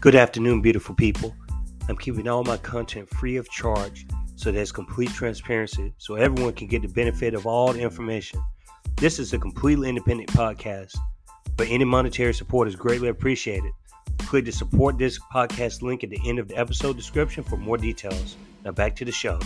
Good 0.00 0.14
afternoon, 0.14 0.62
beautiful 0.62 0.94
people. 0.94 1.36
I'm 1.86 1.96
keeping 1.98 2.26
all 2.26 2.42
my 2.42 2.56
content 2.56 3.06
free 3.10 3.36
of 3.36 3.50
charge 3.50 4.06
so 4.34 4.50
there's 4.50 4.72
complete 4.72 5.10
transparency 5.10 5.92
so 5.98 6.14
everyone 6.14 6.54
can 6.54 6.68
get 6.68 6.80
the 6.80 6.88
benefit 6.88 7.34
of 7.34 7.46
all 7.46 7.74
the 7.74 7.80
information. 7.80 8.42
This 8.96 9.18
is 9.18 9.34
a 9.34 9.38
completely 9.38 9.90
independent 9.90 10.30
podcast, 10.30 10.96
but 11.54 11.68
any 11.68 11.84
monetary 11.84 12.32
support 12.32 12.66
is 12.66 12.76
greatly 12.76 13.08
appreciated. 13.08 13.72
Click 14.20 14.46
the 14.46 14.52
support 14.52 14.96
this 14.96 15.18
podcast 15.34 15.82
link 15.82 16.02
at 16.02 16.08
the 16.08 16.20
end 16.26 16.38
of 16.38 16.48
the 16.48 16.56
episode 16.56 16.96
description 16.96 17.44
for 17.44 17.58
more 17.58 17.76
details. 17.76 18.38
Now 18.64 18.72
back 18.72 18.96
to 18.96 19.04
the 19.04 19.12
show. 19.12 19.38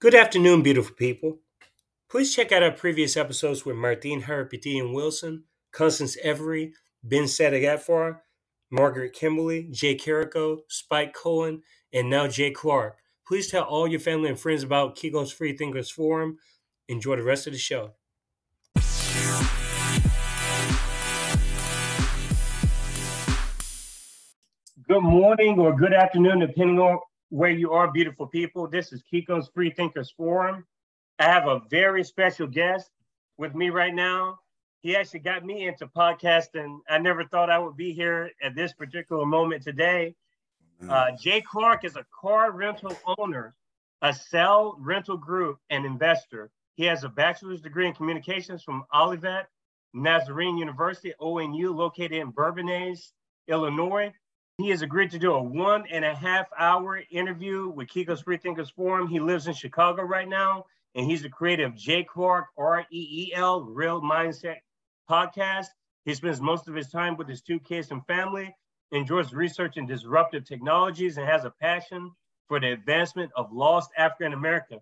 Good 0.00 0.16
afternoon, 0.16 0.64
beautiful 0.64 0.96
people. 0.96 1.38
Please 2.10 2.34
check 2.34 2.50
out 2.50 2.64
our 2.64 2.72
previous 2.72 3.16
episodes 3.16 3.64
with 3.64 3.76
Martine 3.76 4.22
Harapetian 4.22 4.92
Wilson, 4.92 5.44
Constance 5.72 6.16
Every, 6.22 6.74
Ben 7.02 7.24
Sadegafar, 7.24 8.20
Margaret 8.70 9.12
Kimberly, 9.12 9.68
Jay 9.70 9.94
Carrico, 9.94 10.60
Spike 10.68 11.14
Cohen, 11.14 11.62
and 11.92 12.08
now 12.08 12.28
Jay 12.28 12.50
Clark. 12.50 12.98
Please 13.26 13.50
tell 13.50 13.64
all 13.64 13.88
your 13.88 14.00
family 14.00 14.28
and 14.28 14.38
friends 14.38 14.62
about 14.62 14.96
Kiko's 14.96 15.32
Free 15.32 15.56
Thinkers 15.56 15.90
Forum. 15.90 16.38
Enjoy 16.88 17.16
the 17.16 17.22
rest 17.22 17.46
of 17.46 17.52
the 17.52 17.58
show. 17.58 17.92
Good 24.88 25.00
morning 25.00 25.58
or 25.58 25.74
good 25.74 25.94
afternoon, 25.94 26.40
depending 26.40 26.78
on 26.78 26.98
where 27.30 27.50
you 27.50 27.72
are, 27.72 27.90
beautiful 27.90 28.26
people. 28.26 28.68
This 28.68 28.92
is 28.92 29.02
Kiko's 29.02 29.48
Free 29.54 29.70
Thinkers 29.70 30.12
Forum. 30.14 30.66
I 31.18 31.24
have 31.24 31.46
a 31.46 31.62
very 31.70 32.04
special 32.04 32.46
guest 32.46 32.90
with 33.38 33.54
me 33.54 33.70
right 33.70 33.94
now. 33.94 34.38
He 34.82 34.96
actually 34.96 35.20
got 35.20 35.44
me 35.44 35.66
into 35.68 35.86
podcasting. 35.86 36.80
I 36.88 36.98
never 36.98 37.24
thought 37.24 37.50
I 37.50 37.58
would 37.58 37.76
be 37.76 37.92
here 37.92 38.30
at 38.42 38.54
this 38.54 38.72
particular 38.72 39.24
moment 39.24 39.62
today. 39.62 40.14
Uh, 40.88 41.12
Jay 41.20 41.40
Clark 41.40 41.84
is 41.84 41.94
a 41.94 42.04
car 42.20 42.50
rental 42.50 42.96
owner, 43.16 43.54
Accel 44.02 44.74
Rental 44.78 45.16
Group, 45.16 45.58
and 45.70 45.86
investor. 45.86 46.50
He 46.74 46.84
has 46.86 47.04
a 47.04 47.08
bachelor's 47.08 47.60
degree 47.60 47.86
in 47.86 47.94
communications 47.94 48.64
from 48.64 48.84
Olivet 48.92 49.46
Nazarene 49.94 50.58
University, 50.58 51.12
ONU, 51.20 51.72
located 51.72 52.12
in 52.12 52.30
Bourbonnais, 52.30 53.12
Illinois. 53.46 54.12
He 54.58 54.70
has 54.70 54.82
agreed 54.82 55.12
to 55.12 55.18
do 55.18 55.32
a 55.32 55.42
one 55.42 55.84
and 55.92 56.04
a 56.04 56.14
half 56.14 56.46
hour 56.58 57.00
interview 57.10 57.68
with 57.68 57.88
Kiko's 57.88 58.22
Free 58.22 58.38
Thinkers 58.38 58.70
Forum. 58.70 59.06
He 59.06 59.20
lives 59.20 59.46
in 59.46 59.54
Chicago 59.54 60.02
right 60.02 60.28
now 60.28 60.66
and 60.94 61.06
he's 61.06 61.22
the 61.22 61.28
creator 61.28 61.64
of 61.64 61.74
J. 61.74 62.04
Clark 62.04 62.46
R 62.56 62.86
E 62.90 63.28
E 63.30 63.32
L 63.34 63.62
Real 63.62 64.00
Mindset 64.00 64.58
podcast. 65.08 65.66
He 66.04 66.14
spends 66.14 66.40
most 66.40 66.68
of 66.68 66.74
his 66.74 66.88
time 66.88 67.16
with 67.16 67.28
his 67.28 67.42
two 67.42 67.60
kids 67.60 67.90
and 67.90 68.04
family, 68.06 68.54
enjoys 68.90 69.32
researching 69.32 69.86
disruptive 69.86 70.44
technologies, 70.44 71.16
and 71.16 71.26
has 71.26 71.44
a 71.44 71.50
passion 71.50 72.10
for 72.48 72.60
the 72.60 72.72
advancement 72.72 73.30
of 73.36 73.52
lost 73.52 73.90
African 73.96 74.32
America. 74.32 74.78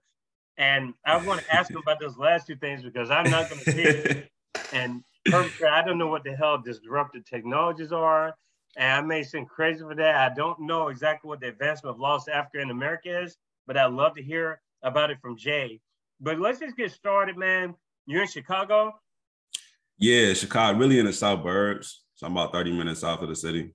And 0.56 0.94
I 1.06 1.24
want 1.24 1.40
to 1.40 1.54
ask 1.54 1.70
him 1.70 1.78
about 1.78 2.00
those 2.00 2.18
last 2.18 2.46
two 2.46 2.56
things 2.56 2.82
because 2.82 3.10
I'm 3.10 3.30
not 3.30 3.48
going 3.48 3.62
to 3.64 3.72
see 3.72 3.82
it. 3.82 4.30
And 4.72 5.02
I 5.32 5.82
don't 5.84 5.98
know 5.98 6.06
what 6.06 6.22
the 6.22 6.34
hell 6.34 6.58
disruptive 6.58 7.24
technologies 7.24 7.92
are. 7.92 8.34
And 8.76 8.92
I 8.92 9.00
may 9.00 9.22
seem 9.24 9.46
crazy 9.46 9.80
for 9.80 9.94
that. 9.96 10.14
I 10.14 10.34
don't 10.34 10.60
know 10.60 10.88
exactly 10.88 11.28
what 11.28 11.40
the 11.40 11.48
advancement 11.48 11.94
of 11.94 12.00
lost 12.00 12.28
African 12.28 12.70
America 12.70 13.22
is, 13.22 13.36
but 13.66 13.76
I'd 13.76 13.92
love 13.92 14.14
to 14.14 14.22
hear 14.22 14.60
about 14.82 15.10
it 15.10 15.18
from 15.20 15.36
Jay. 15.36 15.80
But 16.20 16.38
let's 16.38 16.60
just 16.60 16.76
get 16.76 16.92
started, 16.92 17.36
man. 17.36 17.74
You're 18.06 18.22
in 18.22 18.28
Chicago. 18.28 18.94
Yeah, 20.00 20.32
Chicago, 20.32 20.78
really 20.78 20.98
in 20.98 21.06
the 21.06 21.12
suburbs. 21.12 22.02
So 22.14 22.26
I'm 22.26 22.32
about 22.32 22.52
30 22.52 22.72
minutes 22.72 23.00
south 23.00 23.22
of 23.22 23.28
the 23.28 23.36
city. 23.36 23.74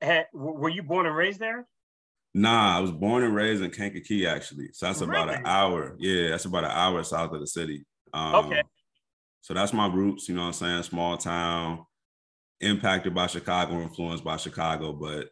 Had, 0.00 0.26
were 0.32 0.70
you 0.70 0.82
born 0.82 1.06
and 1.06 1.14
raised 1.14 1.40
there? 1.40 1.66
Nah, 2.34 2.78
I 2.78 2.80
was 2.80 2.90
born 2.90 3.22
and 3.22 3.34
raised 3.34 3.62
in 3.62 3.70
Kankakee, 3.70 4.26
actually. 4.26 4.70
So 4.72 4.86
that's 4.86 5.00
really? 5.00 5.10
about 5.10 5.34
an 5.34 5.46
hour. 5.46 5.94
Yeah, 5.98 6.30
that's 6.30 6.46
about 6.46 6.64
an 6.64 6.70
hour 6.70 7.02
south 7.02 7.32
of 7.32 7.40
the 7.40 7.46
city. 7.46 7.84
Um, 8.14 8.46
okay. 8.46 8.62
So 9.42 9.54
that's 9.54 9.72
my 9.72 9.86
roots, 9.86 10.28
you 10.28 10.34
know 10.34 10.42
what 10.42 10.48
I'm 10.48 10.52
saying? 10.54 10.82
Small 10.84 11.16
town, 11.16 11.84
impacted 12.60 13.14
by 13.14 13.26
Chicago, 13.26 13.80
influenced 13.80 14.24
by 14.24 14.36
Chicago, 14.36 14.92
but 14.92 15.28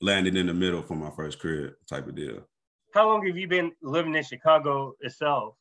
landed 0.00 0.36
in 0.36 0.46
the 0.46 0.54
middle 0.54 0.82
for 0.82 0.94
my 0.94 1.10
first 1.10 1.38
career 1.40 1.76
type 1.88 2.06
of 2.06 2.16
deal. 2.16 2.40
How 2.94 3.08
long 3.08 3.26
have 3.26 3.36
you 3.36 3.46
been 3.46 3.72
living 3.82 4.14
in 4.14 4.24
Chicago 4.24 4.94
itself? 5.00 5.54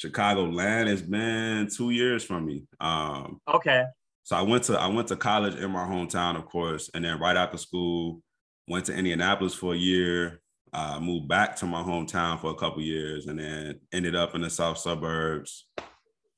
Chicago 0.00 0.44
land 0.44 0.88
has 0.88 1.02
been 1.02 1.68
two 1.68 1.90
years 1.90 2.24
from 2.24 2.46
me. 2.46 2.64
Um, 2.80 3.38
okay. 3.52 3.84
So 4.22 4.34
I 4.34 4.40
went 4.40 4.64
to 4.64 4.78
I 4.78 4.86
went 4.86 5.08
to 5.08 5.16
college 5.16 5.56
in 5.56 5.70
my 5.70 5.84
hometown, 5.84 6.36
of 6.36 6.46
course, 6.46 6.88
and 6.94 7.04
then 7.04 7.20
right 7.20 7.36
after 7.36 7.58
school, 7.58 8.22
went 8.66 8.86
to 8.86 8.94
Indianapolis 8.94 9.52
for 9.52 9.74
a 9.74 9.76
year. 9.76 10.40
Uh, 10.72 11.00
moved 11.00 11.28
back 11.28 11.56
to 11.56 11.66
my 11.66 11.82
hometown 11.82 12.40
for 12.40 12.50
a 12.50 12.54
couple 12.54 12.80
years, 12.80 13.26
and 13.26 13.38
then 13.40 13.78
ended 13.92 14.14
up 14.14 14.34
in 14.34 14.40
the 14.40 14.48
south 14.48 14.78
suburbs. 14.78 15.66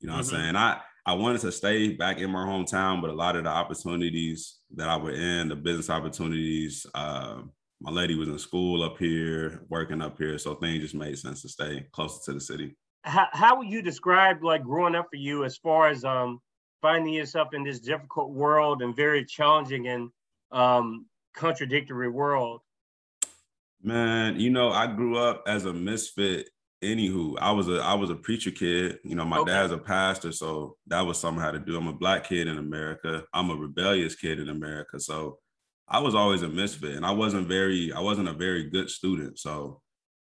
You 0.01 0.07
know 0.07 0.15
what 0.15 0.25
mm-hmm. 0.25 0.35
I'm 0.35 0.41
saying? 0.41 0.55
I 0.57 0.81
I 1.05 1.13
wanted 1.13 1.39
to 1.41 1.51
stay 1.53 1.93
back 1.93 2.17
in 2.17 2.31
my 2.31 2.45
hometown, 2.45 2.99
but 2.99 3.11
a 3.11 3.13
lot 3.13 3.37
of 3.37 3.45
the 3.45 3.49
opportunities 3.49 4.57
that 4.75 4.89
I 4.89 4.97
were 4.97 5.11
in, 5.11 5.47
the 5.47 5.55
business 5.55 5.89
opportunities, 5.89 6.85
uh, 6.95 7.43
my 7.79 7.91
lady 7.91 8.15
was 8.15 8.27
in 8.27 8.39
school 8.39 8.83
up 8.83 8.97
here, 8.97 9.63
working 9.69 10.01
up 10.01 10.17
here, 10.17 10.37
so 10.37 10.55
things 10.55 10.81
just 10.81 10.95
made 10.95 11.17
sense 11.17 11.43
to 11.43 11.49
stay 11.49 11.85
closer 11.93 12.19
to 12.25 12.33
the 12.33 12.41
city 12.41 12.75
how, 13.03 13.27
how 13.31 13.57
would 13.57 13.69
you 13.69 13.81
describe 13.81 14.43
like 14.43 14.63
growing 14.63 14.95
up 14.95 15.07
for 15.09 15.17
you 15.17 15.43
as 15.43 15.57
far 15.57 15.89
as 15.89 16.03
um 16.03 16.39
finding 16.81 17.13
yourself 17.13 17.53
in 17.53 17.63
this 17.63 17.79
difficult 17.79 18.31
world 18.31 18.81
and 18.81 18.95
very 18.95 19.25
challenging 19.25 19.87
and 19.87 20.09
um 20.51 21.05
contradictory 21.33 22.09
world? 22.09 22.61
Man 23.81 24.39
you 24.39 24.49
know 24.49 24.71
i 24.71 24.87
grew 24.87 25.17
up 25.17 25.43
as 25.47 25.65
a 25.65 25.73
misfit 25.73 26.49
anywho. 26.81 27.37
I 27.39 27.51
was 27.51 27.67
a 27.67 27.79
i 27.81 27.93
was 27.93 28.09
a 28.09 28.15
preacher 28.15 28.51
kid. 28.51 28.99
You 29.03 29.15
know 29.15 29.25
my 29.25 29.39
okay. 29.39 29.51
dad's 29.51 29.73
a 29.73 29.77
pastor 29.77 30.31
so 30.31 30.77
that 30.87 31.01
was 31.01 31.19
something 31.19 31.41
i 31.41 31.45
had 31.45 31.53
to 31.53 31.59
do. 31.59 31.77
I'm 31.77 31.87
a 31.87 31.93
black 31.93 32.25
kid 32.25 32.47
in 32.47 32.57
america. 32.57 33.25
I'm 33.33 33.49
a 33.49 33.55
rebellious 33.55 34.15
kid 34.15 34.39
in 34.39 34.49
america. 34.49 34.99
So 34.99 35.39
i 35.89 35.99
was 35.99 36.15
always 36.15 36.43
a 36.43 36.47
misfit 36.47 36.95
and 36.95 37.05
i 37.05 37.11
wasn't 37.11 37.47
very 37.49 37.91
i 37.91 37.99
wasn't 37.99 38.29
a 38.29 38.33
very 38.33 38.69
good 38.69 38.89
student. 38.89 39.39
So 39.39 39.81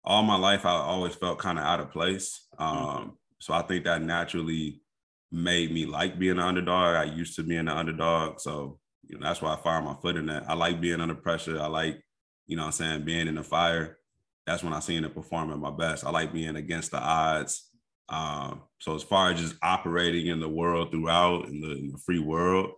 all 0.07 0.23
my 0.23 0.37
life 0.37 0.65
I 0.65 0.71
always 0.71 1.15
felt 1.15 1.39
kind 1.39 1.59
of 1.59 1.65
out 1.65 1.81
of 1.81 1.91
place. 1.91 2.46
Mm-hmm. 2.59 2.77
Um. 2.77 3.17
So 3.39 3.53
I 3.53 3.61
think 3.61 3.85
that 3.85 4.01
naturally 4.01 4.81
made 5.31 5.71
me 5.71 5.85
like 5.85 6.17
being 6.17 6.33
an 6.33 6.39
underdog. 6.39 6.95
I 6.95 7.03
used 7.03 7.35
to 7.35 7.43
being 7.43 7.59
an 7.61 7.69
underdog. 7.69 8.39
So, 8.39 8.79
you 9.03 9.17
know, 9.17 9.27
that's 9.27 9.41
why 9.41 9.53
I 9.53 9.57
find 9.57 9.85
my 9.85 9.95
foot 9.95 10.15
in 10.15 10.27
that. 10.27 10.49
I 10.49 10.53
like 10.53 10.81
being 10.81 11.01
under 11.01 11.15
pressure. 11.15 11.59
I 11.59 11.67
like, 11.67 12.01
you 12.45 12.55
know 12.55 12.65
I'm 12.65 12.71
saying, 12.71 13.03
being 13.03 13.27
in 13.27 13.35
the 13.35 13.43
fire. 13.43 13.97
That's 14.45 14.63
when 14.63 14.73
I 14.73 14.79
seen 14.79 15.03
it 15.03 15.13
perform 15.13 15.51
at 15.51 15.59
my 15.59 15.71
best. 15.71 16.05
I 16.05 16.09
like 16.09 16.31
being 16.31 16.55
against 16.55 16.91
the 16.91 16.99
odds. 16.99 17.69
Um, 18.09 18.61
so 18.79 18.95
as 18.95 19.03
far 19.03 19.31
as 19.31 19.41
just 19.41 19.55
operating 19.61 20.27
in 20.27 20.39
the 20.39 20.47
world 20.47 20.91
throughout 20.91 21.49
in 21.49 21.59
the, 21.59 21.71
in 21.71 21.91
the 21.91 21.97
free 21.97 22.19
world, 22.19 22.71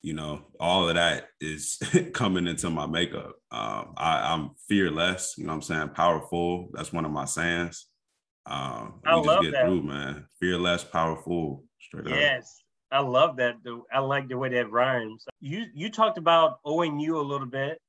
you 0.00 0.14
know, 0.14 0.42
all 0.58 0.88
of 0.88 0.94
that 0.94 1.28
is 1.40 1.78
coming 2.14 2.46
into 2.46 2.70
my 2.70 2.86
makeup. 2.86 3.34
Um, 3.50 3.92
I, 3.98 4.32
am 4.32 4.52
fearless, 4.66 5.34
you 5.36 5.46
know 5.46 5.52
I'm 5.52 5.62
saying? 5.62 5.90
Powerful. 5.90 6.70
That's 6.72 6.92
one 6.92 7.04
of 7.04 7.10
my 7.10 7.26
sayings. 7.26 7.86
Um, 8.46 9.00
I 9.06 9.14
love 9.14 9.42
get 9.42 9.52
that. 9.52 9.66
through, 9.66 9.82
man. 9.82 10.26
Fearless, 10.38 10.84
powerful, 10.84 11.64
straight 11.80 12.06
yes. 12.06 12.14
up. 12.14 12.20
Yes. 12.20 12.60
I 12.90 13.00
love 13.00 13.36
that. 13.36 13.56
I 13.92 13.98
like 14.00 14.28
the 14.28 14.38
way 14.38 14.50
that 14.50 14.70
rhymes. 14.70 15.24
You 15.40 15.64
you 15.74 15.90
talked 15.90 16.18
about 16.18 16.62
ONU 16.64 17.14
a 17.16 17.26
little 17.26 17.46
bit, 17.46 17.80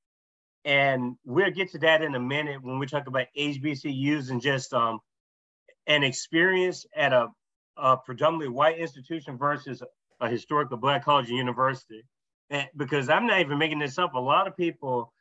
and 0.64 1.16
we'll 1.26 1.52
get 1.52 1.72
to 1.74 1.80
that 1.80 2.02
in 2.02 2.16
a 2.16 2.20
minute 2.20 2.64
when 2.64 2.80
we 2.80 2.88
talk 2.88 3.08
about 3.08 3.28
HBCUs 3.38 4.32
and 4.32 4.42
just 4.42 4.74
um 4.74 5.00
an 5.88 6.04
experience 6.04 6.86
at 6.96 7.14
a, 7.14 7.28
a 7.78 7.98
predominantly 7.98 8.50
white 8.50 8.80
institution 8.80 9.38
versus 9.38 9.84
a 10.20 10.30
historical 10.30 10.78
black 10.78 11.06
college 11.06 11.30
and 11.30 11.38
university. 11.38 12.04
And 12.50 12.68
because 12.76 13.10
I'm 13.10 13.28
not 13.28 13.42
even 13.42 13.58
making 13.58 13.80
this 13.80 14.00
up, 14.00 14.14
a 14.16 14.20
lot 14.20 14.48
of 14.48 14.56
people 14.58 15.12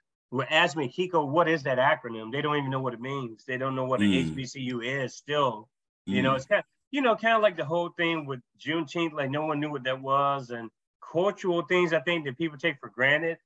ask 0.43 0.77
me, 0.77 0.89
Kiko, 0.89 1.27
what 1.27 1.49
is 1.49 1.63
that 1.65 1.79
acronym? 1.79 2.33
They 2.33 2.43
don't 2.43 2.57
even 2.57 2.71
know 2.71 2.81
what 2.81 2.95
it 2.95 3.01
means. 3.01 3.45
They 3.45 3.57
don't 3.57 3.75
know 3.75 3.85
what 3.85 4.01
mm. 4.01 4.29
an 4.29 4.35
HBCU 4.35 5.05
is 5.05 5.15
still. 5.15 5.69
Mm. 6.09 6.15
You 6.15 6.23
know, 6.23 6.33
mm. 6.33 6.37
it's 6.37 6.47
kind 6.47 6.61
of, 6.61 6.65
you 6.91 7.03
know, 7.03 7.17
kind 7.17 7.37
of 7.37 7.43
like 7.43 7.57
the 7.57 7.65
whole 7.65 7.91
thing 7.91 8.27
with 8.27 8.41
Juneteenth, 8.59 9.13
like 9.13 9.31
no 9.31 9.47
one 9.47 9.61
knew 9.61 9.71
what 9.71 9.85
that 9.85 10.01
was. 10.01 10.51
And 10.51 10.71
cultural 11.13 11.63
things 11.63 11.93
I 11.93 12.01
think 12.01 12.25
that 12.25 12.39
people 12.39 12.59
take 12.59 12.77
for 12.81 12.89
granted 12.89 13.39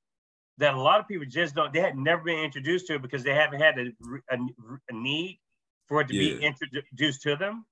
that 0.57 0.73
a 0.73 0.81
lot 0.81 0.99
of 0.99 1.07
people 1.07 1.25
just 1.27 1.55
don't, 1.55 1.73
they 1.73 1.79
had 1.79 1.97
never 1.97 2.23
been 2.23 2.39
introduced 2.39 2.87
to 2.87 2.95
it 2.95 3.01
because 3.01 3.23
they 3.23 3.33
haven't 3.33 3.61
had 3.61 3.79
a, 3.79 3.91
a, 4.29 4.37
a 4.89 4.93
need 4.93 5.39
for 5.87 6.01
it 6.01 6.07
to 6.09 6.15
yeah. 6.15 6.37
be 6.37 6.45
introduced 6.45 7.21
to 7.21 7.35
them 7.35 7.65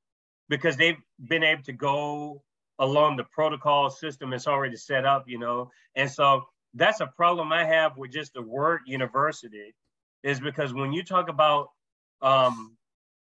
because 0.50 0.78
they've 0.78 0.98
been 1.28 1.44
able 1.44 1.64
to 1.64 1.74
go 1.74 2.42
along 2.80 3.18
the 3.18 3.24
protocol 3.26 3.90
system 3.90 4.34
it's 4.34 4.48
already 4.48 4.76
set 4.76 5.06
up, 5.06 5.26
you 5.28 5.38
know. 5.38 5.70
And 5.96 6.10
so 6.10 6.44
that's 6.78 7.02
a 7.02 7.08
problem 7.08 7.52
I 7.52 7.66
have 7.66 7.98
with 7.98 8.12
just 8.12 8.34
the 8.34 8.42
word 8.42 8.82
university, 8.86 9.74
is 10.24 10.40
because 10.40 10.74
when 10.74 10.94
you 10.94 11.04
talk 11.04 11.30
about 11.30 11.70
um, 12.22 12.76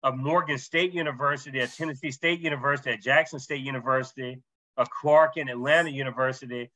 a 0.02 0.12
Morgan 0.12 0.58
State 0.58 0.92
University, 0.92 1.60
a 1.60 1.66
Tennessee 1.66 2.10
State 2.10 2.40
University, 2.40 2.90
a 2.90 2.96
Jackson 2.96 3.38
State 3.38 3.62
University, 3.62 4.40
a 4.76 4.86
Clark 5.00 5.36
and 5.36 5.48
Atlanta 5.48 5.90
University, 5.90 6.70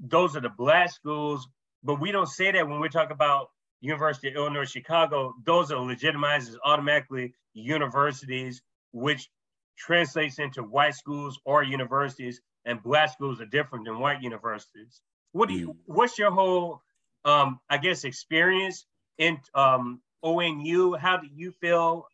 those 0.00 0.36
are 0.36 0.40
the 0.40 0.48
black 0.48 0.90
schools. 0.90 1.46
But 1.82 2.00
we 2.00 2.12
don't 2.12 2.28
say 2.28 2.52
that 2.52 2.68
when 2.68 2.80
we 2.80 2.88
talk 2.88 3.10
about 3.10 3.48
University 3.84 4.28
of 4.28 4.36
Illinois 4.36 4.64
Chicago. 4.64 5.34
Those 5.44 5.70
are 5.70 5.78
legitimized 5.78 6.48
as 6.48 6.56
automatically 6.64 7.34
universities, 7.52 8.62
which 8.92 9.28
translates 9.76 10.38
into 10.38 10.62
white 10.62 10.94
schools 10.94 11.38
or 11.44 11.62
universities, 11.62 12.40
and 12.64 12.82
black 12.82 13.12
schools 13.12 13.42
are 13.42 13.46
different 13.46 13.84
than 13.84 13.98
white 13.98 14.22
universities. 14.22 15.02
What 15.34 15.48
do 15.48 15.54
you? 15.56 15.76
What's 15.86 16.16
your 16.16 16.30
whole, 16.30 16.80
um, 17.24 17.58
I 17.68 17.76
guess, 17.76 18.04
experience 18.04 18.86
in 19.18 19.36
um, 19.52 20.00
ONU? 20.24 20.96
How 20.96 21.16
do 21.16 21.26
you 21.34 21.50
feel, 21.50 22.06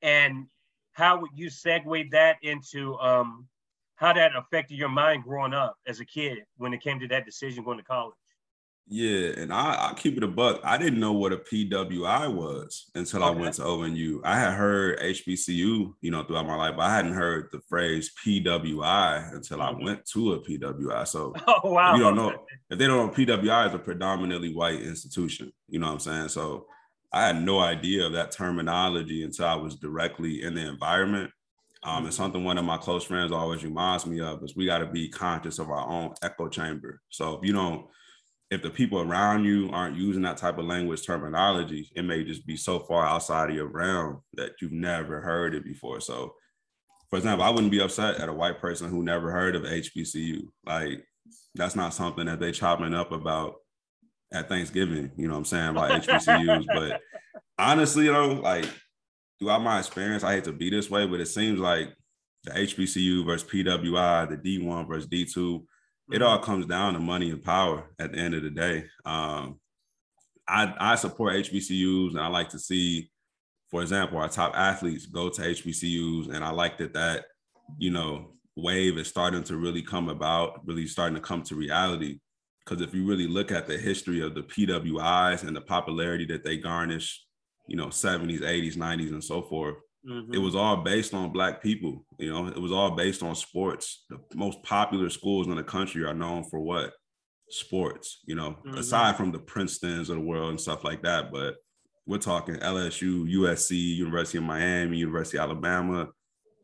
and 0.00 0.46
how 0.92 1.20
would 1.20 1.32
you 1.34 1.48
segue 1.48 2.10
that 2.12 2.38
into 2.42 2.98
um, 3.00 3.46
how 3.96 4.14
that 4.14 4.34
affected 4.34 4.78
your 4.78 4.88
mind 4.88 5.24
growing 5.24 5.52
up 5.52 5.76
as 5.86 6.00
a 6.00 6.06
kid 6.06 6.38
when 6.56 6.72
it 6.72 6.80
came 6.80 6.98
to 7.00 7.08
that 7.08 7.26
decision 7.26 7.64
going 7.64 7.76
to 7.76 7.84
college? 7.84 8.14
Yeah, 8.86 9.30
and 9.38 9.50
I, 9.50 9.90
I 9.90 9.94
keep 9.94 10.18
it 10.18 10.22
a 10.22 10.28
buck. 10.28 10.60
I 10.62 10.76
didn't 10.76 11.00
know 11.00 11.14
what 11.14 11.32
a 11.32 11.38
PWI 11.38 12.32
was 12.32 12.90
until 12.94 13.24
okay. 13.24 13.32
I 13.32 13.40
went 13.40 13.54
to 13.54 13.62
ONU. 13.62 14.20
I 14.24 14.38
had 14.38 14.52
heard 14.52 15.00
HBCU, 15.00 15.94
you 16.02 16.10
know, 16.10 16.22
throughout 16.22 16.46
my 16.46 16.54
life, 16.54 16.74
but 16.76 16.82
I 16.82 16.96
hadn't 16.96 17.14
heard 17.14 17.48
the 17.50 17.60
phrase 17.66 18.12
PWI 18.24 19.32
until 19.34 19.62
I 19.62 19.72
mm-hmm. 19.72 19.84
went 19.84 20.04
to 20.12 20.34
a 20.34 20.40
PWI. 20.40 21.08
So, 21.08 21.32
oh 21.46 21.70
wow, 21.70 21.94
you 21.94 22.02
don't 22.02 22.16
know 22.16 22.34
if 22.68 22.78
they 22.78 22.86
don't 22.86 23.06
know, 23.06 23.12
PWI 23.12 23.68
is 23.68 23.74
a 23.74 23.78
predominantly 23.78 24.52
white 24.52 24.82
institution. 24.82 25.50
You 25.68 25.78
know 25.78 25.86
what 25.86 25.94
I'm 25.94 26.00
saying? 26.00 26.28
So, 26.28 26.66
I 27.10 27.28
had 27.28 27.42
no 27.42 27.60
idea 27.60 28.04
of 28.04 28.12
that 28.12 28.32
terminology 28.32 29.22
until 29.22 29.46
I 29.46 29.54
was 29.54 29.76
directly 29.76 30.42
in 30.42 30.54
the 30.54 30.68
environment. 30.68 31.30
Um, 31.84 31.98
and 31.98 32.06
mm-hmm. 32.06 32.12
something 32.12 32.44
one 32.44 32.58
of 32.58 32.64
my 32.64 32.76
close 32.76 33.04
friends 33.04 33.30
always 33.30 33.64
reminds 33.64 34.04
me 34.04 34.20
of 34.20 34.42
is 34.42 34.56
we 34.56 34.66
got 34.66 34.78
to 34.78 34.86
be 34.86 35.08
conscious 35.08 35.58
of 35.58 35.70
our 35.70 35.86
own 35.86 36.14
echo 36.22 36.48
chamber. 36.48 37.00
So 37.10 37.34
if 37.34 37.46
you 37.46 37.52
don't 37.52 37.86
if 38.50 38.62
the 38.62 38.70
people 38.70 39.00
around 39.00 39.44
you 39.44 39.70
aren't 39.72 39.96
using 39.96 40.22
that 40.22 40.36
type 40.36 40.58
of 40.58 40.66
language 40.66 41.04
terminology, 41.04 41.90
it 41.96 42.02
may 42.02 42.24
just 42.24 42.46
be 42.46 42.56
so 42.56 42.78
far 42.78 43.06
outside 43.06 43.50
of 43.50 43.56
your 43.56 43.68
realm 43.68 44.20
that 44.34 44.52
you've 44.60 44.72
never 44.72 45.20
heard 45.20 45.54
it 45.54 45.64
before. 45.64 46.00
So, 46.00 46.34
for 47.10 47.16
example, 47.16 47.44
I 47.44 47.50
wouldn't 47.50 47.72
be 47.72 47.80
upset 47.80 48.20
at 48.20 48.28
a 48.28 48.32
white 48.32 48.60
person 48.60 48.90
who 48.90 49.02
never 49.02 49.30
heard 49.30 49.56
of 49.56 49.62
HBCU. 49.62 50.48
Like, 50.66 51.04
that's 51.54 51.76
not 51.76 51.94
something 51.94 52.26
that 52.26 52.40
they 52.40 52.52
chopping 52.52 52.94
up 52.94 53.12
about 53.12 53.54
at 54.32 54.48
Thanksgiving. 54.48 55.10
You 55.16 55.28
know 55.28 55.34
what 55.34 55.38
I'm 55.38 55.44
saying 55.44 55.68
about 55.70 56.02
HBCUs. 56.02 56.66
but 56.66 57.00
honestly, 57.58 58.06
though, 58.06 58.34
know, 58.34 58.40
like 58.40 58.66
throughout 59.38 59.62
my 59.62 59.78
experience, 59.78 60.24
I 60.24 60.34
hate 60.34 60.44
to 60.44 60.52
be 60.52 60.70
this 60.70 60.90
way, 60.90 61.06
but 61.06 61.20
it 61.20 61.26
seems 61.26 61.58
like 61.58 61.94
the 62.44 62.50
HBCU 62.50 63.24
versus 63.24 63.48
PWI, 63.48 64.28
the 64.28 64.36
D1 64.36 64.86
versus 64.88 65.08
D2 65.08 65.64
it 66.12 66.22
all 66.22 66.38
comes 66.38 66.66
down 66.66 66.94
to 66.94 67.00
money 67.00 67.30
and 67.30 67.42
power 67.42 67.90
at 67.98 68.12
the 68.12 68.18
end 68.18 68.34
of 68.34 68.42
the 68.42 68.50
day. 68.50 68.84
Um, 69.04 69.58
I, 70.46 70.74
I 70.78 70.94
support 70.96 71.34
HBCUs 71.34 72.10
and 72.10 72.20
I 72.20 72.26
like 72.26 72.50
to 72.50 72.58
see, 72.58 73.10
for 73.70 73.80
example, 73.80 74.18
our 74.18 74.28
top 74.28 74.54
athletes 74.54 75.06
go 75.06 75.30
to 75.30 75.42
HBCUs. 75.42 76.34
And 76.34 76.44
I 76.44 76.50
like 76.50 76.78
that 76.78 76.92
that, 76.94 77.26
you 77.78 77.90
know, 77.90 78.32
wave 78.56 78.98
is 78.98 79.08
starting 79.08 79.42
to 79.44 79.56
really 79.56 79.82
come 79.82 80.08
about, 80.08 80.66
really 80.66 80.86
starting 80.86 81.14
to 81.14 81.22
come 81.22 81.42
to 81.44 81.54
reality. 81.54 82.20
Because 82.64 82.82
if 82.82 82.94
you 82.94 83.06
really 83.06 83.26
look 83.26 83.50
at 83.50 83.66
the 83.66 83.76
history 83.76 84.22
of 84.22 84.34
the 84.34 84.42
PWIs 84.42 85.46
and 85.46 85.56
the 85.56 85.60
popularity 85.60 86.26
that 86.26 86.44
they 86.44 86.56
garnish, 86.56 87.24
you 87.66 87.76
know, 87.76 87.88
70s, 87.88 88.40
80s, 88.40 88.76
90s, 88.76 89.10
and 89.10 89.24
so 89.24 89.42
forth, 89.42 89.76
Mm-hmm. 90.08 90.34
It 90.34 90.38
was 90.38 90.54
all 90.54 90.78
based 90.78 91.14
on 91.14 91.32
black 91.32 91.62
people. 91.62 92.04
You 92.18 92.30
know, 92.30 92.46
it 92.48 92.60
was 92.60 92.72
all 92.72 92.90
based 92.90 93.22
on 93.22 93.34
sports. 93.34 94.04
The 94.10 94.18
most 94.34 94.62
popular 94.62 95.08
schools 95.10 95.46
in 95.46 95.56
the 95.56 95.62
country 95.62 96.04
are 96.04 96.14
known 96.14 96.44
for 96.44 96.60
what? 96.60 96.92
Sports, 97.50 98.20
you 98.26 98.34
know, 98.34 98.56
mm-hmm. 98.66 98.78
aside 98.78 99.16
from 99.16 99.32
the 99.32 99.38
Princetons 99.38 100.10
of 100.10 100.16
the 100.16 100.22
world 100.22 100.50
and 100.50 100.60
stuff 100.60 100.84
like 100.84 101.02
that. 101.02 101.32
But 101.32 101.56
we're 102.06 102.18
talking 102.18 102.56
LSU, 102.56 103.32
USC, 103.32 103.72
University 103.72 104.38
of 104.38 104.44
Miami, 104.44 104.98
University 104.98 105.38
of 105.38 105.44
Alabama, 105.44 106.08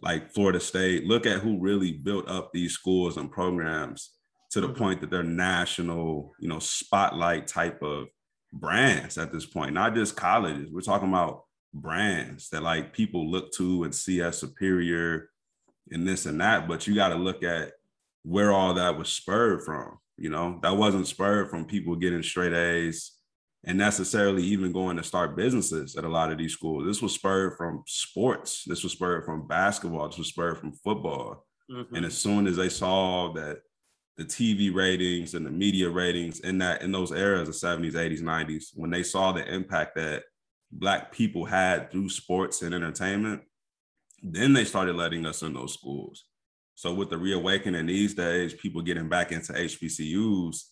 like 0.03 0.33
Florida 0.33 0.61
State. 0.61 1.07
Look 1.07 1.27
at 1.27 1.41
who 1.41 1.61
really 1.61 1.93
built 1.93 2.29
up 2.29 2.51
these 2.53 2.73
schools 2.73 3.17
and 3.17 3.31
programs 3.31 4.11
to 4.51 4.61
the 4.61 4.69
mm-hmm. 4.69 4.83
point 4.83 5.01
that 5.01 5.11
they're 5.11 5.23
national, 5.23 6.33
you 6.41 6.49
know, 6.49 6.59
spotlight 6.59 7.47
type 7.47 7.83
of 7.83 8.09
brands 8.53 9.17
at 9.17 9.33
this 9.33 9.47
point, 9.47 9.73
not 9.75 9.95
just 9.95 10.17
colleges. 10.17 10.71
We're 10.73 10.81
talking 10.81 11.09
about 11.09 11.45
brands 11.73 12.49
that 12.51 12.63
like 12.63 12.93
people 12.93 13.31
look 13.31 13.53
to 13.53 13.85
and 13.85 13.95
see 13.95 14.21
as 14.23 14.39
superior 14.39 15.31
and 15.91 16.07
this 16.07 16.27
and 16.27 16.41
that. 16.41 16.69
But 16.69 16.87
you 16.87 16.95
got 16.95 17.11
to 17.11 17.17
look 17.17 17.43
at 17.43 17.73
where 18.23 18.53
all 18.53 18.75
that 18.75 18.99
was 18.99 19.09
spurred 19.09 19.63
from. 19.65 19.99
You 20.17 20.31
know, 20.31 20.59
that 20.63 20.77
wasn't 20.77 21.07
spurred 21.07 21.49
from 21.49 21.65
people 21.65 21.97
getting 21.97 22.23
straight 22.23 22.53
A's 22.53 23.13
and 23.65 23.79
necessarily 23.79 24.43
even 24.43 24.73
going 24.73 24.97
to 24.97 25.03
start 25.03 25.37
businesses 25.37 25.97
at 25.97 26.05
a 26.05 26.09
lot 26.09 26.33
of 26.33 26.39
these 26.39 26.53
schools. 26.53 26.87
This 26.87 27.03
was 27.03 27.15
spurred 27.15 27.57
from 27.57 27.83
sports. 27.87 28.65
This 28.67 28.83
was 28.83 28.93
spurred 28.93 29.25
from 29.25 29.47
basketball. 29.47 30.09
This 30.09 30.19
was 30.19 30.29
spurred 30.29 30.59
from 30.59 30.73
football. 30.73 31.47
Mm-hmm. 31.71 31.95
And 31.95 32.07
as 32.07 32.17
soon 32.17 32.47
as 32.47 32.57
they 32.57 32.69
saw 32.69 33.33
that 33.35 33.59
the 34.17 34.25
TV 34.25 34.75
ratings 34.75 35.35
and 35.35 35.47
the 35.47 35.51
media 35.51 35.89
ratings 35.89 36.41
in 36.41 36.59
that 36.59 36.83
in 36.83 36.93
those 36.93 37.13
eras 37.13 37.49
of 37.49 37.55
70s, 37.55 37.93
80s, 37.93 38.21
90s, 38.21 38.65
when 38.75 38.91
they 38.91 39.03
saw 39.03 39.33
the 39.33 39.47
impact 39.47 39.97
that 39.97 40.25
black 40.73 41.13
people 41.13 41.45
had 41.45 41.91
through 41.91 42.09
sports 42.09 42.63
and 42.63 42.75
entertainment, 42.75 43.43
then 44.23 44.53
they 44.53 44.65
started 44.65 44.97
letting 44.97 45.27
us 45.27 45.43
in 45.43 45.53
those 45.53 45.75
schools. 45.75 46.25
So 46.75 46.95
with 46.95 47.11
the 47.11 47.19
reawakening 47.19 47.87
these 47.87 48.15
days, 48.15 48.55
people 48.55 48.83
getting 48.83 49.09
back 49.09 49.33
into 49.33 49.53
HBCUs, 49.53 50.63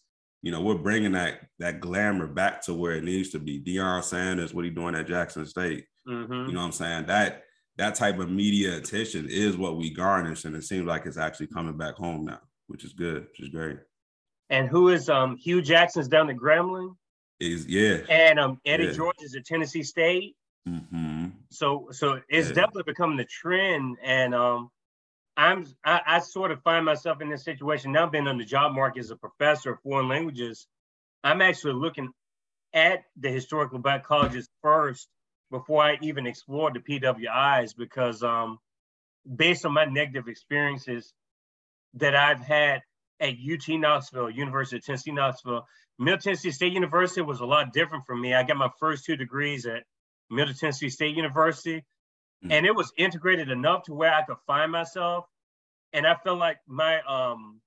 you 0.42 0.52
know, 0.52 0.62
we're 0.62 0.76
bringing 0.76 1.12
that 1.12 1.40
that 1.58 1.80
glamour 1.80 2.26
back 2.26 2.62
to 2.62 2.74
where 2.74 2.92
it 2.92 3.04
needs 3.04 3.30
to 3.30 3.38
be. 3.38 3.60
Deion 3.60 4.02
Sanders, 4.02 4.54
what 4.54 4.64
he 4.64 4.70
doing 4.70 4.94
at 4.94 5.06
Jackson 5.06 5.44
State, 5.44 5.84
mm-hmm. 6.08 6.32
you 6.32 6.52
know 6.52 6.60
what 6.60 6.66
I'm 6.66 6.72
saying? 6.72 7.06
That 7.06 7.42
that 7.76 7.94
type 7.94 8.18
of 8.18 8.30
media 8.30 8.76
attention 8.76 9.26
is 9.28 9.56
what 9.56 9.76
we 9.76 9.90
garnish, 9.90 10.44
and 10.44 10.54
it 10.56 10.64
seems 10.64 10.86
like 10.86 11.06
it's 11.06 11.18
actually 11.18 11.48
coming 11.48 11.76
back 11.76 11.96
home 11.96 12.24
now, 12.24 12.40
which 12.68 12.84
is 12.84 12.92
good, 12.92 13.26
which 13.28 13.40
is 13.40 13.48
great. 13.48 13.78
And 14.50 14.68
who 14.68 14.88
is 14.88 15.08
um 15.08 15.36
Hue 15.36 15.60
Jackson's 15.60 16.08
down 16.08 16.30
at 16.30 16.36
Grambling? 16.36 16.94
Is 17.40 17.66
yeah. 17.66 17.98
And 18.08 18.38
um 18.38 18.60
Eddie 18.66 18.86
yeah. 18.86 18.92
George 18.92 19.16
is 19.20 19.34
at 19.36 19.44
Tennessee 19.44 19.82
State. 19.82 20.36
Mm-hmm. 20.68 21.28
So 21.50 21.88
so 21.92 22.20
it's 22.28 22.48
yeah. 22.48 22.54
definitely 22.54 22.82
becoming 22.84 23.16
the 23.16 23.24
trend. 23.24 23.96
And 24.02 24.34
um 24.34 24.70
I'm 25.36 25.66
I, 25.84 26.00
I, 26.04 26.18
sort 26.18 26.50
of 26.50 26.60
find 26.62 26.84
myself 26.84 27.20
in 27.20 27.30
this 27.30 27.44
situation 27.44 27.92
now 27.92 28.08
being 28.08 28.26
on 28.26 28.38
the 28.38 28.44
job 28.44 28.74
market 28.74 29.00
as 29.00 29.12
a 29.12 29.16
professor 29.16 29.72
of 29.72 29.80
foreign 29.82 30.08
languages. 30.08 30.66
I'm 31.22 31.40
actually 31.40 31.74
looking 31.74 32.10
at 32.74 33.04
the 33.16 33.30
historical 33.30 33.78
black 33.78 34.04
colleges 34.04 34.48
first 34.62 35.08
before 35.52 35.84
I 35.84 35.98
even 36.02 36.26
explore 36.26 36.72
the 36.72 36.80
PWIs 36.80 37.76
because 37.76 38.24
um 38.24 38.58
based 39.36 39.64
on 39.64 39.72
my 39.72 39.84
negative 39.84 40.26
experiences 40.26 41.12
that 41.94 42.16
I've 42.16 42.40
had 42.40 42.82
at 43.20 43.34
UT 43.34 43.68
Knoxville, 43.68 44.30
University 44.30 44.76
of 44.76 44.84
Tennessee 44.84 45.12
Knoxville, 45.12 45.66
Middle 45.98 46.20
Tennessee 46.20 46.52
State 46.52 46.72
University 46.72 47.20
was 47.22 47.40
a 47.40 47.46
lot 47.46 47.72
different 47.72 48.06
for 48.06 48.16
me. 48.16 48.34
I 48.34 48.44
got 48.44 48.56
my 48.56 48.70
first 48.78 49.04
two 49.04 49.16
degrees 49.16 49.66
at 49.66 49.82
Middle 50.30 50.54
Tennessee 50.54 50.90
State 50.90 51.16
University, 51.16 51.78
mm-hmm. 51.78 52.52
and 52.52 52.66
it 52.66 52.74
was 52.74 52.92
integrated 52.96 53.50
enough 53.50 53.84
to 53.84 53.94
where 53.94 54.14
I 54.14 54.22
could 54.22 54.36
find 54.46 54.70
myself, 54.70 55.26
and 55.92 56.06
I 56.06 56.14
felt 56.14 56.38
like 56.38 56.58
my 56.66 57.00
um, 57.02 57.60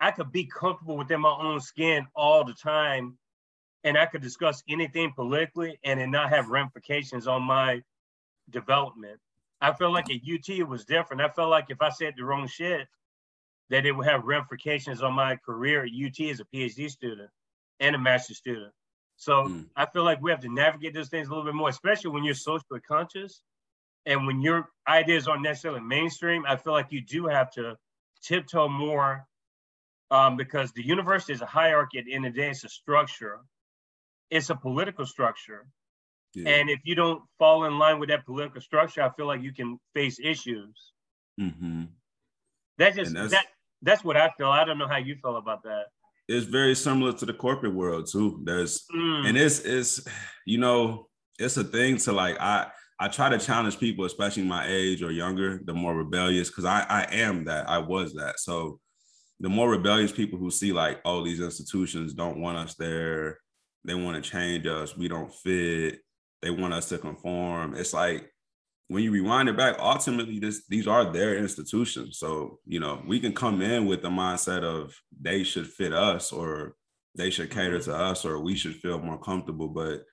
I 0.00 0.12
could 0.12 0.32
be 0.32 0.46
comfortable 0.46 0.96
within 0.96 1.20
my 1.20 1.30
own 1.30 1.60
skin 1.60 2.06
all 2.14 2.44
the 2.44 2.54
time, 2.54 3.18
and 3.84 3.98
I 3.98 4.06
could 4.06 4.22
discuss 4.22 4.62
anything 4.68 5.12
politically 5.14 5.78
and 5.84 6.00
it 6.00 6.08
not 6.08 6.30
have 6.30 6.48
ramifications 6.48 7.26
on 7.26 7.42
my 7.42 7.82
development. 8.50 9.18
I 9.60 9.72
felt 9.72 9.92
like 9.92 10.10
at 10.10 10.20
UT 10.22 10.48
it 10.48 10.68
was 10.68 10.84
different. 10.84 11.22
I 11.22 11.28
felt 11.28 11.50
like 11.50 11.66
if 11.68 11.82
I 11.82 11.90
said 11.90 12.14
the 12.16 12.24
wrong 12.24 12.46
shit, 12.46 12.86
that 13.70 13.86
it 13.86 13.92
will 13.92 14.04
have 14.04 14.24
ramifications 14.24 15.02
on 15.02 15.12
my 15.12 15.36
career 15.36 15.84
at 15.84 15.90
UT 15.90 16.30
as 16.30 16.40
a 16.40 16.44
PhD 16.44 16.90
student 16.90 17.30
and 17.80 17.94
a 17.94 17.98
master's 17.98 18.38
student. 18.38 18.72
So 19.16 19.44
mm. 19.44 19.66
I 19.76 19.86
feel 19.86 20.04
like 20.04 20.22
we 20.22 20.30
have 20.30 20.40
to 20.40 20.52
navigate 20.52 20.94
those 20.94 21.08
things 21.08 21.26
a 21.26 21.30
little 21.30 21.44
bit 21.44 21.54
more, 21.54 21.68
especially 21.68 22.10
when 22.10 22.24
you're 22.24 22.34
socially 22.34 22.80
conscious 22.80 23.42
and 24.06 24.26
when 24.26 24.40
your 24.40 24.68
ideas 24.86 25.28
aren't 25.28 25.42
necessarily 25.42 25.80
mainstream. 25.80 26.44
I 26.46 26.56
feel 26.56 26.72
like 26.72 26.86
you 26.90 27.00
do 27.00 27.26
have 27.26 27.50
to 27.52 27.76
tiptoe 28.22 28.68
more 28.68 29.26
um, 30.10 30.36
because 30.36 30.72
the 30.72 30.86
university 30.86 31.32
is 31.32 31.42
a 31.42 31.46
hierarchy 31.46 31.98
at 31.98 32.04
the 32.04 32.14
end 32.14 32.26
of 32.26 32.34
the 32.34 32.40
day. 32.40 32.50
It's 32.50 32.64
a 32.64 32.68
structure. 32.68 33.40
It's 34.30 34.50
a 34.50 34.54
political 34.54 35.04
structure. 35.04 35.66
Yeah. 36.34 36.50
And 36.50 36.70
if 36.70 36.80
you 36.84 36.94
don't 36.94 37.22
fall 37.38 37.64
in 37.64 37.78
line 37.78 37.98
with 37.98 38.10
that 38.10 38.24
political 38.24 38.60
structure, 38.60 39.02
I 39.02 39.10
feel 39.10 39.26
like 39.26 39.42
you 39.42 39.52
can 39.52 39.78
face 39.94 40.18
issues. 40.22 40.92
Mm-hmm. 41.40 41.84
That 42.78 42.94
just 42.94 43.14
that 43.14 43.46
that's 43.82 44.04
what 44.04 44.16
I 44.16 44.30
feel. 44.36 44.50
I 44.50 44.64
don't 44.64 44.78
know 44.78 44.88
how 44.88 44.98
you 44.98 45.16
feel 45.22 45.36
about 45.36 45.62
that 45.64 45.86
it's 46.28 46.46
very 46.46 46.74
similar 46.74 47.12
to 47.14 47.26
the 47.26 47.32
corporate 47.32 47.74
world 47.74 48.06
too. 48.10 48.40
There's 48.44 48.84
mm. 48.94 49.26
and 49.26 49.36
it's 49.36 49.60
it's 49.60 50.06
you 50.46 50.58
know 50.58 51.08
it's 51.38 51.56
a 51.56 51.64
thing 51.64 51.96
to 51.98 52.12
like 52.12 52.36
I 52.38 52.66
I 53.00 53.08
try 53.08 53.28
to 53.30 53.38
challenge 53.38 53.78
people, 53.78 54.04
especially 54.04 54.42
my 54.42 54.66
age 54.68 55.02
or 55.02 55.10
younger, 55.10 55.60
the 55.64 55.72
more 55.72 55.94
rebellious, 55.94 56.48
because 56.48 56.66
I 56.66 56.84
I 56.88 57.06
am 57.12 57.44
that 57.44 57.68
I 57.68 57.78
was 57.78 58.12
that. 58.14 58.38
So 58.40 58.78
the 59.40 59.48
more 59.48 59.70
rebellious 59.70 60.12
people 60.12 60.38
who 60.38 60.50
see 60.50 60.72
like, 60.72 61.00
oh, 61.04 61.24
these 61.24 61.40
institutions 61.40 62.12
don't 62.12 62.40
want 62.40 62.58
us 62.58 62.74
there, 62.74 63.38
they 63.84 63.94
want 63.94 64.22
to 64.22 64.30
change 64.30 64.66
us, 64.66 64.96
we 64.96 65.08
don't 65.08 65.32
fit, 65.32 66.00
they 66.42 66.50
want 66.50 66.74
us 66.74 66.88
to 66.90 66.98
conform. 66.98 67.74
It's 67.74 67.94
like 67.94 68.30
when 68.88 69.02
you 69.02 69.10
rewind 69.12 69.48
it 69.48 69.56
back, 69.56 69.76
ultimately, 69.78 70.38
this 70.38 70.66
these 70.66 70.88
are 70.88 71.12
their 71.12 71.36
institutions. 71.36 72.18
So 72.18 72.58
you 72.66 72.80
know, 72.80 73.02
we 73.06 73.20
can 73.20 73.32
come 73.32 73.60
in 73.60 73.86
with 73.86 74.02
the 74.02 74.08
mindset 74.08 74.62
of 74.62 74.94
they 75.20 75.44
should 75.44 75.66
fit 75.66 75.92
us 75.92 76.32
or 76.32 76.74
they 77.14 77.30
should 77.30 77.50
cater 77.50 77.80
to 77.80 77.94
us 77.94 78.24
or 78.24 78.40
we 78.40 78.56
should 78.56 78.76
feel 78.76 78.98
more 78.98 79.18
comfortable. 79.20 79.68
But 79.68 80.04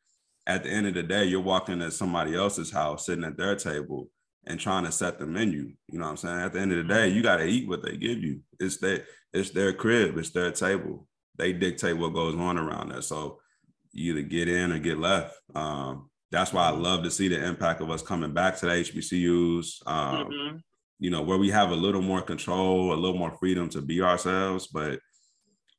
at 0.46 0.64
the 0.64 0.70
end 0.70 0.88
of 0.88 0.94
the 0.94 1.04
day, 1.04 1.26
you're 1.26 1.42
walking 1.42 1.82
at 1.82 1.94
somebody 1.94 2.36
else's 2.36 2.72
house, 2.72 3.06
sitting 3.06 3.24
at 3.24 3.38
their 3.38 3.56
table 3.56 4.10
and 4.46 4.60
trying 4.60 4.84
to 4.84 4.92
set 4.92 5.20
the 5.20 5.26
menu. 5.26 5.72
You 5.88 6.00
know 6.00 6.06
what 6.06 6.12
I'm 6.12 6.18
saying? 6.18 6.40
At 6.40 6.54
the 6.54 6.60
end 6.60 6.72
of 6.72 6.86
the 6.86 6.94
day, 6.94 7.08
you 7.10 7.24
got 7.24 7.38
to 7.38 7.46
eat 7.46 7.68
what 7.68 7.82
they 7.84 7.98
give 7.98 8.20
you. 8.20 8.42
It's 8.60 8.78
their 8.78 9.06
it's 9.34 9.52
their 9.52 9.74
crib, 9.74 10.18
it's 10.18 10.32
their 10.32 10.52
table. 10.52 11.08
They 11.38 11.54
dictate 11.54 11.98
what 11.98 12.14
goes 12.14 12.36
on 12.36 12.58
around 12.58 12.90
there. 12.90 13.02
So 13.02 13.40
you 13.92 14.14
either 14.14 14.28
get 14.28 14.50
in 14.50 14.72
or 14.72 14.80
get 14.80 14.98
left. 14.98 15.36
Um, 15.54 16.10
that's 16.36 16.52
why 16.52 16.68
I 16.68 16.72
love 16.72 17.04
to 17.04 17.12
see 17.12 17.30
the 17.30 17.42
impact 17.42 17.80
of 17.80 17.90
us 17.90 18.02
coming 18.02 18.34
back 18.34 18.58
to 18.58 18.66
the 18.66 18.74
HBCUs. 18.74 19.88
Um, 19.88 20.28
mm-hmm. 20.28 20.58
You 21.00 21.10
know, 21.10 21.22
where 21.22 21.38
we 21.38 21.50
have 21.50 21.72
a 21.72 21.76
little 21.76 22.02
more 22.02 22.22
control, 22.22 22.94
a 22.94 22.96
little 22.96 23.18
more 23.18 23.38
freedom 23.38 23.70
to 23.70 23.82
be 23.82 24.02
ourselves. 24.02 24.68
But 24.68 25.00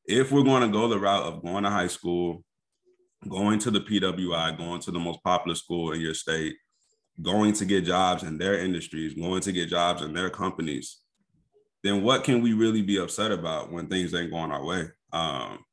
if 0.07 0.33
we're 0.33 0.45
going 0.45 0.63
to 0.63 0.69
go 0.69 0.89
the 0.89 0.99
route 0.99 1.25
of 1.25 1.43
going 1.43 1.65
to 1.65 1.71
high 1.71 1.89
school, 1.89 2.43
going 3.29 3.59
to 3.61 3.71
the 3.71 3.81
PWI, 3.81 4.57
going 4.57 4.81
to 4.81 4.91
the 4.91 4.99
most 4.99 5.23
popular 5.23 5.55
school 5.55 5.93
in 5.93 6.01
your 6.01 6.15
state, 6.15 6.55
going 7.21 7.53
to 7.55 7.67
get 7.67 7.85
jobs 7.85 8.23
in 8.23 8.39
their 8.39 8.59
industries, 8.59 9.13
going 9.13 9.43
to 9.43 9.53
get 9.53 9.69
jobs 9.69 10.01
in 10.01 10.15
their 10.15 10.31
companies, 10.31 11.03
then 11.83 12.03
what 12.03 12.25
can 12.25 12.41
we 12.41 12.55
really 12.55 12.83
be 12.83 12.99
upset 12.99 13.31
about 13.31 13.71
when 13.71 13.89
things 13.89 14.15
ain't 14.15 14.31
going 14.31 14.53
our 14.53 14.65
way? 14.65 14.85
Um, 15.13 15.66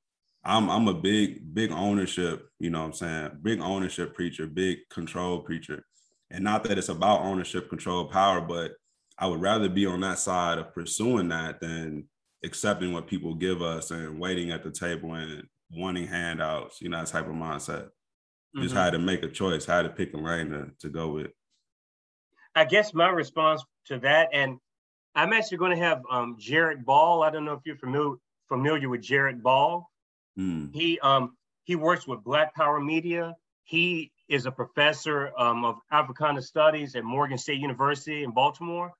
I'm 0.45 0.69
I'm 0.69 0.87
a 0.87 0.93
big 0.93 1.53
big 1.53 1.71
ownership, 1.71 2.49
you 2.59 2.69
know 2.69 2.79
what 2.79 2.87
I'm 2.87 2.93
saying? 2.93 3.31
Big 3.41 3.61
ownership 3.61 4.13
preacher, 4.13 4.45
big 4.45 4.79
control 4.89 5.39
preacher. 5.39 5.85
And 6.31 6.43
not 6.43 6.63
that 6.63 6.77
it's 6.77 6.89
about 6.89 7.21
ownership, 7.21 7.69
control, 7.69 8.05
power, 8.05 8.41
but 8.41 8.71
I 9.17 9.27
would 9.27 9.41
rather 9.41 9.69
be 9.69 9.85
on 9.85 10.01
that 10.01 10.19
side 10.19 10.57
of 10.57 10.73
pursuing 10.73 11.29
that 11.29 11.61
than 11.61 12.05
accepting 12.43 12.91
what 12.91 13.07
people 13.07 13.35
give 13.35 13.61
us 13.61 13.91
and 13.91 14.19
waiting 14.19 14.51
at 14.51 14.63
the 14.63 14.71
table 14.71 15.13
and 15.13 15.43
wanting 15.71 16.07
handouts, 16.07 16.81
you 16.81 16.89
know, 16.89 16.97
that 16.97 17.07
type 17.07 17.27
of 17.27 17.33
mindset. 17.33 17.85
Mm-hmm. 17.85 18.63
Just 18.63 18.75
how 18.75 18.89
to 18.89 18.99
make 18.99 19.23
a 19.23 19.29
choice, 19.29 19.65
how 19.65 19.81
to 19.81 19.89
pick 19.89 20.13
a 20.13 20.17
lane 20.17 20.49
to, 20.49 20.71
to 20.79 20.89
go 20.89 21.09
with. 21.09 21.31
I 22.55 22.65
guess 22.65 22.93
my 22.93 23.09
response 23.09 23.63
to 23.85 23.99
that, 23.99 24.29
and 24.33 24.57
I'm 25.15 25.33
actually 25.33 25.57
going 25.57 25.77
to 25.77 25.83
have 25.83 26.01
um, 26.11 26.35
Jared 26.39 26.85
Ball. 26.85 27.23
I 27.23 27.29
don't 27.29 27.45
know 27.45 27.53
if 27.53 27.61
you're 27.65 27.77
familiar 27.77 28.17
familiar 28.47 28.89
with 28.89 29.01
Jared 29.01 29.41
Ball. 29.41 29.89
Mm. 30.37 30.73
He 30.73 30.99
um 30.99 31.35
he 31.63 31.75
works 31.75 32.07
with 32.07 32.23
Black 32.23 32.55
Power 32.55 32.79
Media. 32.79 33.35
He 33.63 34.11
is 34.27 34.45
a 34.45 34.51
professor 34.51 35.31
um, 35.37 35.63
of 35.63 35.77
Africana 35.91 36.41
Studies 36.41 36.95
at 36.95 37.03
Morgan 37.03 37.37
State 37.37 37.59
University 37.59 38.23
in 38.23 38.31
Baltimore. 38.31 38.91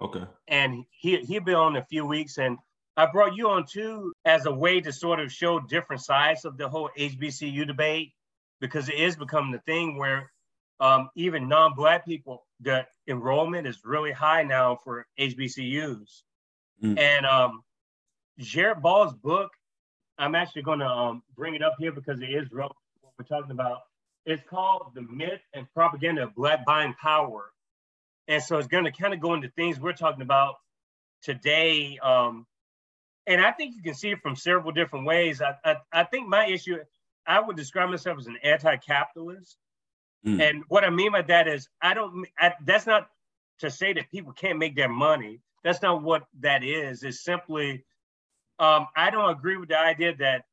Okay. 0.00 0.24
And 0.46 0.84
he 0.90 1.18
he'll 1.18 1.42
be 1.42 1.54
on 1.54 1.76
in 1.76 1.82
a 1.82 1.86
few 1.86 2.06
weeks, 2.06 2.38
and 2.38 2.58
I 2.96 3.06
brought 3.06 3.36
you 3.36 3.50
on 3.50 3.66
too 3.66 4.12
as 4.24 4.46
a 4.46 4.52
way 4.52 4.80
to 4.80 4.92
sort 4.92 5.20
of 5.20 5.32
show 5.32 5.60
different 5.60 6.02
sides 6.02 6.44
of 6.44 6.56
the 6.56 6.68
whole 6.68 6.90
HBCU 6.98 7.66
debate 7.66 8.12
because 8.60 8.88
it 8.88 8.96
is 8.96 9.16
becoming 9.16 9.52
the 9.52 9.60
thing 9.60 9.98
where 9.98 10.32
um, 10.80 11.10
even 11.14 11.48
non-black 11.48 12.04
people, 12.04 12.46
the 12.60 12.86
enrollment 13.06 13.66
is 13.66 13.80
really 13.84 14.12
high 14.12 14.42
now 14.42 14.78
for 14.82 15.06
HBCUs. 15.18 16.22
Mm. 16.82 16.98
And 16.98 17.26
um, 17.26 17.62
Jared 18.38 18.82
Ball's 18.82 19.14
book 19.14 19.50
I'm 20.18 20.34
actually 20.34 20.62
going 20.62 20.80
to 20.80 20.86
um, 20.86 21.22
bring 21.36 21.54
it 21.54 21.62
up 21.62 21.74
here 21.78 21.92
because 21.92 22.20
it 22.20 22.30
is 22.30 22.50
relevant 22.50 22.76
what 23.00 23.12
we're 23.18 23.24
talking 23.24 23.52
about. 23.52 23.80
It's 24.26 24.42
called 24.48 24.90
The 24.94 25.02
Myth 25.02 25.40
and 25.54 25.66
Propaganda 25.72 26.24
of 26.24 26.34
Black 26.34 26.64
Buying 26.66 26.94
Power. 27.00 27.52
And 28.26 28.42
so 28.42 28.58
it's 28.58 28.68
going 28.68 28.84
to 28.84 28.92
kind 28.92 29.14
of 29.14 29.20
go 29.20 29.34
into 29.34 29.48
things 29.48 29.80
we're 29.80 29.92
talking 29.92 30.22
about 30.22 30.56
today. 31.22 31.98
Um, 32.02 32.46
and 33.26 33.40
I 33.40 33.52
think 33.52 33.76
you 33.76 33.82
can 33.82 33.94
see 33.94 34.10
it 34.10 34.20
from 34.22 34.36
several 34.36 34.72
different 34.72 35.06
ways. 35.06 35.40
I, 35.40 35.54
I, 35.64 35.76
I 35.92 36.04
think 36.04 36.28
my 36.28 36.46
issue, 36.46 36.78
I 37.26 37.40
would 37.40 37.56
describe 37.56 37.88
myself 37.88 38.18
as 38.18 38.26
an 38.26 38.38
anti-capitalist. 38.42 39.56
Mm. 40.26 40.42
And 40.42 40.64
what 40.68 40.84
I 40.84 40.90
mean 40.90 41.12
by 41.12 41.22
that 41.22 41.48
is 41.48 41.68
I 41.80 41.94
don't, 41.94 42.26
I, 42.38 42.52
that's 42.64 42.86
not 42.86 43.08
to 43.60 43.70
say 43.70 43.92
that 43.94 44.10
people 44.10 44.32
can't 44.32 44.58
make 44.58 44.76
their 44.76 44.88
money. 44.88 45.40
That's 45.64 45.80
not 45.80 46.02
what 46.02 46.24
that 46.40 46.62
is. 46.64 47.02
It's 47.02 47.24
simply 47.24 47.84
um, 48.58 48.86
I 48.96 49.10
don't 49.10 49.30
agree 49.30 49.56
with 49.56 49.68
the 49.68 49.78
idea 49.78 50.14
that 50.16 50.44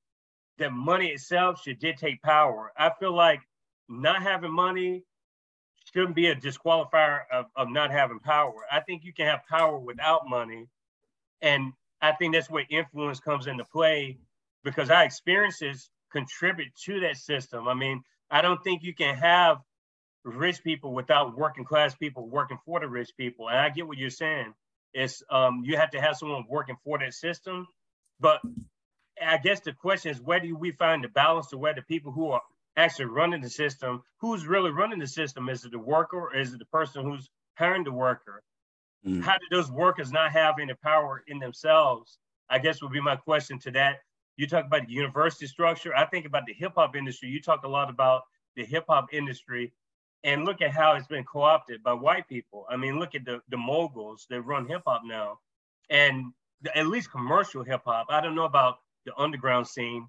that 0.58 0.72
money 0.72 1.08
itself 1.08 1.62
should 1.64 1.80
dictate 1.80 2.22
power. 2.22 2.72
I 2.78 2.92
feel 3.00 3.14
like 3.14 3.42
not 3.90 4.22
having 4.22 4.52
money 4.52 5.04
shouldn't 5.94 6.16
be 6.16 6.28
a 6.28 6.36
disqualifier 6.36 7.22
of, 7.32 7.46
of 7.56 7.70
not 7.70 7.92
having 7.92 8.20
power. 8.20 8.54
I 8.72 8.80
think 8.80 9.04
you 9.04 9.14
can 9.14 9.28
have 9.28 9.42
power 9.50 9.78
without 9.78 10.28
money. 10.28 10.68
And 11.42 11.74
I 12.02 12.14
think 12.14 12.34
that's 12.34 12.50
where 12.50 12.66
influence 12.70 13.20
comes 13.20 13.48
into 13.48 13.66
play 13.66 14.18
because 14.64 14.90
our 14.90 15.04
experiences 15.04 15.90
contribute 16.12 16.74
to 16.86 17.00
that 17.02 17.18
system. 17.18 17.68
I 17.68 17.74
mean, 17.74 18.04
I 18.32 18.42
don't 18.42 18.64
think 18.64 18.84
you 18.84 18.94
can 18.94 19.16
have 19.16 19.58
rich 20.24 20.64
people 20.64 20.94
without 20.94 21.38
working 21.38 21.66
class 21.66 21.96
people 21.96 22.28
working 22.28 22.58
for 22.66 22.80
the 22.80 22.88
rich 22.88 23.12
people. 23.18 23.50
And 23.50 23.58
I 23.58 23.70
get 23.70 23.88
what 23.88 23.98
you're 23.98 24.10
saying. 24.10 24.54
It's 24.94 25.22
um, 25.30 25.64
you 25.66 25.78
have 25.78 25.92
to 25.92 26.02
have 26.02 26.18
someone 26.18 26.46
working 26.50 26.78
for 26.84 26.98
that 27.00 27.14
system 27.14 27.68
but 28.20 28.42
I 29.22 29.38
guess 29.38 29.62
the 29.62 29.74
question 29.74 30.12
is, 30.12 30.22
where 30.22 30.40
do 30.40 30.56
we 30.56 30.72
find 30.72 31.04
the 31.04 31.08
balance 31.10 31.48
to 31.48 31.58
where 31.58 31.74
the 31.74 31.82
people 31.82 32.12
who 32.12 32.32
are 32.32 32.42
actually 32.78 33.06
running 33.06 33.42
the 33.42 33.50
system, 33.50 34.04
who's 34.18 34.46
really 34.46 34.72
running 34.72 35.00
the 35.00 35.08
system? 35.08 35.50
Is 35.50 35.64
it 35.66 35.72
the 35.72 35.80
worker 35.80 36.18
or 36.18 36.36
is 36.36 36.54
it 36.54 36.60
the 36.60 36.66
person 36.66 37.04
who's 37.04 37.30
hiring 37.56 37.84
the 37.84 37.92
worker? 37.92 38.44
Mm. 39.06 39.24
How 39.24 39.38
do 39.38 39.46
those 39.52 39.72
workers 39.72 40.12
not 40.12 40.32
have 40.32 40.56
any 40.60 40.74
power 40.74 41.24
in 41.28 41.40
themselves? 41.40 42.18
I 42.50 42.60
guess 42.60 42.82
would 42.82 42.92
be 42.92 43.02
my 43.02 43.16
question 43.16 43.60
to 43.60 43.72
that. 43.72 43.98
You 44.38 44.48
talk 44.48 44.66
about 44.66 44.88
the 44.88 44.94
university 44.94 45.48
structure. 45.48 45.96
I 45.96 46.06
think 46.06 46.26
about 46.26 46.46
the 46.46 46.54
hip 46.54 46.74
hop 46.76 46.96
industry. 46.96 47.30
You 47.30 47.42
talk 47.42 47.64
a 47.64 47.70
lot 47.70 47.90
about 47.90 48.24
the 48.56 48.66
hip 48.66 48.86
hop 48.90 49.14
industry 49.14 49.72
and 50.24 50.44
look 50.44 50.62
at 50.62 50.72
how 50.72 50.94
it's 50.96 51.08
been 51.08 51.24
co-opted 51.24 51.84
by 51.84 51.94
white 51.94 52.28
people. 52.28 52.66
I 52.70 52.76
mean, 52.76 53.00
look 53.00 53.16
at 53.16 53.26
the, 53.26 53.42
the 53.50 53.58
moguls 53.58 54.26
that 54.30 54.42
run 54.42 54.68
hip 54.68 54.82
hop 54.86 55.04
now. 55.06 55.40
And 55.90 56.34
at 56.76 56.88
least 56.88 57.12
commercial 57.12 57.64
hip 57.64 57.82
hop. 57.86 58.08
I 58.10 58.22
don't 58.22 58.36
know 58.36 58.46
about 58.46 58.80
the 59.06 59.16
underground 59.18 59.68
scene, 59.68 60.08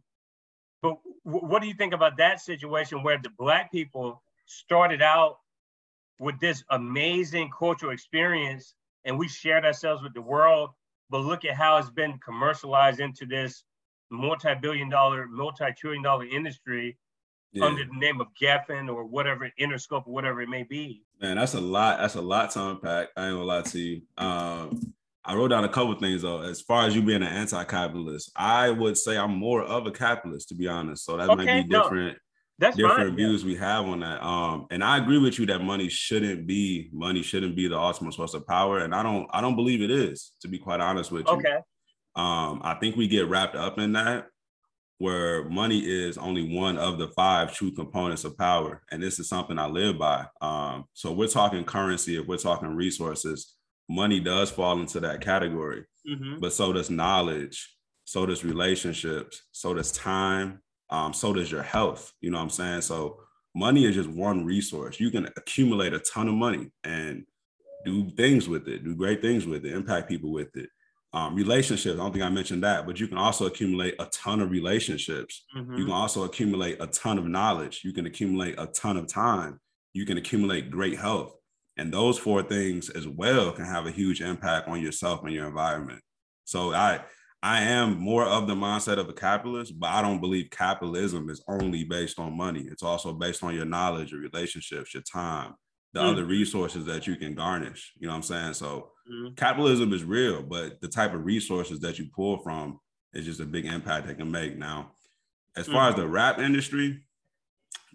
but 0.83 0.97
w- 1.25 1.47
what 1.47 1.61
do 1.63 1.69
you 1.69 1.75
think 1.75 1.93
about 1.93 2.17
that 2.19 2.41
situation 2.41 3.03
where 3.03 3.19
the 3.19 3.31
black 3.39 3.71
people 3.73 4.23
started 4.47 5.03
out 5.03 5.39
with 6.19 6.39
this 6.41 6.65
amazing 6.71 7.51
cultural 7.57 7.93
experience 7.93 8.75
and 9.05 9.19
we 9.19 9.29
shared 9.29 9.65
ourselves 9.65 10.03
with 10.03 10.15
the 10.15 10.23
world, 10.23 10.71
but 11.11 11.19
look 11.19 11.45
at 11.45 11.55
how 11.55 11.77
it's 11.79 11.91
been 11.91 12.19
commercialized 12.25 13.01
into 13.01 13.27
this 13.27 13.65
multi-billion 14.11 14.89
dollar, 14.89 15.27
multi-trillion 15.27 16.03
dollar 16.03 16.27
industry 16.27 16.97
yeah. 17.53 17.65
under 17.65 17.85
the 17.85 17.99
name 17.99 18.21
of 18.21 18.29
Geffen 18.41 18.93
or 18.93 19.05
whatever, 19.05 19.51
Interscope 19.61 20.07
or 20.07 20.13
whatever 20.13 20.43
it 20.43 20.49
may 20.49 20.63
be. 20.63 21.03
Man, 21.21 21.37
that's 21.37 21.55
a 21.55 21.61
lot. 21.61 21.99
That's 21.99 22.15
a 22.15 22.21
lot 22.21 22.51
to 22.53 22.69
unpack. 22.69 23.09
I 23.17 23.29
ain't 23.29 23.35
gonna 23.35 23.45
lie 23.45 23.63
to 23.63 23.79
you. 23.79 24.03
Um, 24.19 24.95
I 25.26 25.35
wrote 25.35 25.49
down 25.49 25.64
a 25.64 25.68
couple 25.68 25.95
things 25.99 26.23
though. 26.23 26.40
As 26.40 26.61
far 26.61 26.87
as 26.87 26.95
you 26.95 27.02
being 27.02 27.23
an 27.23 27.28
anti-capitalist, 27.28 28.30
I 28.37 28.71
would 28.71 28.97
say 28.97 29.18
I'm 29.18 29.37
more 29.37 29.62
of 29.62 29.87
a 29.87 29.90
capitalist 29.90 30.49
to 30.49 30.54
be 30.54 30.68
honest. 30.68 31.04
So 31.04 31.16
that 31.16 31.28
okay, 31.30 31.45
might 31.45 31.62
be 31.62 31.68
different. 31.68 32.12
No. 32.12 32.18
That's 32.59 32.76
different 32.76 33.11
fine, 33.11 33.16
views 33.16 33.42
yeah. 33.42 33.49
we 33.49 33.56
have 33.56 33.85
on 33.85 34.00
that. 34.00 34.23
Um, 34.23 34.66
and 34.71 34.83
I 34.83 34.97
agree 34.97 35.18
with 35.18 35.38
you 35.38 35.45
that 35.47 35.61
money 35.62 35.90
shouldn't 35.90 36.47
be 36.47 36.88
money 36.92 37.23
shouldn't 37.23 37.54
be 37.54 37.68
the 37.68 37.78
ultimate 37.78 38.14
source 38.14 38.33
of 38.33 38.47
power. 38.47 38.78
And 38.78 38.95
I 38.95 39.02
don't 39.02 39.28
I 39.30 39.40
don't 39.42 39.56
believe 39.56 39.83
it 39.83 39.90
is, 39.90 40.33
to 40.40 40.49
be 40.49 40.59
quite 40.59 40.80
honest 40.80 41.12
with 41.12 41.26
you. 41.26 41.35
Okay. 41.35 41.56
Um, 42.14 42.62
I 42.64 42.75
think 42.80 42.97
we 42.97 43.09
get 43.09 43.28
wrapped 43.28 43.56
up 43.56 43.78
in 43.78 43.92
that 43.92 44.28
where 44.99 45.45
money 45.50 45.80
is 45.80 46.16
only 46.16 46.56
one 46.56 46.78
of 46.78 46.99
the 46.99 47.09
five 47.09 47.52
true 47.52 47.71
components 47.71 48.25
of 48.25 48.38
power. 48.38 48.83
And 48.90 49.02
this 49.02 49.18
is 49.18 49.28
something 49.28 49.59
I 49.59 49.66
live 49.66 49.99
by. 49.99 50.25
Um, 50.40 50.85
so 50.95 51.12
we're 51.12 51.28
talking 51.28 51.64
currency, 51.64 52.18
if 52.18 52.26
we're 52.26 52.38
talking 52.38 52.75
resources, 52.75 53.56
money 53.88 54.21
does 54.21 54.50
fall 54.50 54.81
into 54.81 55.00
that 55.00 55.21
category, 55.21 55.85
mm-hmm. 56.09 56.40
but 56.40 56.52
so 56.52 56.73
does 56.73 56.90
knowledge, 56.90 57.76
so 58.05 58.26
does 58.26 58.45
relationships, 58.45 59.43
so 59.52 59.75
does 59.75 59.93
time, 59.93 60.61
um, 60.90 61.12
so 61.12 61.33
does 61.33 61.50
your 61.50 61.62
health. 61.62 62.12
You 62.21 62.31
know 62.31 62.38
what 62.38 62.45
I'm 62.45 62.50
saying? 62.50 62.83
So 62.83 63.21
money 63.55 63.85
is 63.85 63.95
just 63.95 64.09
one 64.09 64.45
resource. 64.45 65.00
You 65.00 65.11
can 65.11 65.26
accumulate 65.37 65.93
a 65.93 65.99
ton 66.00 66.28
of 66.28 66.35
money 66.35 66.71
and 66.85 67.25
do 67.85 68.11
things 68.11 68.49
with 68.49 68.69
it, 68.69 68.85
do 68.85 68.95
great 68.95 69.23
things 69.23 69.47
with 69.47 69.64
it, 69.64 69.73
impact 69.73 70.09
people 70.09 70.33
with 70.33 70.57
it. 70.57 70.69
Um, 71.12 71.35
relationships, 71.35 71.95
I 71.95 72.02
don't 72.02 72.12
think 72.12 72.25
I 72.25 72.28
mentioned 72.28 72.62
that, 72.64 72.85
but 72.85 73.00
you 73.00 73.09
can 73.09 73.16
also 73.16 73.47
accumulate 73.47 73.95
a 73.99 74.07
ton 74.07 74.40
of 74.40 74.50
relationships. 74.50 75.45
Mm-hmm. 75.57 75.76
You 75.76 75.85
can 75.85 75.95
also 75.95 76.25
accumulate 76.25 76.76
a 76.81 76.88
ton 76.88 77.16
of 77.16 77.26
knowledge. 77.26 77.81
You 77.85 77.93
can 77.93 78.07
accumulate 78.07 78.57
a 78.59 78.66
ton 78.66 78.97
of 78.97 79.07
time. 79.07 79.61
You 79.95 80.05
can 80.05 80.19
accumulate 80.19 80.71
great 80.71 80.99
health. 80.99 81.36
And 81.76 81.92
those 81.92 82.18
four 82.18 82.42
things 82.42 82.88
as 82.90 83.06
well 83.06 83.52
can 83.52 83.66
have 83.66 83.87
a 83.87 83.90
huge 83.90 84.21
impact 84.21 84.68
on 84.68 84.80
yourself 84.80 85.23
and 85.25 85.33
your 85.33 85.47
environment. 85.47 86.00
So 86.45 86.73
I 86.73 87.00
I 87.42 87.61
am 87.61 87.99
more 88.00 88.25
of 88.25 88.47
the 88.47 88.54
mindset 88.54 88.99
of 88.99 89.09
a 89.09 89.12
capitalist, 89.12 89.78
but 89.78 89.90
I 89.90 90.02
don't 90.02 90.21
believe 90.21 90.49
capitalism 90.50 91.28
is 91.28 91.45
only 91.47 91.85
based 91.85 92.18
on 92.18 92.37
money. 92.37 92.66
It's 92.71 92.83
also 92.83 93.12
based 93.12 93.45
on 93.45 93.54
your 93.54 93.66
knowledge, 93.66 94.11
your 94.11 94.21
relationships, 94.21 94.95
your 94.95 95.02
time, 95.02 95.54
the 95.92 96.00
mm-hmm. 96.00 96.09
other 96.09 96.25
resources 96.25 96.87
that 96.87 97.06
you 97.06 97.16
can 97.16 97.35
garnish. 97.35 97.92
You 97.99 98.06
know 98.06 98.14
what 98.14 98.16
I'm 98.16 98.23
saying? 98.23 98.54
So 98.54 98.90
mm-hmm. 99.11 99.35
capitalism 99.35 99.92
is 99.92 100.02
real, 100.02 100.42
but 100.42 100.80
the 100.80 100.88
type 100.88 101.14
of 101.14 101.25
resources 101.25 101.78
that 101.80 101.99
you 101.99 102.06
pull 102.14 102.38
from 102.38 102.80
is 103.12 103.26
just 103.26 103.40
a 103.40 103.47
big 103.47 103.66
impact 103.66 104.06
they 104.06 104.14
can 104.14 104.30
make. 104.30 104.56
Now, 104.56 104.92
as 105.56 105.66
far 105.66 105.90
mm-hmm. 105.90 106.00
as 106.00 106.04
the 106.04 106.09
rap 106.09 106.38
industry, 106.38 107.00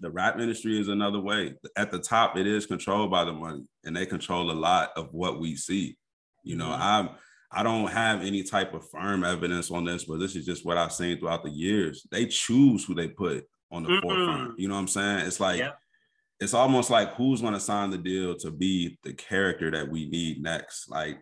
the 0.02 0.12
rap 0.12 0.40
industry 0.40 0.80
is 0.80 0.88
another 0.88 1.20
way. 1.20 1.54
At 1.78 1.92
the 1.92 2.00
top, 2.00 2.36
it 2.36 2.48
is 2.48 2.66
controlled 2.66 3.12
by 3.12 3.24
the 3.24 3.34
money, 3.34 3.64
and 3.86 3.96
they 3.96 4.06
control 4.06 4.52
a 4.52 4.54
lot 4.54 4.92
of 4.96 5.14
what 5.14 5.40
we 5.40 5.56
see. 5.56 5.98
You 6.44 6.58
know, 6.58 6.66
mm-hmm. 6.66 6.82
I'm 6.82 7.10
I 7.54 7.64
don't 7.64 7.92
have 7.92 8.22
any 8.22 8.44
type 8.44 8.74
of 8.74 8.90
firm 8.90 9.24
evidence 9.24 9.72
on 9.72 9.84
this, 9.84 10.06
but 10.06 10.20
this 10.20 10.36
is 10.36 10.46
just 10.46 10.66
what 10.66 10.78
I've 10.78 10.94
seen 10.94 11.20
throughout 11.20 11.44
the 11.44 11.50
years. 11.50 12.08
They 12.10 12.26
choose 12.26 12.86
who 12.86 12.96
they 12.96 13.10
put 13.10 13.46
on 13.72 13.84
the 13.84 13.90
mm-hmm. 13.90 14.02
forefront. 14.02 14.60
You 14.60 14.70
know 14.70 14.76
what 14.76 14.82
I'm 14.82 14.88
saying? 14.88 15.28
It's 15.28 15.40
like 15.40 15.62
it's 16.40 16.54
almost 16.54 16.90
like 16.90 17.14
who's 17.14 17.42
going 17.42 17.54
to 17.54 17.60
sign 17.60 17.92
the 17.92 17.98
deal 17.98 18.36
to 18.38 18.50
be 18.50 18.98
the 19.04 19.14
character 19.14 19.70
that 19.72 19.88
we 19.88 20.10
need 20.10 20.42
next. 20.42 20.90
Like 20.90 21.20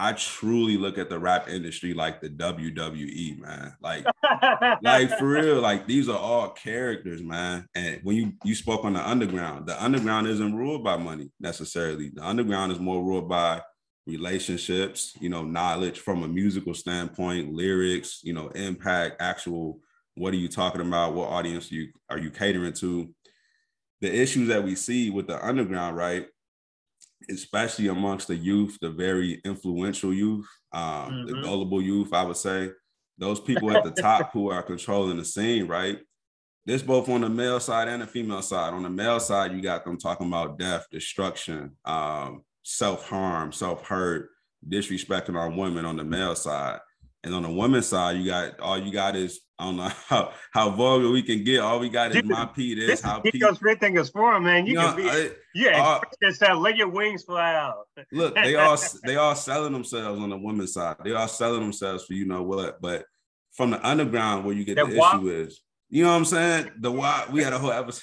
I 0.00 0.12
truly 0.12 0.76
look 0.76 0.96
at 0.96 1.10
the 1.10 1.18
rap 1.18 1.48
industry 1.48 1.92
like 1.92 2.20
the 2.20 2.30
WWE, 2.30 3.40
man. 3.40 3.74
Like, 3.80 4.06
like 4.82 5.10
for 5.18 5.26
real, 5.26 5.60
like 5.60 5.88
these 5.88 6.08
are 6.08 6.18
all 6.18 6.50
characters, 6.50 7.20
man. 7.20 7.66
And 7.74 8.00
when 8.04 8.16
you 8.16 8.32
you 8.44 8.54
spoke 8.54 8.84
on 8.84 8.92
the 8.92 9.06
underground, 9.06 9.66
the 9.66 9.82
underground 9.82 10.28
isn't 10.28 10.54
ruled 10.54 10.84
by 10.84 10.96
money 10.96 11.30
necessarily. 11.40 12.10
The 12.10 12.24
underground 12.24 12.70
is 12.70 12.78
more 12.78 13.04
ruled 13.04 13.28
by 13.28 13.60
relationships, 14.06 15.14
you 15.20 15.28
know, 15.28 15.42
knowledge 15.42 15.98
from 15.98 16.22
a 16.22 16.28
musical 16.28 16.74
standpoint, 16.74 17.52
lyrics, 17.52 18.20
you 18.22 18.32
know, 18.32 18.48
impact, 18.50 19.20
actual 19.20 19.80
what 20.18 20.34
are 20.34 20.38
you 20.38 20.48
talking 20.48 20.80
about? 20.80 21.14
What 21.14 21.28
audience 21.28 21.70
you 21.70 21.88
are 22.10 22.18
you 22.18 22.30
catering 22.30 22.72
to? 22.74 23.14
The 24.00 24.14
issues 24.14 24.48
that 24.48 24.62
we 24.62 24.74
see 24.74 25.10
with 25.10 25.26
the 25.26 25.44
underground, 25.44 25.96
right? 25.96 26.26
Especially 27.30 27.88
amongst 27.88 28.28
the 28.28 28.36
youth, 28.36 28.78
the 28.80 28.90
very 28.90 29.40
influential 29.44 30.14
youth, 30.14 30.46
um, 30.72 30.82
mm-hmm. 30.82 31.26
the 31.26 31.42
gullible 31.42 31.82
youth, 31.82 32.12
I 32.12 32.24
would 32.24 32.36
say, 32.36 32.70
those 33.18 33.40
people 33.40 33.70
at 33.76 33.84
the 33.84 33.90
top 33.90 34.32
who 34.32 34.50
are 34.50 34.62
controlling 34.62 35.16
the 35.16 35.24
scene, 35.24 35.66
right? 35.66 35.98
This 36.64 36.82
both 36.82 37.08
on 37.08 37.22
the 37.22 37.28
male 37.28 37.60
side 37.60 37.88
and 37.88 38.02
the 38.02 38.06
female 38.06 38.42
side. 38.42 38.74
On 38.74 38.82
the 38.82 38.90
male 38.90 39.20
side, 39.20 39.52
you 39.52 39.60
got 39.60 39.84
them 39.84 39.98
talking 39.98 40.28
about 40.28 40.58
death, 40.58 40.86
destruction, 40.90 41.76
um, 41.84 42.44
self-harm, 42.62 43.52
self-hurt, 43.52 44.28
disrespecting 44.68 45.36
our 45.36 45.50
women 45.50 45.84
on 45.84 45.96
the 45.96 46.04
male 46.04 46.34
side. 46.34 46.78
And 47.24 47.34
on 47.34 47.42
the 47.42 47.50
women's 47.50 47.86
side, 47.86 48.16
you 48.16 48.26
got 48.26 48.60
all 48.60 48.78
you 48.78 48.92
got 48.92 49.16
is 49.16 49.40
I 49.58 49.64
don't 49.64 49.76
know 49.76 49.90
how, 50.06 50.32
how 50.52 50.70
vulgar 50.70 51.10
we 51.10 51.22
can 51.22 51.42
get. 51.42 51.60
All 51.60 51.80
we 51.80 51.88
got 51.88 52.14
is 52.14 52.22
my 52.24 52.46
P. 52.46 52.74
This, 52.74 52.86
this 52.86 53.00
how 53.00 53.20
P. 53.20 53.38
Great 53.58 53.80
things 53.80 54.08
for 54.10 54.34
him, 54.34 54.44
man. 54.44 54.66
You, 54.66 54.74
you 54.74 54.78
can 54.78 55.04
know, 55.04 55.12
be, 55.12 55.30
yeah. 55.54 55.82
Uh, 55.82 56.00
just 56.22 56.40
let 56.40 56.76
your 56.76 56.88
wings 56.88 57.24
fly 57.24 57.54
out. 57.54 57.86
look, 58.12 58.34
they 58.36 58.54
all 58.56 58.78
they 59.04 59.16
all 59.16 59.34
selling 59.34 59.72
themselves 59.72 60.20
on 60.20 60.30
the 60.30 60.38
women's 60.38 60.72
side. 60.72 60.96
They 61.04 61.12
all 61.12 61.28
selling 61.28 61.60
themselves 61.60 62.04
for 62.04 62.12
you 62.12 62.24
know 62.24 62.42
what. 62.42 62.80
But 62.80 63.04
from 63.52 63.70
the 63.70 63.86
underground, 63.86 64.44
where 64.44 64.54
you 64.54 64.64
get 64.64 64.76
that 64.76 64.88
the 64.88 64.96
issue 64.96 65.28
is, 65.28 65.60
you 65.90 66.04
know 66.04 66.10
what 66.10 66.16
I'm 66.16 66.24
saying? 66.24 66.70
The 66.78 66.92
why 66.92 67.26
we 67.32 67.42
had 67.42 67.52
a 67.52 67.58
whole 67.58 67.72
episode 67.72 68.02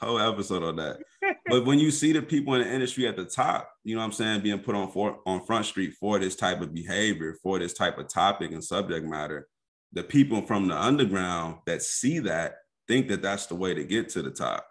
whole 0.00 0.18
episode 0.18 0.62
on 0.62 0.76
that. 0.76 0.98
but 1.46 1.64
when 1.66 1.78
you 1.78 1.90
see 1.90 2.12
the 2.12 2.22
people 2.22 2.54
in 2.54 2.62
the 2.62 2.72
industry 2.72 3.06
at 3.06 3.16
the 3.16 3.24
top, 3.24 3.70
you 3.84 3.94
know 3.94 4.00
what 4.00 4.06
I'm 4.06 4.12
saying, 4.12 4.40
being 4.40 4.60
put 4.60 4.74
on 4.74 4.90
for 4.90 5.18
on 5.26 5.44
front 5.44 5.66
street 5.66 5.94
for 5.98 6.18
this 6.18 6.36
type 6.36 6.60
of 6.60 6.74
behavior, 6.74 7.36
for 7.42 7.58
this 7.58 7.74
type 7.74 7.98
of 7.98 8.08
topic 8.08 8.52
and 8.52 8.64
subject 8.64 9.06
matter, 9.06 9.48
the 9.92 10.02
people 10.02 10.42
from 10.42 10.68
the 10.68 10.76
underground 10.76 11.56
that 11.66 11.82
see 11.82 12.18
that 12.20 12.56
think 12.88 13.08
that 13.08 13.22
that's 13.22 13.46
the 13.46 13.54
way 13.54 13.74
to 13.74 13.84
get 13.84 14.08
to 14.10 14.22
the 14.22 14.30
top. 14.30 14.66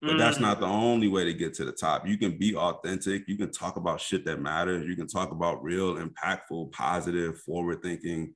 But 0.00 0.12
mm. 0.12 0.18
that's 0.18 0.38
not 0.38 0.60
the 0.60 0.66
only 0.66 1.08
way 1.08 1.24
to 1.24 1.34
get 1.34 1.54
to 1.54 1.64
the 1.64 1.72
top. 1.72 2.06
You 2.06 2.16
can 2.16 2.38
be 2.38 2.54
authentic. 2.54 3.26
You 3.26 3.36
can 3.36 3.50
talk 3.50 3.76
about 3.76 4.00
shit 4.00 4.24
that 4.26 4.40
matters. 4.40 4.86
You 4.86 4.94
can 4.94 5.08
talk 5.08 5.32
about 5.32 5.62
real, 5.62 5.96
impactful, 5.96 6.70
positive, 6.70 7.40
forward 7.40 7.82
thinking, 7.82 8.34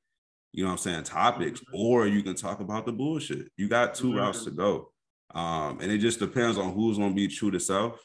you 0.52 0.64
know 0.64 0.70
what 0.70 0.72
I'm 0.72 0.78
saying, 0.78 1.04
topics, 1.04 1.60
mm-hmm. 1.60 1.76
or 1.76 2.06
you 2.06 2.22
can 2.22 2.34
talk 2.34 2.60
about 2.60 2.84
the 2.84 2.92
bullshit. 2.92 3.48
You 3.56 3.68
got 3.68 3.94
2 3.94 4.08
mm-hmm. 4.08 4.18
routes 4.18 4.44
to 4.44 4.50
go. 4.50 4.91
Um, 5.34 5.80
and 5.80 5.90
it 5.90 5.98
just 5.98 6.18
depends 6.18 6.58
on 6.58 6.72
who's 6.72 6.98
going 6.98 7.10
to 7.10 7.16
be 7.16 7.28
true 7.28 7.50
to 7.50 7.60
self 7.60 7.98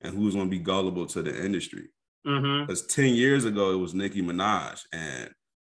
and 0.00 0.14
who's 0.14 0.34
going 0.34 0.46
to 0.46 0.50
be 0.50 0.62
gullible 0.62 1.06
to 1.06 1.22
the 1.22 1.44
industry. 1.44 1.88
Because 2.24 2.82
mm-hmm. 2.82 3.02
10 3.02 3.14
years 3.14 3.44
ago, 3.44 3.72
it 3.72 3.76
was 3.76 3.94
Nicki 3.94 4.22
Minaj, 4.22 4.80
and 4.92 5.30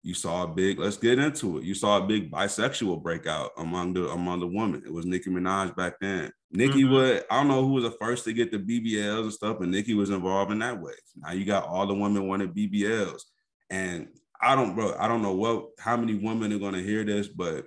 you 0.02 0.14
saw 0.14 0.44
a 0.44 0.48
big, 0.48 0.78
let's 0.78 0.98
get 0.98 1.18
into 1.18 1.58
it. 1.58 1.64
You 1.64 1.74
saw 1.74 1.98
a 1.98 2.06
big 2.06 2.30
bisexual 2.30 3.02
breakout 3.02 3.52
among 3.58 3.94
the 3.94 4.10
among 4.10 4.42
the 4.42 4.48
women. 4.48 4.84
It 4.86 4.92
was 4.92 5.06
Nicki 5.06 5.30
Minaj 5.30 5.76
back 5.78 5.94
then. 6.02 6.32
Nicki 6.52 6.84
mm-hmm. 6.84 6.94
would, 6.94 7.24
I 7.32 7.38
don't 7.38 7.48
know 7.48 7.66
who 7.66 7.74
was 7.74 7.86
the 7.86 7.92
first 7.92 8.26
to 8.26 8.34
get 8.34 8.52
the 8.52 8.60
BBLs 8.60 9.24
and 9.24 9.34
stuff, 9.34 9.58
but 9.60 9.70
Nicki 9.70 9.94
was 9.94 10.10
involved 10.10 10.52
in 10.52 10.60
that 10.60 10.82
way. 10.82 10.94
Now 11.16 11.32
you 11.32 11.46
got 11.46 11.66
all 11.66 11.88
the 11.88 11.94
women 11.94 12.28
wanted 12.28 12.54
BBLs. 12.54 13.22
And 13.70 14.10
I 14.42 14.56
don't, 14.56 14.76
bro, 14.76 14.94
I 15.00 15.08
don't 15.08 15.22
know 15.22 15.34
what 15.34 15.68
how 15.80 15.96
many 15.96 16.16
women 16.16 16.52
are 16.52 16.60
gonna 16.60 16.82
hear 16.82 17.06
this, 17.06 17.30
but 17.30 17.66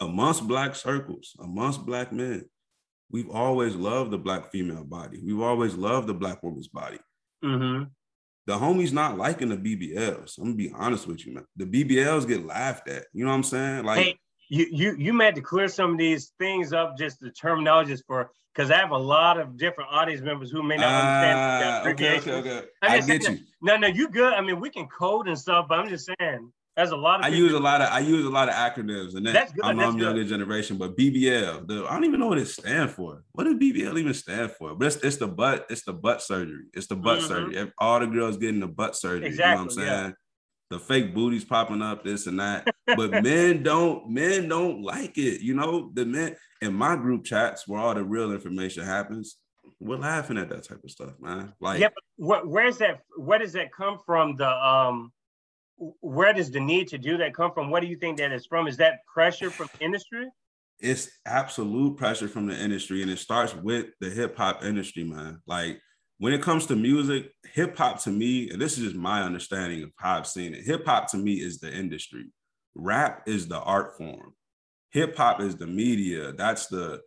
amongst 0.00 0.46
black 0.46 0.74
circles, 0.74 1.36
amongst 1.40 1.84
black 1.84 2.12
men, 2.12 2.44
we've 3.10 3.30
always 3.30 3.74
loved 3.74 4.10
the 4.10 4.18
black 4.18 4.50
female 4.50 4.84
body. 4.84 5.20
We've 5.24 5.40
always 5.40 5.74
loved 5.74 6.06
the 6.06 6.14
black 6.14 6.42
woman's 6.42 6.68
body. 6.68 6.98
Mm-hmm. 7.44 7.84
The 8.46 8.58
homies 8.58 8.92
not 8.92 9.18
liking 9.18 9.50
the 9.50 9.56
BBLs. 9.56 10.38
I'm 10.38 10.44
gonna 10.44 10.56
be 10.56 10.72
honest 10.74 11.06
with 11.06 11.24
you, 11.26 11.34
man. 11.34 11.44
The 11.56 11.66
BBLs 11.66 12.26
get 12.26 12.44
laughed 12.44 12.88
at. 12.88 13.04
You 13.12 13.24
know 13.24 13.30
what 13.30 13.36
I'm 13.36 13.42
saying? 13.44 13.84
Like 13.84 13.98
hey, 13.98 14.18
you 14.48 14.66
you 14.70 14.96
you 14.98 15.12
meant 15.12 15.36
to 15.36 15.42
clear 15.42 15.68
some 15.68 15.92
of 15.92 15.98
these 15.98 16.32
things 16.38 16.72
up, 16.72 16.98
just 16.98 17.20
the 17.20 17.30
terminologies 17.30 18.02
for 18.06 18.30
because 18.54 18.70
I 18.70 18.78
have 18.78 18.90
a 18.90 18.98
lot 18.98 19.38
of 19.38 19.56
different 19.56 19.90
audience 19.92 20.22
members 20.22 20.50
who 20.50 20.62
may 20.62 20.76
not 20.76 20.92
understand. 20.92 21.86
Uh, 21.86 21.90
okay, 21.90 22.18
okay, 22.18 22.50
okay. 22.50 22.66
I 22.82 23.00
get 23.00 23.28
you. 23.28 23.38
No, 23.62 23.76
no, 23.76 23.86
you 23.86 24.08
good. 24.08 24.32
I 24.32 24.40
mean, 24.40 24.58
we 24.58 24.70
can 24.70 24.88
code 24.88 25.28
and 25.28 25.38
stuff, 25.38 25.66
but 25.68 25.78
I'm 25.78 25.88
just 25.88 26.10
saying 26.18 26.50
that's 26.80 26.92
a 26.92 26.96
lot 26.96 27.20
of. 27.20 27.26
I 27.26 27.28
use 27.28 27.52
a 27.52 27.58
lot 27.58 27.82
of 27.82 27.88
I 27.88 27.98
use 27.98 28.24
a 28.24 28.30
lot 28.30 28.48
of 28.48 28.54
acronyms, 28.54 29.14
and 29.14 29.26
that, 29.26 29.34
that's 29.34 29.52
good. 29.52 29.64
I'm, 29.64 29.76
that's 29.76 29.88
I'm 29.88 29.98
good. 29.98 30.04
younger 30.04 30.24
generation, 30.24 30.78
but 30.78 30.96
BBL, 30.96 31.68
the, 31.68 31.86
I 31.86 31.92
don't 31.92 32.04
even 32.04 32.20
know 32.20 32.28
what 32.28 32.38
it 32.38 32.48
stands 32.48 32.94
for. 32.94 33.22
What 33.32 33.44
does 33.44 33.54
BBL 33.54 33.98
even 33.98 34.14
stand 34.14 34.52
for? 34.52 34.74
But 34.74 34.86
it's, 34.86 34.96
it's 34.96 35.16
the 35.18 35.28
butt, 35.28 35.66
it's 35.68 35.82
the 35.82 35.92
butt 35.92 36.22
surgery. 36.22 36.64
It's 36.72 36.86
the 36.86 36.96
butt 36.96 37.18
mm-hmm. 37.18 37.28
surgery. 37.28 37.72
All 37.78 38.00
the 38.00 38.06
girls 38.06 38.38
getting 38.38 38.60
the 38.60 38.66
butt 38.66 38.96
surgery. 38.96 39.26
Exactly, 39.26 39.50
you 39.50 39.56
know 39.56 39.62
what 39.62 39.70
I'm 39.72 39.76
saying? 39.76 40.10
Yeah. 40.10 40.12
The 40.70 40.78
fake 40.78 41.14
booties 41.14 41.44
popping 41.44 41.82
up, 41.82 42.02
this 42.02 42.26
and 42.26 42.40
that. 42.40 42.72
But 42.86 43.22
men 43.22 43.62
don't, 43.62 44.08
men 44.08 44.48
don't 44.48 44.82
like 44.82 45.18
it. 45.18 45.42
You 45.42 45.54
know, 45.54 45.90
the 45.92 46.06
men 46.06 46.36
in 46.62 46.72
my 46.72 46.96
group 46.96 47.24
chats 47.24 47.68
where 47.68 47.80
all 47.80 47.94
the 47.94 48.04
real 48.04 48.32
information 48.32 48.84
happens, 48.84 49.36
we're 49.80 49.96
laughing 49.96 50.38
at 50.38 50.48
that 50.48 50.64
type 50.64 50.82
of 50.82 50.90
stuff, 50.90 51.12
man. 51.20 51.52
Like, 51.60 51.80
yeah, 51.80 51.88
but 52.18 52.46
where's 52.46 52.78
that? 52.78 53.00
Where 53.16 53.38
does 53.38 53.52
that 53.54 53.72
come 53.72 53.98
from? 54.06 54.36
The 54.36 54.48
um 54.48 55.12
where 56.00 56.32
does 56.32 56.50
the 56.50 56.60
need 56.60 56.88
to 56.88 56.98
do 56.98 57.16
that 57.18 57.34
come 57.34 57.52
from? 57.52 57.70
What 57.70 57.80
do 57.80 57.86
you 57.86 57.96
think 57.96 58.18
that 58.18 58.32
is 58.32 58.46
from? 58.46 58.66
Is 58.66 58.76
that 58.76 59.00
pressure 59.12 59.50
from 59.50 59.68
industry? 59.80 60.26
It's 60.78 61.10
absolute 61.26 61.96
pressure 61.96 62.28
from 62.28 62.46
the 62.46 62.58
industry, 62.58 63.02
and 63.02 63.10
it 63.10 63.18
starts 63.18 63.54
with 63.54 63.86
the 64.00 64.10
hip 64.10 64.36
hop 64.36 64.64
industry, 64.64 65.04
man. 65.04 65.40
Like 65.46 65.80
when 66.18 66.32
it 66.32 66.42
comes 66.42 66.66
to 66.66 66.76
music, 66.76 67.30
hip 67.52 67.76
hop 67.76 68.02
to 68.02 68.10
me, 68.10 68.50
and 68.50 68.60
this 68.60 68.78
is 68.78 68.84
just 68.84 68.96
my 68.96 69.22
understanding 69.22 69.82
of 69.82 69.90
how 69.96 70.18
I've 70.18 70.26
seen 70.26 70.54
it. 70.54 70.64
Hip 70.64 70.86
hop 70.86 71.10
to 71.12 71.16
me 71.16 71.34
is 71.34 71.60
the 71.60 71.72
industry. 71.72 72.26
Rap 72.74 73.22
is 73.26 73.48
the 73.48 73.60
art 73.60 73.96
form. 73.96 74.34
Hip 74.92 75.16
hop 75.16 75.40
is 75.40 75.56
the 75.56 75.66
media. 75.66 76.32
That's 76.32 76.66
the 76.66 77.00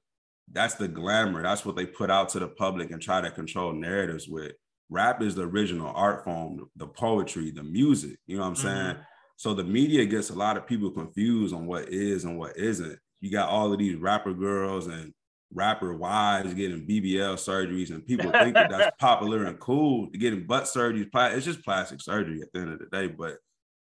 that's 0.51 0.75
the 0.75 0.87
glamour. 0.87 1.41
That's 1.41 1.65
what 1.65 1.75
they 1.75 1.85
put 1.85 2.11
out 2.11 2.29
to 2.29 2.39
the 2.39 2.47
public 2.47 2.91
and 2.91 3.01
try 3.01 3.21
to 3.21 3.31
control 3.31 3.73
narratives 3.73 4.27
with 4.27 4.53
rap 4.89 5.21
is 5.21 5.35
the 5.35 5.43
original 5.43 5.91
art 5.93 6.23
form, 6.23 6.69
the 6.75 6.87
poetry, 6.87 7.51
the 7.51 7.63
music. 7.63 8.17
You 8.27 8.37
know 8.37 8.43
what 8.43 8.49
I'm 8.49 8.55
mm-hmm. 8.55 8.67
saying? 8.67 8.97
So 9.37 9.53
the 9.53 9.63
media 9.63 10.05
gets 10.05 10.29
a 10.29 10.35
lot 10.35 10.57
of 10.57 10.67
people 10.67 10.91
confused 10.91 11.53
on 11.53 11.65
what 11.65 11.89
is 11.89 12.23
and 12.23 12.37
what 12.37 12.57
isn't. 12.57 12.97
You 13.19 13.31
got 13.31 13.49
all 13.49 13.71
of 13.71 13.79
these 13.79 13.95
rapper 13.95 14.33
girls 14.33 14.87
and 14.87 15.13
rapper 15.53 15.95
wives 15.95 16.53
getting 16.53 16.87
BBL 16.87 17.35
surgeries, 17.35 17.89
and 17.89 18.05
people 18.05 18.31
think 18.31 18.53
that 18.53 18.69
that's 18.69 18.95
popular 18.99 19.45
and 19.45 19.59
cool. 19.59 20.07
Getting 20.07 20.45
butt 20.45 20.63
surgeries, 20.63 21.09
it's 21.13 21.45
just 21.45 21.63
plastic 21.63 22.01
surgery 22.01 22.41
at 22.41 22.51
the 22.53 22.59
end 22.59 22.73
of 22.73 22.79
the 22.79 22.85
day. 22.85 23.07
But 23.07 23.37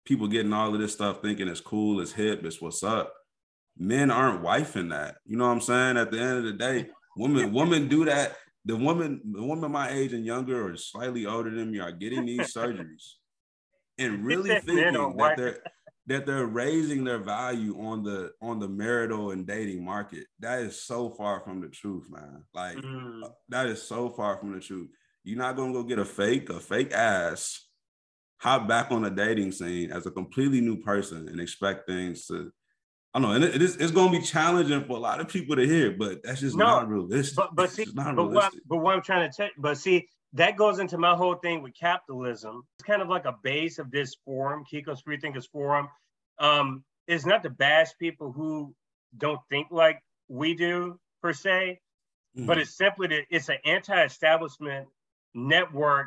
people 0.05 0.29
getting 0.29 0.53
all 0.53 0.75
of 0.75 0.81
this 0.81 0.93
stuff 0.93 1.23
thinking 1.23 1.49
it's 1.49 1.61
cool, 1.61 2.01
it's 2.01 2.13
hip, 2.13 2.45
it's 2.45 2.61
what's 2.61 2.83
up. 2.83 3.13
Men 3.79 4.11
aren't 4.11 4.43
wifing 4.43 4.91
that. 4.91 5.17
You 5.25 5.37
know 5.37 5.47
what 5.47 5.53
I'm 5.53 5.61
saying? 5.61 5.97
At 5.97 6.11
the 6.11 6.21
end 6.21 6.39
of 6.39 6.45
the 6.45 6.53
day, 6.53 6.89
women 7.17 7.53
women 7.53 7.89
do 7.89 8.05
that 8.07 8.37
the 8.65 8.77
woman, 8.77 9.21
the 9.33 9.43
woman 9.43 9.73
my 9.73 9.91
age 9.91 10.13
and 10.13 10.25
younger 10.25 10.69
or 10.69 10.77
slightly 10.77 11.27
older 11.27 11.51
than 11.51 11.71
me 11.71 11.81
are 11.81 11.93
getting 11.93 12.27
these 12.27 12.53
surgeries 12.55 13.15
and 13.99 14.25
really 14.25 14.59
thinking 14.61 15.17
that 15.17 15.37
they're 15.37 15.59
that 16.07 16.27
they're 16.27 16.47
raising 16.47 17.05
their 17.05 17.19
value 17.19 17.81
on 17.81 18.03
the 18.03 18.33
on 18.43 18.59
the 18.59 18.69
marital 18.69 19.31
and 19.31 19.47
dating 19.47 19.85
market. 19.85 20.27
That 20.41 20.61
is 20.61 20.83
so 20.83 21.11
far 21.11 21.41
from 21.41 21.61
the 21.61 21.69
truth, 21.69 22.11
man. 22.11 22.45
Like 22.53 22.77
mm. 22.79 23.23
that 23.49 23.67
is 23.67 23.83
so 23.83 24.09
far 24.09 24.37
from 24.39 24.53
the 24.53 24.61
truth. 24.61 24.89
You're 25.23 25.39
not 25.39 25.57
gonna 25.57 25.73
go 25.73 25.83
get 25.83 25.99
a 25.99 26.05
fake, 26.05 26.51
a 26.51 26.59
fake 26.59 26.93
ass 26.93 27.67
hop 28.41 28.67
back 28.67 28.91
on 28.91 29.05
a 29.05 29.11
dating 29.11 29.53
scene 29.53 29.93
as 29.93 30.07
a 30.07 30.11
completely 30.11 30.63
new 30.63 30.79
person 30.79 31.29
and 31.29 31.41
expect 31.41 31.87
things 31.87 32.27
to 32.27 32.51
I 33.13 33.21
don't 33.21 33.29
know, 33.29 33.35
and 33.35 33.45
it 33.45 33.61
is 33.61 33.77
it's 33.77 33.91
going 33.91 34.13
to 34.13 34.19
be 34.19 34.25
challenging 34.25 34.85
for 34.85 34.97
a 34.97 35.01
lot 35.01 35.21
of 35.21 35.29
people 35.29 35.57
to 35.57 35.67
hear, 35.67 35.91
but 35.91 36.23
that's 36.23 36.41
just 36.41 36.57
no, 36.57 36.65
not 36.65 36.89
realistic. 36.89 37.37
But 37.37 37.55
but 37.55 37.71
see, 37.71 37.87
but 37.93 38.31
what, 38.31 38.55
but 38.69 38.77
what 38.77 38.95
I'm 38.95 39.03
trying 39.03 39.29
to 39.29 39.37
tell, 39.37 39.49
but 39.59 39.79
see, 39.79 40.09
that 40.35 40.57
goes 40.57 40.79
into 40.79 40.97
my 40.97 41.17
whole 41.17 41.35
thing 41.35 41.61
with 41.63 41.75
capitalism. 41.75 42.63
It's 42.79 42.87
kind 42.87 43.03
of 43.03 43.09
like 43.09 43.25
a 43.25 43.37
base 43.43 43.79
of 43.79 43.91
this 43.91 44.17
forum, 44.25 44.65
Kiko's 44.71 45.01
Free 45.01 45.19
Thinkers 45.19 45.47
Forum. 45.47 45.89
Um, 46.39 46.85
is 47.11 47.27
not 47.27 47.43
to 47.43 47.51
bash 47.51 47.89
people 47.99 48.31
who 48.31 48.73
don't 49.19 49.41
think 49.51 49.67
like 49.73 50.01
we 50.29 50.55
do 50.55 50.99
per 51.21 51.33
se, 51.33 51.81
mm. 52.39 52.47
but 52.47 52.57
it's 52.57 52.77
simply 52.77 53.09
that 53.09 53.25
it's 53.31 53.49
an 53.49 53.59
anti-establishment 53.65 54.87
network 55.35 56.07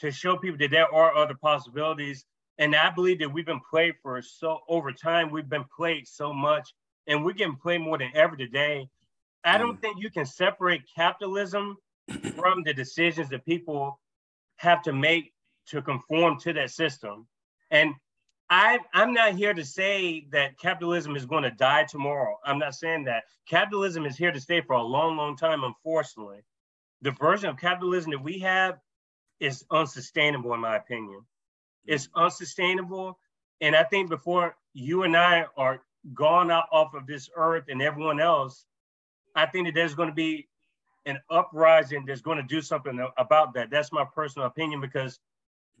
to 0.00 0.10
show 0.10 0.36
people 0.36 0.58
that 0.58 0.72
there 0.72 0.92
are 0.92 1.16
other 1.16 1.36
possibilities 1.40 2.24
and 2.62 2.76
I 2.76 2.90
believe 2.90 3.18
that 3.18 3.32
we've 3.32 3.44
been 3.44 3.60
played 3.68 3.94
for 4.04 4.22
so 4.22 4.60
over 4.68 4.92
time, 4.92 5.32
we've 5.32 5.48
been 5.48 5.64
played 5.76 6.06
so 6.06 6.32
much, 6.32 6.72
and 7.08 7.24
we're 7.24 7.32
getting 7.32 7.56
played 7.56 7.80
more 7.80 7.98
than 7.98 8.12
ever 8.14 8.36
today. 8.36 8.88
I 9.42 9.58
don't 9.58 9.78
mm. 9.78 9.80
think 9.80 9.96
you 10.00 10.10
can 10.10 10.24
separate 10.24 10.82
capitalism 10.94 11.76
from 12.36 12.62
the 12.62 12.72
decisions 12.72 13.30
that 13.30 13.44
people 13.44 13.98
have 14.58 14.80
to 14.82 14.92
make 14.92 15.32
to 15.70 15.82
conform 15.82 16.38
to 16.38 16.52
that 16.52 16.70
system. 16.70 17.26
And 17.72 17.94
I, 18.48 18.78
I'm 18.94 19.12
not 19.12 19.34
here 19.34 19.54
to 19.54 19.64
say 19.64 20.28
that 20.30 20.56
capitalism 20.56 21.16
is 21.16 21.26
going 21.26 21.42
to 21.42 21.50
die 21.50 21.82
tomorrow. 21.82 22.36
I'm 22.44 22.60
not 22.60 22.76
saying 22.76 23.06
that. 23.06 23.24
Capitalism 23.48 24.06
is 24.06 24.16
here 24.16 24.30
to 24.30 24.40
stay 24.40 24.60
for 24.60 24.74
a 24.74 24.82
long, 24.84 25.16
long 25.16 25.36
time, 25.36 25.64
unfortunately. 25.64 26.44
The 27.00 27.10
version 27.10 27.48
of 27.48 27.58
capitalism 27.58 28.12
that 28.12 28.22
we 28.22 28.38
have 28.38 28.78
is 29.40 29.64
unsustainable, 29.68 30.54
in 30.54 30.60
my 30.60 30.76
opinion. 30.76 31.22
It's 31.86 32.08
unsustainable. 32.14 33.18
And 33.60 33.76
I 33.76 33.84
think 33.84 34.08
before 34.08 34.56
you 34.74 35.04
and 35.04 35.16
I 35.16 35.46
are 35.56 35.82
gone 36.14 36.50
out 36.50 36.64
off 36.72 36.94
of 36.94 37.06
this 37.06 37.30
earth 37.36 37.64
and 37.68 37.80
everyone 37.80 38.20
else, 38.20 38.64
I 39.34 39.46
think 39.46 39.66
that 39.66 39.74
there's 39.74 39.94
going 39.94 40.08
to 40.08 40.14
be 40.14 40.48
an 41.06 41.18
uprising 41.30 42.04
that's 42.06 42.20
going 42.20 42.36
to 42.36 42.42
do 42.42 42.60
something 42.60 43.04
about 43.16 43.54
that. 43.54 43.70
That's 43.70 43.92
my 43.92 44.04
personal 44.14 44.46
opinion 44.46 44.80
because 44.80 45.18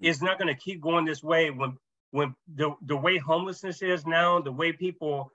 it's 0.00 0.22
not 0.22 0.38
going 0.38 0.52
to 0.52 0.60
keep 0.60 0.80
going 0.80 1.04
this 1.04 1.22
way 1.22 1.50
when 1.50 1.76
when 2.10 2.34
the, 2.54 2.74
the 2.82 2.96
way 2.96 3.16
homelessness 3.16 3.80
is 3.80 4.04
now, 4.04 4.38
the 4.38 4.52
way 4.52 4.70
people 4.72 5.32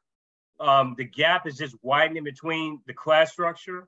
um, 0.60 0.96
the 0.98 1.04
gap 1.04 1.48
is 1.48 1.58
just 1.58 1.76
widening 1.82 2.24
between 2.24 2.82
the 2.88 2.94
class 2.94 3.32
structure. 3.32 3.88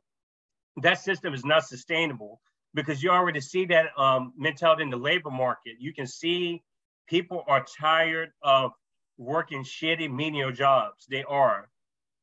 That 0.77 0.99
system 0.99 1.33
is 1.33 1.43
not 1.43 1.65
sustainable 1.65 2.41
because 2.73 3.01
you 3.01 3.09
already 3.09 3.41
see 3.41 3.65
that 3.65 3.87
um, 3.97 4.33
mentality 4.37 4.83
in 4.83 4.89
the 4.89 4.97
labor 4.97 5.31
market. 5.31 5.75
You 5.79 5.93
can 5.93 6.07
see 6.07 6.63
people 7.09 7.43
are 7.47 7.65
tired 7.79 8.29
of 8.41 8.71
working 9.17 9.63
shitty 9.63 10.09
menial 10.13 10.51
jobs. 10.51 11.05
They 11.09 11.23
are. 11.23 11.67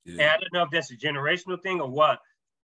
Yeah. 0.04 0.12
And 0.12 0.30
I 0.30 0.36
don't 0.38 0.52
know 0.52 0.62
if 0.62 0.70
that's 0.70 0.90
a 0.90 0.96
generational 0.96 1.60
thing 1.60 1.80
or 1.80 1.90
what. 1.90 2.20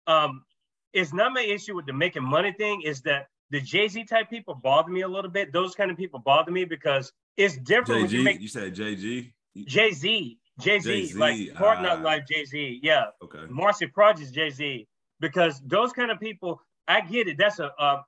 Um, 0.07 0.43
it's 0.91 1.13
not 1.13 1.33
my 1.33 1.41
issue 1.41 1.75
with 1.75 1.85
the 1.85 1.93
making 1.93 2.23
money 2.23 2.51
thing, 2.51 2.81
is 2.81 3.01
that 3.01 3.27
the 3.51 3.61
Jay-Z 3.61 4.05
type 4.05 4.29
people 4.29 4.55
bother 4.55 4.91
me 4.91 5.01
a 5.01 5.07
little 5.07 5.31
bit. 5.31 5.53
Those 5.53 5.75
kind 5.75 5.91
of 5.91 5.97
people 5.97 6.19
bother 6.19 6.51
me 6.51 6.65
because 6.65 7.11
it's 7.37 7.55
different. 7.57 8.11
You, 8.11 8.23
make, 8.23 8.41
you 8.41 8.47
said 8.47 8.73
Jay-Z? 8.73 9.31
Jay-Z. 9.65 10.39
Jay-Z, 10.59 11.13
like 11.15 11.53
Hard 11.53 11.81
Knock 11.81 12.01
Life 12.01 12.23
Jay-Z. 12.29 12.79
Yeah. 12.83 13.05
Okay. 13.23 13.45
Marcy 13.49 13.87
Projects 13.87 14.31
Jay-Z. 14.31 14.87
Because 15.21 15.61
those 15.65 15.93
kind 15.93 16.11
of 16.11 16.19
people, 16.19 16.61
I 16.87 17.01
get 17.01 17.27
it. 17.27 17.37
That's 17.37 17.59
a, 17.59 17.71
a 17.77 18.03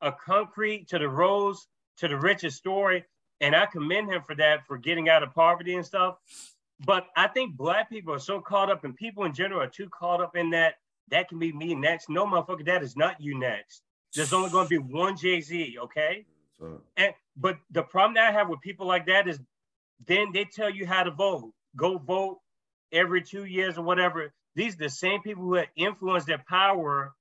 a 0.00 0.12
concrete 0.12 0.88
to 0.88 0.98
the 0.98 1.08
rose 1.08 1.66
to 1.98 2.08
the 2.08 2.16
riches 2.16 2.56
story 2.56 3.04
and 3.44 3.54
I 3.54 3.66
commend 3.66 4.10
him 4.10 4.22
for 4.26 4.34
that, 4.36 4.66
for 4.66 4.78
getting 4.78 5.10
out 5.10 5.22
of 5.22 5.34
poverty 5.34 5.74
and 5.74 5.84
stuff. 5.84 6.16
But 6.86 7.06
I 7.14 7.28
think 7.28 7.56
black 7.56 7.90
people 7.90 8.14
are 8.14 8.18
so 8.18 8.40
caught 8.40 8.70
up, 8.70 8.84
and 8.84 8.96
people 8.96 9.24
in 9.24 9.34
general 9.34 9.60
are 9.60 9.68
too 9.68 9.88
caught 9.90 10.22
up 10.22 10.34
in 10.34 10.50
that. 10.50 10.74
That 11.10 11.28
can 11.28 11.38
be 11.38 11.52
me 11.52 11.74
next. 11.74 12.08
No, 12.08 12.26
motherfucker, 12.26 12.64
that 12.64 12.82
is 12.82 12.96
not 12.96 13.20
you 13.20 13.38
next. 13.38 13.82
There's 14.14 14.32
only 14.32 14.48
going 14.48 14.64
to 14.64 14.70
be 14.70 14.78
one 14.78 15.16
Jay 15.16 15.42
Z, 15.42 15.76
okay? 15.82 16.24
And 16.96 17.12
but 17.36 17.58
the 17.70 17.82
problem 17.82 18.14
that 18.14 18.30
I 18.30 18.32
have 18.32 18.48
with 18.48 18.62
people 18.62 18.86
like 18.86 19.06
that 19.06 19.28
is, 19.28 19.38
then 20.06 20.32
they 20.32 20.46
tell 20.46 20.70
you 20.70 20.86
how 20.86 21.02
to 21.02 21.10
vote. 21.10 21.52
Go 21.76 21.98
vote 21.98 22.38
every 22.92 23.22
two 23.22 23.44
years 23.44 23.76
or 23.76 23.82
whatever. 23.82 24.32
These 24.54 24.74
are 24.76 24.84
the 24.84 24.90
same 24.90 25.20
people 25.20 25.42
who 25.42 25.54
have 25.54 25.68
influenced 25.76 26.28
their 26.28 26.42
power 26.48 27.12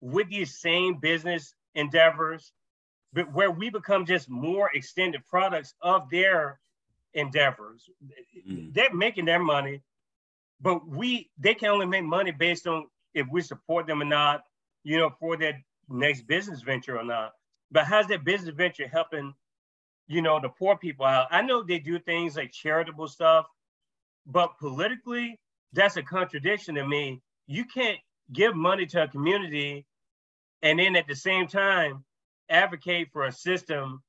with 0.00 0.28
these 0.28 0.60
same 0.60 0.98
business 1.00 1.54
endeavors 1.74 2.52
where 3.32 3.50
we 3.50 3.70
become 3.70 4.06
just 4.06 4.28
more 4.28 4.70
extended 4.74 5.24
products 5.26 5.74
of 5.80 6.10
their 6.10 6.58
endeavors. 7.14 7.88
Mm. 8.48 8.74
They're 8.74 8.92
making 8.92 9.24
their 9.24 9.38
money, 9.38 9.82
but 10.60 10.86
we 10.86 11.30
they 11.38 11.54
can 11.54 11.70
only 11.70 11.86
make 11.86 12.04
money 12.04 12.32
based 12.32 12.66
on 12.66 12.86
if 13.14 13.26
we 13.30 13.40
support 13.42 13.86
them 13.86 14.02
or 14.02 14.06
not, 14.06 14.42
you 14.82 14.98
know, 14.98 15.10
for 15.20 15.36
their 15.36 15.64
next 15.88 16.26
business 16.26 16.62
venture 16.62 16.98
or 16.98 17.04
not. 17.04 17.32
But 17.70 17.84
how's 17.84 18.08
that 18.08 18.24
business 18.24 18.54
venture 18.54 18.88
helping, 18.88 19.34
you 20.08 20.22
know, 20.22 20.40
the 20.40 20.48
poor 20.48 20.76
people 20.76 21.06
out? 21.06 21.28
I 21.30 21.42
know 21.42 21.62
they 21.62 21.78
do 21.78 21.98
things 21.98 22.36
like 22.36 22.52
charitable 22.52 23.08
stuff, 23.08 23.46
but 24.26 24.58
politically, 24.58 25.38
that's 25.72 25.96
a 25.96 26.02
contradiction 26.02 26.74
to 26.76 26.86
me. 26.86 27.22
You 27.46 27.64
can't 27.64 27.98
give 28.32 28.56
money 28.56 28.86
to 28.86 29.04
a 29.04 29.08
community 29.08 29.86
and 30.62 30.78
then 30.78 30.96
at 30.96 31.06
the 31.06 31.14
same 31.14 31.46
time 31.46 32.04
advocate 32.48 33.08
for 33.12 33.24
a 33.24 33.32
system 33.32 34.02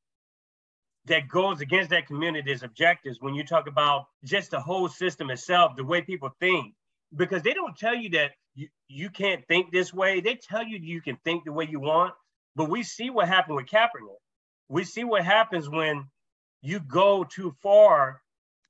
that 1.06 1.28
goes 1.28 1.62
against 1.62 1.92
that 1.92 2.08
community's 2.08 2.64
objectives 2.64 3.22
when 3.22 3.36
you 3.36 3.44
talk 3.44 3.68
about 3.68 4.06
just 4.24 4.52
the 4.52 4.60
whole 4.60 4.90
system 4.90 5.30
itself, 5.30 5.76
the 5.76 5.84
way 5.84 6.02
people 6.02 6.30
think, 6.40 6.74
because 7.16 7.44
they 7.44 7.54
don't 7.54 7.78
tell 7.78 7.96
you 7.96 8.10
that 8.10 8.32
you, 8.56 8.68
you 8.88 9.10
can't 9.10 9.46
think 9.48 9.72
this 9.72 9.94
way. 9.94 10.20
They 10.20 10.36
tell 10.36 10.64
you 10.64 10.80
you 10.82 11.02
can 11.02 11.18
think 11.24 11.44
the 11.44 11.52
way 11.52 11.68
you 11.70 11.80
want, 11.80 12.14
but 12.56 12.70
we 12.70 12.84
see 12.84 13.10
what 13.10 13.28
happened 13.28 13.56
with 13.56 13.68
Kaepernick. 13.68 14.18
We 14.68 14.84
see 14.84 15.04
what 15.04 15.24
happens 15.24 15.70
when 15.70 16.06
you 16.62 16.80
go 16.80 17.24
too 17.24 17.56
far 17.62 18.22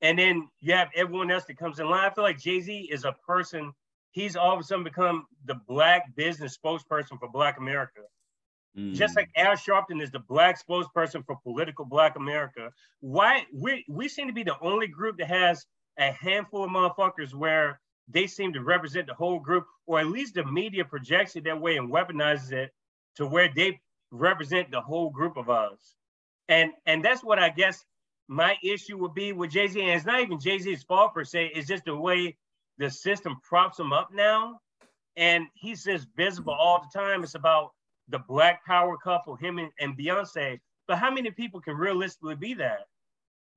and 0.02 0.20
then 0.20 0.50
you 0.60 0.74
have 0.74 0.90
everyone 0.94 1.32
else 1.32 1.46
that 1.46 1.58
comes 1.58 1.80
in 1.80 1.90
line. 1.90 2.10
I 2.10 2.14
feel 2.14 2.24
like 2.24 2.38
Jay-Z 2.38 2.90
is 2.92 3.06
a 3.06 3.16
person, 3.26 3.72
he's 4.12 4.36
all 4.36 4.54
of 4.54 4.60
a 4.60 4.64
sudden 4.64 4.84
become 4.84 5.26
the 5.46 5.56
black 5.68 6.14
business 6.16 6.58
spokesperson 6.58 7.18
for 7.18 7.30
Black 7.30 7.58
America. 7.58 8.02
Mm. 8.78 8.94
Just 8.94 9.16
like 9.16 9.30
Al 9.38 9.54
Sharpton 9.54 10.02
is 10.02 10.12
the 10.12 10.20
black 10.20 10.60
spokesperson 10.62 11.26
for 11.26 11.38
political 11.44 11.86
Black 11.86 12.18
America. 12.18 12.72
Why 13.00 13.46
we 13.54 13.86
we 13.88 14.10
seem 14.10 14.28
to 14.28 14.34
be 14.34 14.44
the 14.44 14.60
only 14.62 14.88
group 14.88 15.18
that 15.18 15.28
has 15.28 15.66
a 15.98 16.12
handful 16.12 16.64
of 16.64 16.70
motherfuckers 16.70 17.34
where 17.34 17.80
they 18.08 18.28
seem 18.28 18.54
to 18.54 18.62
represent 18.62 19.08
the 19.08 19.14
whole 19.14 19.40
group, 19.40 19.66
or 19.88 20.00
at 20.00 20.08
least 20.08 20.36
the 20.36 20.46
media 20.46 20.84
projects 20.84 21.36
it 21.36 21.46
that 21.46 21.60
way 21.60 21.78
and 21.78 21.92
weaponizes 21.92 22.52
it 22.52 22.72
to 23.16 23.26
where 23.26 23.50
they 23.56 23.80
represent 24.12 24.70
the 24.72 24.82
whole 24.82 25.10
group 25.10 25.38
of 25.38 25.50
us. 25.50 25.96
And 26.50 26.72
and 26.86 27.04
that's 27.04 27.24
what 27.24 27.40
I 27.40 27.50
guess 27.50 27.86
my 28.28 28.58
issue 28.64 28.98
would 28.98 29.14
be 29.14 29.32
with 29.32 29.52
Jay 29.52 29.68
Z. 29.68 29.80
And 29.80 29.92
it's 29.92 30.06
not 30.06 30.22
even 30.22 30.40
Jay 30.40 30.60
Z's 30.60 30.84
fault 30.84 31.14
per 31.14 31.24
se. 31.24 31.52
It's 31.56 31.68
just 31.68 31.86
the 31.86 31.96
way 31.96 32.36
the 32.78 32.90
system 32.90 33.38
props 33.42 33.80
him 33.80 33.94
up 33.94 34.10
now, 34.14 34.60
and 35.16 35.46
he's 35.54 35.86
just 35.86 36.08
visible 36.18 36.54
all 36.54 36.82
the 36.82 37.00
time. 37.00 37.24
It's 37.24 37.36
about 37.36 37.72
the 38.10 38.20
black 38.20 38.66
power 38.66 38.98
couple, 38.98 39.36
him 39.36 39.58
and, 39.58 39.72
and 39.80 39.98
Beyonce. 39.98 40.60
But 40.88 40.98
how 40.98 41.12
many 41.12 41.32
people 41.32 41.62
can 41.62 41.76
realistically 41.76 42.36
be 42.36 42.54
that? 42.56 42.82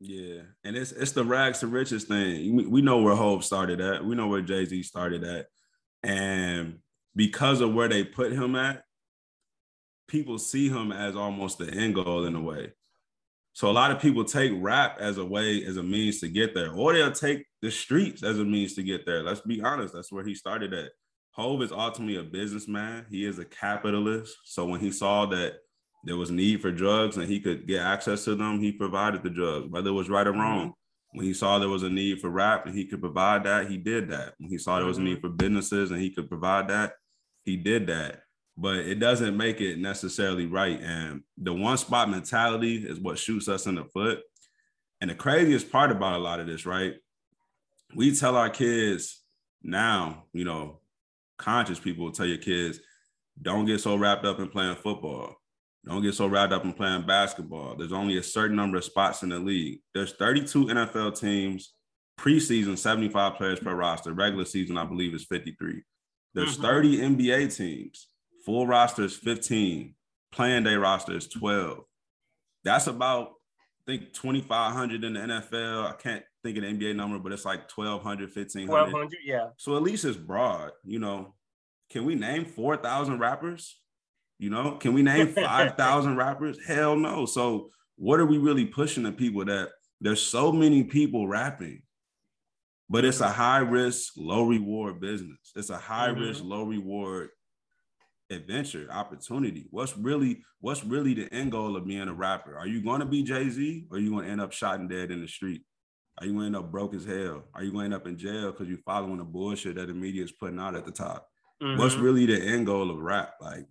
Yeah, 0.00 0.42
and 0.64 0.76
it's 0.76 0.92
it's 0.92 1.12
the 1.12 1.24
rags 1.24 1.58
to 1.60 1.66
riches 1.66 2.04
thing. 2.04 2.54
We, 2.54 2.66
we 2.66 2.82
know 2.82 3.02
where 3.02 3.16
Hov 3.16 3.44
started 3.44 3.80
at. 3.80 4.04
We 4.04 4.14
know 4.14 4.28
where 4.28 4.42
Jay 4.42 4.64
Z 4.64 4.82
started 4.84 5.24
at, 5.24 5.46
and 6.02 6.78
because 7.16 7.60
of 7.60 7.74
where 7.74 7.88
they 7.88 8.04
put 8.04 8.32
him 8.32 8.54
at, 8.54 8.84
people 10.06 10.38
see 10.38 10.68
him 10.68 10.92
as 10.92 11.16
almost 11.16 11.58
the 11.58 11.68
end 11.68 11.96
goal 11.96 12.26
in 12.26 12.36
a 12.36 12.40
way. 12.40 12.72
So 13.54 13.68
a 13.68 13.72
lot 13.72 13.90
of 13.90 14.00
people 14.00 14.24
take 14.24 14.52
rap 14.54 14.98
as 15.00 15.18
a 15.18 15.24
way, 15.24 15.64
as 15.64 15.78
a 15.78 15.82
means 15.82 16.20
to 16.20 16.28
get 16.28 16.54
there, 16.54 16.72
or 16.72 16.92
they'll 16.92 17.10
take 17.10 17.44
the 17.60 17.72
streets 17.72 18.22
as 18.22 18.38
a 18.38 18.44
means 18.44 18.74
to 18.74 18.84
get 18.84 19.04
there. 19.04 19.24
Let's 19.24 19.40
be 19.40 19.60
honest, 19.60 19.94
that's 19.94 20.12
where 20.12 20.24
he 20.24 20.36
started 20.36 20.72
at. 20.72 20.90
Hov 21.38 21.62
is 21.62 21.70
ultimately 21.70 22.16
a 22.16 22.24
businessman. 22.24 23.06
He 23.08 23.24
is 23.24 23.38
a 23.38 23.44
capitalist. 23.44 24.36
So 24.44 24.66
when 24.66 24.80
he 24.80 24.90
saw 24.90 25.24
that 25.26 25.58
there 26.02 26.16
was 26.16 26.32
need 26.32 26.60
for 26.60 26.72
drugs 26.72 27.16
and 27.16 27.28
he 27.28 27.38
could 27.38 27.68
get 27.68 27.80
access 27.80 28.24
to 28.24 28.34
them, 28.34 28.60
he 28.60 28.72
provided 28.72 29.22
the 29.22 29.30
drugs, 29.30 29.68
whether 29.70 29.90
it 29.90 29.94
was 29.94 30.10
right 30.10 30.26
or 30.26 30.32
mm-hmm. 30.32 30.40
wrong. 30.40 30.72
When 31.12 31.24
he 31.24 31.32
saw 31.32 31.58
there 31.58 31.68
was 31.68 31.84
a 31.84 31.90
need 31.90 32.20
for 32.20 32.28
rap 32.28 32.66
and 32.66 32.74
he 32.74 32.86
could 32.86 33.00
provide 33.00 33.44
that, 33.44 33.70
he 33.70 33.76
did 33.76 34.10
that. 34.10 34.34
When 34.38 34.50
he 34.50 34.58
saw 34.58 34.78
there 34.78 34.86
was 34.86 34.98
a 34.98 35.00
need 35.00 35.18
mm-hmm. 35.18 35.28
for 35.28 35.32
businesses 35.32 35.92
and 35.92 36.00
he 36.00 36.10
could 36.10 36.28
provide 36.28 36.68
that, 36.68 36.94
he 37.44 37.56
did 37.56 37.86
that. 37.86 38.22
But 38.56 38.78
it 38.78 38.96
doesn't 38.96 39.36
make 39.36 39.60
it 39.60 39.78
necessarily 39.78 40.46
right. 40.46 40.80
And 40.82 41.22
the 41.36 41.54
one 41.54 41.78
spot 41.78 42.10
mentality 42.10 42.78
is 42.78 42.98
what 42.98 43.16
shoots 43.16 43.48
us 43.48 43.66
in 43.66 43.76
the 43.76 43.84
foot. 43.84 44.22
And 45.00 45.08
the 45.08 45.14
craziest 45.14 45.70
part 45.70 45.92
about 45.92 46.14
a 46.14 46.18
lot 46.18 46.40
of 46.40 46.48
this, 46.48 46.66
right? 46.66 46.94
We 47.94 48.14
tell 48.16 48.34
our 48.34 48.50
kids 48.50 49.22
now, 49.62 50.24
you 50.32 50.44
know, 50.44 50.80
conscious 51.38 51.80
people 51.80 52.04
will 52.04 52.12
tell 52.12 52.26
your 52.26 52.38
kids, 52.38 52.80
don't 53.40 53.64
get 53.64 53.80
so 53.80 53.96
wrapped 53.96 54.24
up 54.24 54.40
in 54.40 54.48
playing 54.48 54.76
football. 54.76 55.36
Don't 55.86 56.02
get 56.02 56.14
so 56.14 56.26
wrapped 56.26 56.52
up 56.52 56.64
in 56.64 56.72
playing 56.72 57.06
basketball. 57.06 57.76
There's 57.76 57.92
only 57.92 58.18
a 58.18 58.22
certain 58.22 58.56
number 58.56 58.76
of 58.76 58.84
spots 58.84 59.22
in 59.22 59.30
the 59.30 59.38
league. 59.38 59.80
There's 59.94 60.12
32 60.12 60.66
NFL 60.66 61.18
teams, 61.18 61.72
preseason 62.18 62.76
75 62.76 63.36
players 63.36 63.60
per 63.60 63.74
roster. 63.74 64.12
Regular 64.12 64.44
season, 64.44 64.76
I 64.76 64.84
believe, 64.84 65.14
is 65.14 65.24
53. 65.24 65.82
There's 66.34 66.58
mm-hmm. 66.58 66.62
30 66.62 66.98
NBA 66.98 67.56
teams. 67.56 68.08
Full 68.44 68.66
roster 68.66 69.04
is 69.04 69.16
15. 69.16 69.94
Playing 70.32 70.64
day 70.64 70.74
roster 70.74 71.16
is 71.16 71.28
12. 71.28 71.78
That's 72.64 72.86
about, 72.86 73.28
I 73.88 73.92
think, 73.92 74.12
2,500 74.12 75.04
in 75.04 75.14
the 75.14 75.20
NFL. 75.20 75.86
I 75.86 75.94
can't 75.94 76.24
think 76.42 76.56
of 76.56 76.62
the 76.62 76.72
NBA 76.72 76.96
number, 76.96 77.18
but 77.18 77.32
it's 77.32 77.44
like 77.44 77.70
1,200, 77.70 78.34
1,500. 78.34 78.70
1,200, 78.70 79.18
yeah. 79.24 79.48
So 79.56 79.76
at 79.76 79.82
least 79.82 80.04
it's 80.04 80.16
broad. 80.16 80.70
You 80.84 80.98
know, 80.98 81.34
can 81.90 82.04
we 82.04 82.14
name 82.14 82.44
4,000 82.44 83.18
rappers? 83.18 83.76
You 84.38 84.50
know, 84.50 84.72
can 84.72 84.94
we 84.94 85.02
name 85.02 85.28
5,000 85.28 86.16
rappers? 86.16 86.58
Hell 86.64 86.96
no. 86.96 87.26
So, 87.26 87.70
what 87.96 88.20
are 88.20 88.26
we 88.26 88.38
really 88.38 88.64
pushing 88.64 89.02
to 89.02 89.10
people 89.10 89.44
that 89.46 89.70
there's 90.00 90.22
so 90.22 90.52
many 90.52 90.84
people 90.84 91.26
rapping, 91.26 91.82
but 92.88 93.04
it's 93.04 93.20
a 93.20 93.28
high 93.28 93.58
risk, 93.58 94.12
low 94.16 94.44
reward 94.44 95.00
business. 95.00 95.52
It's 95.56 95.70
a 95.70 95.76
high 95.76 96.10
mm-hmm. 96.10 96.20
risk, 96.20 96.44
low 96.44 96.62
reward 96.62 97.30
adventure, 98.30 98.88
opportunity. 98.90 99.66
What's 99.70 99.96
really 99.96 100.44
what's 100.60 100.84
really 100.84 101.14
the 101.14 101.32
end 101.32 101.52
goal 101.52 101.76
of 101.76 101.86
being 101.86 102.08
a 102.08 102.14
rapper? 102.14 102.56
Are 102.56 102.66
you 102.66 102.82
going 102.82 103.00
to 103.00 103.06
be 103.06 103.22
Jay-Z 103.22 103.86
or 103.90 103.96
are 103.96 104.00
you 104.00 104.10
going 104.10 104.26
to 104.26 104.30
end 104.30 104.40
up 104.40 104.52
shot 104.52 104.78
and 104.78 104.88
dead 104.88 105.10
in 105.10 105.20
the 105.20 105.28
street? 105.28 105.62
Are 106.20 106.26
you 106.26 106.32
going 106.32 106.52
to 106.52 106.56
end 106.58 106.64
up 106.64 106.70
broke 106.70 106.94
as 106.94 107.04
hell? 107.04 107.44
Are 107.54 107.62
you 107.62 107.70
going 107.70 107.90
to 107.90 107.94
end 107.96 108.02
up 108.02 108.06
in 108.06 108.18
jail 108.18 108.50
because 108.50 108.68
you're 108.68 108.78
following 108.78 109.18
the 109.18 109.24
bullshit 109.24 109.76
that 109.76 109.86
the 109.86 109.94
media 109.94 110.24
is 110.24 110.32
putting 110.32 110.58
out 110.58 110.74
at 110.74 110.84
the 110.84 110.90
top? 110.90 111.28
Mm-hmm. 111.62 111.80
What's 111.80 111.94
really 111.94 112.26
the 112.26 112.40
end 112.40 112.66
goal 112.66 112.90
of 112.90 112.98
rap? 112.98 113.34
Like 113.40 113.66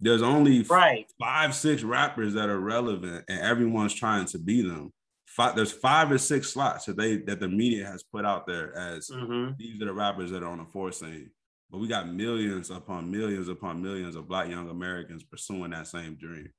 there's 0.00 0.22
only 0.22 0.62
right. 0.64 1.06
five, 1.20 1.54
six 1.54 1.82
rappers 1.82 2.34
that 2.34 2.48
are 2.48 2.58
relevant, 2.58 3.24
and 3.28 3.40
everyone's 3.40 3.94
trying 3.94 4.26
to 4.26 4.38
be 4.38 4.62
them. 4.62 4.92
Five, 5.26 5.56
there's 5.56 5.72
five 5.72 6.10
or 6.10 6.18
six 6.18 6.50
slots 6.50 6.86
that 6.86 6.96
they 6.96 7.18
that 7.18 7.40
the 7.40 7.48
media 7.48 7.86
has 7.86 8.02
put 8.02 8.24
out 8.24 8.46
there 8.46 8.76
as 8.76 9.08
mm-hmm. 9.08 9.52
these 9.58 9.80
are 9.80 9.86
the 9.86 9.92
rappers 9.92 10.30
that 10.32 10.42
are 10.42 10.50
on 10.50 10.58
the 10.58 10.66
fourth 10.66 10.96
scene. 10.96 11.30
But 11.70 11.78
we 11.78 11.88
got 11.88 12.12
millions 12.12 12.70
upon 12.70 13.10
millions 13.10 13.48
upon 13.48 13.80
millions 13.80 14.14
of 14.14 14.28
black 14.28 14.50
young 14.50 14.68
Americans 14.68 15.22
pursuing 15.22 15.70
that 15.70 15.86
same 15.86 16.16
dream. 16.16 16.50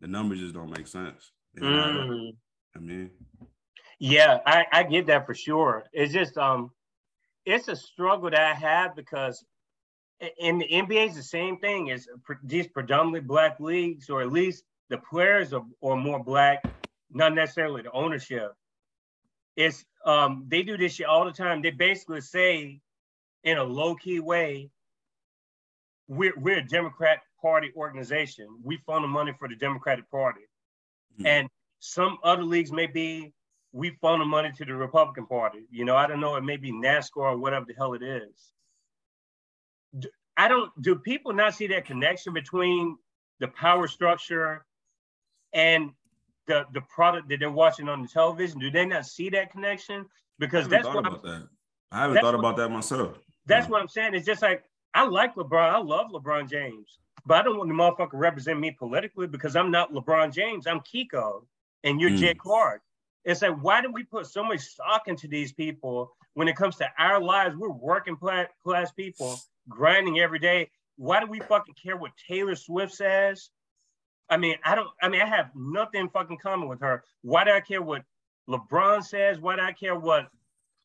The 0.00 0.08
numbers 0.08 0.40
just 0.40 0.54
don't 0.54 0.70
make 0.70 0.86
sense. 0.86 1.32
Mm. 1.58 2.32
I 2.76 2.78
mean, 2.78 3.10
yeah, 3.98 4.38
I, 4.46 4.66
I 4.72 4.82
get 4.84 5.06
that 5.06 5.26
for 5.26 5.34
sure. 5.34 5.84
It's 5.92 6.12
just 6.12 6.36
um, 6.36 6.70
it's 7.44 7.68
a 7.68 7.76
struggle 7.76 8.30
that 8.30 8.40
I 8.40 8.54
have 8.54 8.94
because 8.94 9.44
in 10.38 10.58
the 10.58 10.68
NBA, 10.68 11.10
is 11.10 11.16
the 11.16 11.22
same 11.22 11.58
thing. 11.58 11.88
Is 11.88 12.08
these 12.42 12.66
predominantly 12.66 13.20
black 13.20 13.60
leagues, 13.60 14.10
or 14.10 14.20
at 14.20 14.32
least 14.32 14.64
the 14.88 14.98
players 14.98 15.52
are, 15.52 15.64
are 15.82 15.96
more 15.96 16.22
black, 16.22 16.62
not 17.10 17.34
necessarily 17.34 17.82
the 17.82 17.92
ownership. 17.92 18.52
It's 19.56 19.84
um, 20.04 20.44
they 20.48 20.62
do 20.62 20.76
this 20.76 20.94
shit 20.94 21.06
all 21.06 21.24
the 21.24 21.32
time. 21.32 21.62
They 21.62 21.70
basically 21.70 22.20
say, 22.20 22.80
in 23.44 23.58
a 23.58 23.64
low 23.64 23.94
key 23.94 24.20
way, 24.20 24.70
we're 26.08 26.34
we're 26.36 26.58
a 26.58 26.66
Democrat 26.66 27.20
Party 27.40 27.72
organization. 27.76 28.46
We 28.62 28.78
fund 28.86 29.04
the 29.04 29.08
money 29.08 29.32
for 29.38 29.48
the 29.48 29.56
Democratic 29.56 30.10
Party, 30.10 30.42
mm-hmm. 31.14 31.26
and 31.26 31.48
some 31.80 32.18
other 32.24 32.42
leagues 32.42 32.72
may 32.72 32.86
be 32.86 33.32
we 33.78 33.96
funnel 34.02 34.26
money 34.26 34.50
to 34.56 34.64
the 34.64 34.74
Republican 34.74 35.24
Party. 35.26 35.60
You 35.70 35.84
know, 35.84 35.94
I 35.94 36.08
don't 36.08 36.18
know. 36.18 36.34
It 36.34 36.42
may 36.42 36.56
be 36.56 36.72
NASCAR 36.72 37.18
or 37.18 37.38
whatever 37.38 37.64
the 37.64 37.74
hell 37.74 37.94
it 37.94 38.02
is. 38.02 38.52
I 40.36 40.48
don't. 40.48 40.70
Do 40.82 40.96
people 40.96 41.32
not 41.32 41.54
see 41.54 41.68
that 41.68 41.84
connection 41.86 42.32
between 42.32 42.96
the 43.38 43.46
power 43.48 43.86
structure 43.86 44.66
and 45.52 45.90
the 46.48 46.64
the 46.74 46.80
product 46.82 47.28
that 47.28 47.38
they're 47.38 47.52
watching 47.52 47.88
on 47.88 48.02
the 48.02 48.08
television? 48.08 48.58
Do 48.58 48.68
they 48.68 48.84
not 48.84 49.06
see 49.06 49.30
that 49.30 49.52
connection? 49.52 50.06
Because 50.40 50.66
that's 50.66 50.86
what 50.86 51.06
about 51.06 51.22
that. 51.22 51.48
I 51.92 52.00
haven't 52.00 52.20
thought 52.20 52.34
about 52.34 52.56
that 52.56 52.70
myself. 52.70 53.16
That's 53.46 53.66
yeah. 53.66 53.70
what 53.70 53.80
I'm 53.80 53.88
saying. 53.88 54.14
It's 54.14 54.26
just 54.26 54.42
like 54.42 54.64
I 54.92 55.06
like 55.06 55.36
LeBron. 55.36 55.70
I 55.70 55.78
love 55.78 56.10
LeBron 56.10 56.50
James, 56.50 56.98
but 57.24 57.38
I 57.38 57.42
don't 57.44 57.56
want 57.56 57.68
the 57.68 57.74
motherfucker 57.74 58.18
represent 58.18 58.58
me 58.58 58.72
politically 58.72 59.28
because 59.28 59.54
I'm 59.54 59.70
not 59.70 59.92
LeBron 59.92 60.32
James. 60.32 60.66
I'm 60.66 60.80
Kiko, 60.80 61.44
and 61.84 62.00
you're 62.00 62.10
mm. 62.10 62.18
Jay 62.18 62.34
Clark. 62.34 62.82
It's 63.28 63.42
like 63.42 63.58
why 63.60 63.82
do 63.82 63.92
we 63.92 64.04
put 64.04 64.26
so 64.26 64.42
much 64.42 64.60
stock 64.60 65.02
into 65.06 65.28
these 65.28 65.52
people 65.52 66.16
when 66.32 66.48
it 66.48 66.56
comes 66.56 66.76
to 66.76 66.88
our 66.98 67.20
lives? 67.20 67.54
We're 67.54 67.68
working 67.68 68.16
class 68.16 68.92
people 68.92 69.38
grinding 69.68 70.18
every 70.18 70.38
day. 70.38 70.70
Why 70.96 71.20
do 71.20 71.26
we 71.26 71.38
fucking 71.40 71.74
care 71.74 71.98
what 71.98 72.12
Taylor 72.26 72.56
Swift 72.56 72.94
says? 72.94 73.50
I 74.30 74.38
mean, 74.38 74.56
I 74.64 74.74
don't, 74.74 74.88
I 75.02 75.10
mean, 75.10 75.20
I 75.20 75.26
have 75.26 75.50
nothing 75.54 76.08
fucking 76.08 76.38
common 76.38 76.70
with 76.70 76.80
her. 76.80 77.04
Why 77.20 77.44
do 77.44 77.50
I 77.50 77.60
care 77.60 77.82
what 77.82 78.02
LeBron 78.48 79.04
says? 79.04 79.38
Why 79.38 79.56
do 79.56 79.62
I 79.62 79.72
care 79.72 79.94
what 79.94 80.28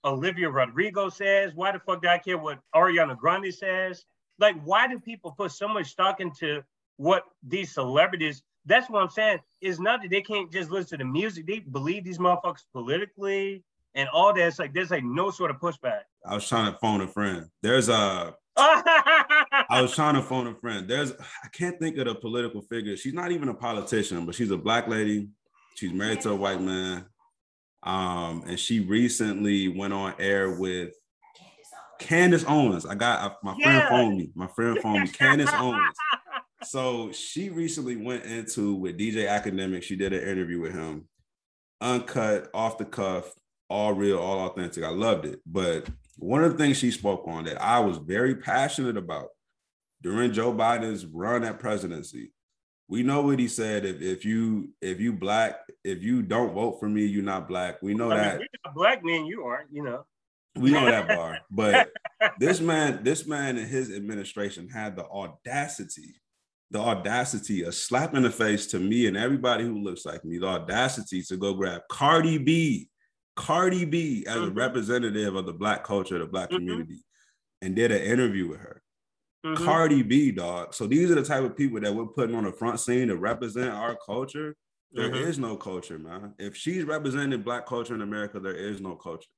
Olivia 0.03 0.49
Rodrigo 0.49 1.07
says? 1.07 1.53
Why 1.55 1.71
the 1.71 1.79
fuck 1.79 2.01
do 2.01 2.09
I 2.09 2.17
care 2.17 2.37
what 2.37 2.59
Ariana 2.75 3.17
Grande 3.17 3.53
says? 3.53 4.03
Like, 4.37 4.61
why 4.65 4.89
do 4.89 4.99
people 4.99 5.31
put 5.31 5.53
so 5.53 5.69
much 5.69 5.87
stock 5.87 6.19
into 6.19 6.61
what 6.97 7.23
these 7.41 7.73
celebrities? 7.73 8.43
That's 8.65 8.89
what 8.89 9.01
I'm 9.01 9.09
saying. 9.09 9.39
It's 9.61 9.79
not 9.79 10.01
that 10.01 10.11
they 10.11 10.21
can't 10.21 10.51
just 10.51 10.71
listen 10.71 10.97
to 10.97 11.03
the 11.03 11.09
music. 11.09 11.45
They 11.45 11.59
believe 11.59 12.03
these 12.05 12.17
motherfuckers 12.17 12.63
politically 12.71 13.63
and 13.95 14.07
all 14.09 14.33
that. 14.33 14.47
It's 14.47 14.59
like 14.59 14.73
there's 14.73 14.91
like 14.91 15.03
no 15.03 15.31
sort 15.31 15.51
of 15.51 15.57
pushback. 15.57 16.01
I 16.25 16.35
was 16.35 16.47
trying 16.47 16.71
to 16.71 16.77
phone 16.79 17.01
a 17.01 17.07
friend. 17.07 17.47
There's 17.61 17.89
a 17.89 18.35
I 18.57 19.79
was 19.81 19.95
trying 19.95 20.15
to 20.15 20.21
phone 20.21 20.47
a 20.47 20.55
friend. 20.55 20.87
There's 20.87 21.11
I 21.11 21.47
can't 21.51 21.79
think 21.79 21.97
of 21.97 22.05
the 22.05 22.15
political 22.15 22.61
figure. 22.61 22.95
She's 22.95 23.13
not 23.13 23.31
even 23.31 23.49
a 23.49 23.53
politician, 23.53 24.25
but 24.25 24.35
she's 24.35 24.51
a 24.51 24.57
black 24.57 24.87
lady. 24.87 25.27
She's 25.75 25.91
married 25.91 26.21
to 26.21 26.31
a 26.31 26.35
white 26.35 26.61
man. 26.61 27.05
Um, 27.81 28.43
and 28.47 28.59
she 28.59 28.79
recently 28.79 29.67
went 29.67 29.93
on 29.93 30.13
air 30.19 30.51
with 30.51 30.93
Candace 31.99 32.45
Owens. 32.47 32.85
I 32.85 32.95
got 32.95 33.19
I, 33.19 33.35
my 33.43 33.55
yeah. 33.57 33.65
friend 33.65 33.89
phoned 33.89 34.17
me. 34.17 34.31
My 34.35 34.47
friend 34.47 34.77
phoned 34.79 35.03
me. 35.03 35.07
Candace 35.09 35.49
Owens. 35.53 35.95
So 36.65 37.11
she 37.11 37.49
recently 37.49 37.95
went 37.95 38.25
into 38.25 38.75
with 38.75 38.97
DJ 38.97 39.27
Akademiks. 39.27 39.83
She 39.83 39.95
did 39.95 40.13
an 40.13 40.27
interview 40.27 40.61
with 40.61 40.73
him, 40.73 41.07
uncut, 41.81 42.49
off 42.53 42.77
the 42.77 42.85
cuff, 42.85 43.33
all 43.69 43.93
real, 43.93 44.19
all 44.19 44.47
authentic. 44.47 44.83
I 44.83 44.89
loved 44.89 45.25
it. 45.25 45.39
But 45.45 45.87
one 46.17 46.43
of 46.43 46.51
the 46.51 46.57
things 46.57 46.77
she 46.77 46.91
spoke 46.91 47.23
on 47.27 47.45
that 47.45 47.61
I 47.61 47.79
was 47.79 47.97
very 47.97 48.35
passionate 48.35 48.97
about 48.97 49.29
during 50.01 50.33
Joe 50.33 50.53
Biden's 50.53 51.05
run 51.05 51.43
at 51.43 51.59
presidency. 51.59 52.31
We 52.87 53.01
know 53.01 53.21
what 53.21 53.39
he 53.39 53.47
said. 53.47 53.85
If, 53.85 54.01
if 54.01 54.25
you 54.25 54.69
if 54.81 54.99
you 54.99 55.13
black, 55.13 55.59
if 55.83 56.03
you 56.03 56.21
don't 56.21 56.53
vote 56.53 56.79
for 56.79 56.89
me, 56.89 57.05
you're 57.05 57.23
not 57.23 57.47
black. 57.47 57.81
We 57.81 57.93
know 57.93 58.11
I 58.11 58.17
that. 58.17 58.39
Mean, 58.39 58.47
black 58.75 59.03
man, 59.03 59.25
you 59.25 59.43
aren't. 59.43 59.71
You 59.71 59.83
know. 59.83 60.05
We 60.55 60.71
know 60.71 60.85
that 60.85 61.07
bar. 61.17 61.39
But 61.49 61.89
this 62.37 62.59
man, 62.59 63.03
this 63.03 63.25
man 63.25 63.57
and 63.57 63.67
his 63.67 63.91
administration 63.91 64.69
had 64.69 64.95
the 64.95 65.05
audacity, 65.05 66.15
the 66.73 66.79
audacity 66.79 67.63
of 67.63 67.75
in 68.13 68.23
the 68.23 68.31
face 68.31 68.67
to 68.67 68.79
me 68.79 69.07
and 69.07 69.15
everybody 69.15 69.63
who 69.63 69.77
looks 69.77 70.05
like 70.05 70.25
me, 70.25 70.39
the 70.39 70.47
audacity 70.47 71.21
to 71.21 71.37
go 71.37 71.53
grab 71.53 71.81
Cardi 71.89 72.37
B 72.37 72.89
Cardi 73.35 73.85
B 73.85 74.25
as 74.27 74.35
mm-hmm. 74.35 74.47
a 74.47 74.51
representative 74.51 75.35
of 75.35 75.45
the 75.45 75.53
black 75.53 75.83
culture, 75.83 76.19
the 76.19 76.25
black 76.25 76.49
mm-hmm. 76.49 76.57
community, 76.57 77.03
and 77.61 77.75
did 77.75 77.91
an 77.91 78.01
interview 78.01 78.47
with 78.47 78.59
her. 78.59 78.81
Mm-hmm. 79.45 79.65
Cardi 79.65 80.03
B, 80.03 80.31
dog. 80.31 80.73
So 80.73 80.87
these 80.87 81.11
are 81.11 81.15
the 81.15 81.23
type 81.23 81.43
of 81.43 81.57
people 81.57 81.79
that 81.81 81.93
we're 81.93 82.05
putting 82.05 82.35
on 82.35 82.45
the 82.45 82.51
front 82.51 82.79
scene 82.79 83.07
to 83.07 83.17
represent 83.17 83.71
our 83.71 83.97
culture. 84.05 84.55
There 84.91 85.09
mm-hmm. 85.09 85.27
is 85.27 85.39
no 85.39 85.57
culture, 85.57 85.97
man. 85.97 86.33
If 86.37 86.55
she's 86.55 86.83
representing 86.83 87.41
black 87.41 87.65
culture 87.65 87.95
in 87.95 88.01
America, 88.01 88.39
there 88.39 88.55
is 88.55 88.79
no 88.79 88.95
culture. 88.95 89.29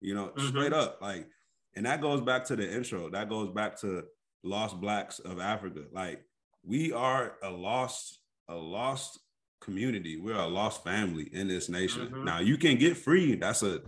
You 0.00 0.14
know, 0.14 0.26
mm-hmm. 0.26 0.48
straight 0.48 0.72
up. 0.72 0.98
Like, 1.00 1.26
and 1.74 1.86
that 1.86 2.00
goes 2.00 2.20
back 2.20 2.44
to 2.46 2.56
the 2.56 2.70
intro. 2.70 3.08
That 3.10 3.28
goes 3.28 3.48
back 3.48 3.80
to 3.80 4.04
lost 4.44 4.80
blacks 4.80 5.18
of 5.18 5.40
Africa. 5.40 5.84
Like, 5.92 6.22
we 6.68 6.92
are 6.92 7.32
a 7.42 7.50
lost, 7.50 8.20
a 8.48 8.54
lost 8.54 9.18
community. 9.60 10.20
We're 10.20 10.34
a 10.34 10.46
lost 10.46 10.84
family 10.84 11.28
in 11.32 11.48
this 11.48 11.68
nation. 11.68 12.08
Mm-hmm. 12.08 12.24
Now 12.24 12.40
you 12.40 12.58
can 12.58 12.76
get 12.76 12.96
free. 12.96 13.34
That's 13.34 13.62
a 13.62 13.80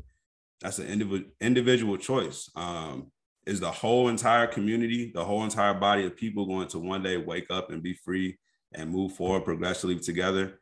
that's 0.61 0.79
an 0.79 0.87
individual 0.87 1.31
individual 1.41 1.97
choice. 1.99 2.51
Um, 2.57 3.13
is 3.47 3.61
the 3.61 3.71
whole 3.71 4.09
entire 4.09 4.47
community, 4.47 5.13
the 5.15 5.25
whole 5.25 5.45
entire 5.45 5.75
body 5.75 6.05
of 6.07 6.17
people 6.17 6.47
going 6.47 6.69
to 6.69 6.79
one 6.79 7.03
day 7.03 7.17
wake 7.17 7.47
up 7.51 7.71
and 7.71 7.83
be 7.83 7.95
free 7.95 8.39
and 8.75 8.91
move 8.91 9.13
forward 9.13 9.45
progressively 9.45 9.99
together? 9.99 10.61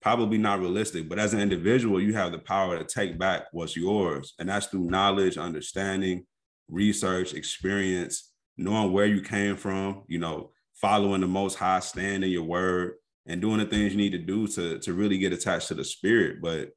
Probably 0.00 0.38
not 0.38 0.60
realistic, 0.60 1.08
but 1.08 1.18
as 1.18 1.34
an 1.34 1.40
individual, 1.40 2.00
you 2.00 2.14
have 2.14 2.32
the 2.32 2.38
power 2.38 2.78
to 2.78 2.84
take 2.84 3.18
back 3.18 3.46
what's 3.52 3.76
yours. 3.76 4.34
And 4.38 4.48
that's 4.48 4.66
through 4.66 4.84
knowledge, 4.84 5.36
understanding, 5.36 6.26
research, 6.68 7.34
experience, 7.34 8.30
knowing 8.56 8.92
where 8.92 9.06
you 9.06 9.22
came 9.22 9.56
from, 9.56 10.04
you 10.06 10.18
know, 10.18 10.52
following 10.80 11.20
the 11.20 11.26
most 11.26 11.56
high 11.56 11.80
stand 11.80 12.24
in 12.24 12.30
your 12.30 12.44
word, 12.44 12.94
and 13.26 13.40
doing 13.40 13.58
the 13.58 13.66
things 13.66 13.92
you 13.92 13.98
need 13.98 14.12
to 14.12 14.18
do 14.18 14.46
to 14.48 14.78
to 14.78 14.92
really 14.92 15.18
get 15.18 15.32
attached 15.32 15.68
to 15.68 15.74
the 15.74 15.84
spirit. 15.84 16.40
But 16.40 16.70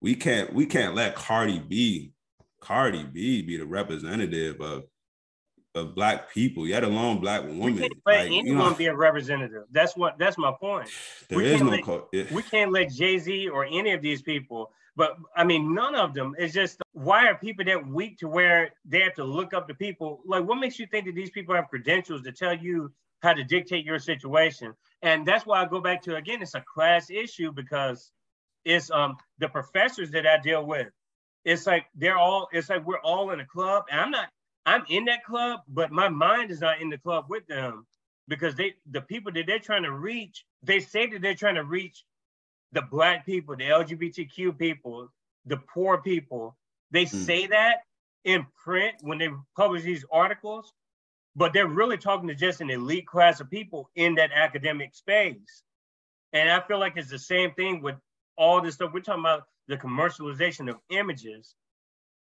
we 0.00 0.14
can't 0.14 0.52
we 0.52 0.66
can't 0.66 0.94
let 0.94 1.14
Cardi 1.14 1.58
B, 1.58 2.12
Cardi 2.60 3.04
B 3.04 3.42
be 3.42 3.56
the 3.56 3.66
representative 3.66 4.60
of 4.60 4.84
of 5.74 5.94
black 5.94 6.30
people, 6.32 6.66
yet 6.66 6.84
alone 6.84 7.18
black 7.18 7.42
women. 7.42 7.74
We 7.74 7.78
can't 7.80 7.92
let 8.06 8.18
like, 8.18 8.26
anyone 8.26 8.46
you 8.46 8.54
know, 8.54 8.74
be 8.74 8.86
a 8.86 8.96
representative. 8.96 9.64
That's 9.70 9.96
what 9.96 10.18
that's 10.18 10.38
my 10.38 10.52
point. 10.58 10.88
There 11.28 11.38
we 11.38 11.46
is 11.46 11.60
no 11.60 11.70
let, 11.70 11.84
co- 11.84 12.08
yeah. 12.12 12.24
we 12.32 12.42
can't 12.42 12.72
let 12.72 12.90
Jay-Z 12.90 13.48
or 13.48 13.64
any 13.64 13.92
of 13.92 14.02
these 14.02 14.22
people, 14.22 14.70
but 14.96 15.16
I 15.36 15.44
mean 15.44 15.74
none 15.74 15.94
of 15.94 16.14
them. 16.14 16.34
It's 16.38 16.54
just 16.54 16.80
why 16.92 17.26
are 17.28 17.34
people 17.34 17.64
that 17.64 17.86
weak 17.86 18.18
to 18.18 18.28
where 18.28 18.70
they 18.84 19.00
have 19.00 19.14
to 19.14 19.24
look 19.24 19.54
up 19.54 19.68
to 19.68 19.74
people? 19.74 20.20
Like 20.24 20.44
what 20.44 20.56
makes 20.58 20.78
you 20.78 20.86
think 20.86 21.06
that 21.06 21.14
these 21.14 21.30
people 21.30 21.54
have 21.54 21.68
credentials 21.68 22.22
to 22.22 22.32
tell 22.32 22.56
you 22.56 22.92
how 23.22 23.32
to 23.32 23.44
dictate 23.44 23.84
your 23.84 23.98
situation? 23.98 24.74
And 25.02 25.26
that's 25.26 25.46
why 25.46 25.62
I 25.62 25.66
go 25.66 25.80
back 25.80 26.02
to 26.02 26.16
again, 26.16 26.42
it's 26.42 26.54
a 26.54 26.64
class 26.72 27.10
issue 27.10 27.52
because 27.52 28.10
it's 28.64 28.90
um 28.90 29.16
the 29.38 29.48
professors 29.48 30.10
that 30.10 30.26
I 30.26 30.38
deal 30.38 30.64
with. 30.64 30.88
It's 31.44 31.66
like 31.66 31.86
they're 31.94 32.18
all, 32.18 32.48
it's 32.52 32.68
like 32.68 32.86
we're 32.86 33.00
all 33.00 33.30
in 33.30 33.40
a 33.40 33.46
club. 33.46 33.84
And 33.90 34.00
I'm 34.00 34.10
not 34.10 34.28
I'm 34.66 34.84
in 34.88 35.06
that 35.06 35.24
club, 35.24 35.60
but 35.68 35.90
my 35.90 36.08
mind 36.08 36.50
is 36.50 36.60
not 36.60 36.80
in 36.80 36.90
the 36.90 36.98
club 36.98 37.26
with 37.28 37.46
them 37.46 37.86
because 38.28 38.54
they 38.54 38.74
the 38.90 39.00
people 39.00 39.32
that 39.32 39.46
they're 39.46 39.58
trying 39.58 39.84
to 39.84 39.92
reach, 39.92 40.44
they 40.62 40.80
say 40.80 41.06
that 41.06 41.22
they're 41.22 41.34
trying 41.34 41.54
to 41.54 41.64
reach 41.64 42.04
the 42.72 42.82
black 42.82 43.24
people, 43.24 43.56
the 43.56 43.64
LGBTQ 43.64 44.58
people, 44.58 45.10
the 45.46 45.56
poor 45.56 46.02
people. 46.02 46.56
They 46.90 47.06
mm. 47.06 47.08
say 47.08 47.46
that 47.46 47.78
in 48.24 48.46
print 48.62 48.96
when 49.00 49.16
they 49.16 49.30
publish 49.56 49.84
these 49.84 50.04
articles, 50.12 50.72
but 51.36 51.52
they're 51.52 51.68
really 51.68 51.98
talking 51.98 52.28
to 52.28 52.34
just 52.34 52.60
an 52.60 52.70
elite 52.70 53.06
class 53.06 53.40
of 53.40 53.50
people 53.50 53.90
in 53.94 54.14
that 54.16 54.30
academic 54.34 54.94
space. 54.94 55.62
And 56.32 56.50
I 56.50 56.60
feel 56.60 56.78
like 56.78 56.94
it's 56.96 57.10
the 57.10 57.18
same 57.18 57.52
thing 57.54 57.82
with 57.82 57.96
all 58.36 58.60
this 58.60 58.74
stuff. 58.74 58.90
We're 58.92 59.00
talking 59.00 59.22
about 59.22 59.44
the 59.66 59.76
commercialization 59.76 60.68
of 60.68 60.76
images. 60.90 61.54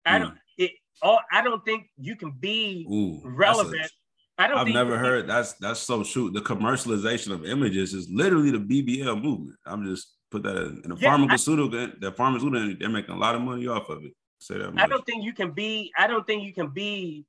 Mm. 0.07 0.13
I 0.13 0.19
don't 0.19 0.35
it, 0.59 0.71
oh, 1.03 1.19
I 1.33 1.43
don't 1.43 1.65
think 1.65 1.89
you 1.99 2.17
can 2.17 2.31
be 2.31 2.87
Ooh, 2.91 3.21
relevant. 3.25 3.91
I 4.39 4.49
don't. 4.49 4.59
Think 4.59 4.69
I've 4.69 4.75
never 4.75 4.99
heard 4.99 5.29
that's 5.29 5.55
that's 5.55 5.81
so 5.81 6.03
true. 6.03 6.31
The 6.31 6.41
commercialization 6.41 7.33
of 7.33 7.45
images 7.45 7.95
is 7.95 8.09
literally 8.11 8.51
the 8.51 8.59
BBL 8.59 9.23
movement. 9.23 9.57
I'm 9.65 9.85
just 9.85 10.15
put 10.31 10.43
that 10.43 10.57
in, 10.57 10.83
in 10.85 10.91
the 10.91 10.97
yeah, 10.97 11.11
pharmaceutical. 11.11 11.89
the 12.01 12.13
pharmaceutical, 12.13 12.75
they're 12.79 12.89
making 12.89 13.15
a 13.15 13.19
lot 13.19 13.35
of 13.35 13.41
money 13.41 13.67
off 13.67 13.89
of 13.89 14.05
it. 14.05 14.13
Say 14.39 14.59
that. 14.59 14.75
Much. 14.75 14.85
I 14.85 14.87
don't 14.87 15.05
think 15.07 15.25
you 15.25 15.33
can 15.33 15.53
be. 15.53 15.91
I 15.99 16.07
don't 16.07 16.27
think 16.27 16.45
you 16.45 16.53
can 16.53 16.69
be 16.69 17.25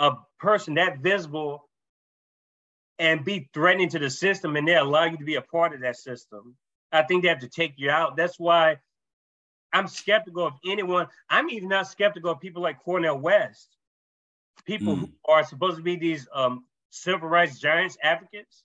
a 0.00 0.12
person 0.40 0.74
that 0.74 0.98
visible 0.98 1.68
and 2.98 3.24
be 3.24 3.48
threatening 3.54 3.88
to 3.90 3.98
the 3.98 4.10
system, 4.10 4.56
and 4.56 4.66
they 4.66 4.76
allow 4.76 5.04
you 5.04 5.16
to 5.16 5.24
be 5.24 5.36
a 5.36 5.42
part 5.42 5.74
of 5.74 5.82
that 5.82 5.96
system. 5.96 6.56
I 6.90 7.02
think 7.02 7.22
they 7.22 7.28
have 7.28 7.40
to 7.40 7.48
take 7.48 7.74
you 7.76 7.90
out. 7.90 8.16
That's 8.16 8.38
why 8.38 8.78
I'm 9.72 9.86
skeptical 9.86 10.46
of 10.46 10.54
anyone. 10.66 11.06
I'm 11.28 11.48
even 11.50 11.68
not 11.68 11.86
skeptical 11.86 12.32
of 12.32 12.40
people 12.40 12.62
like 12.62 12.82
Cornel 12.82 13.18
West, 13.18 13.76
people 14.64 14.96
mm. 14.96 15.00
who 15.00 15.10
are 15.32 15.44
supposed 15.44 15.76
to 15.76 15.82
be 15.82 15.96
these 15.96 16.26
um, 16.34 16.64
civil 16.90 17.28
rights 17.28 17.58
giants 17.60 17.96
advocates. 18.02 18.64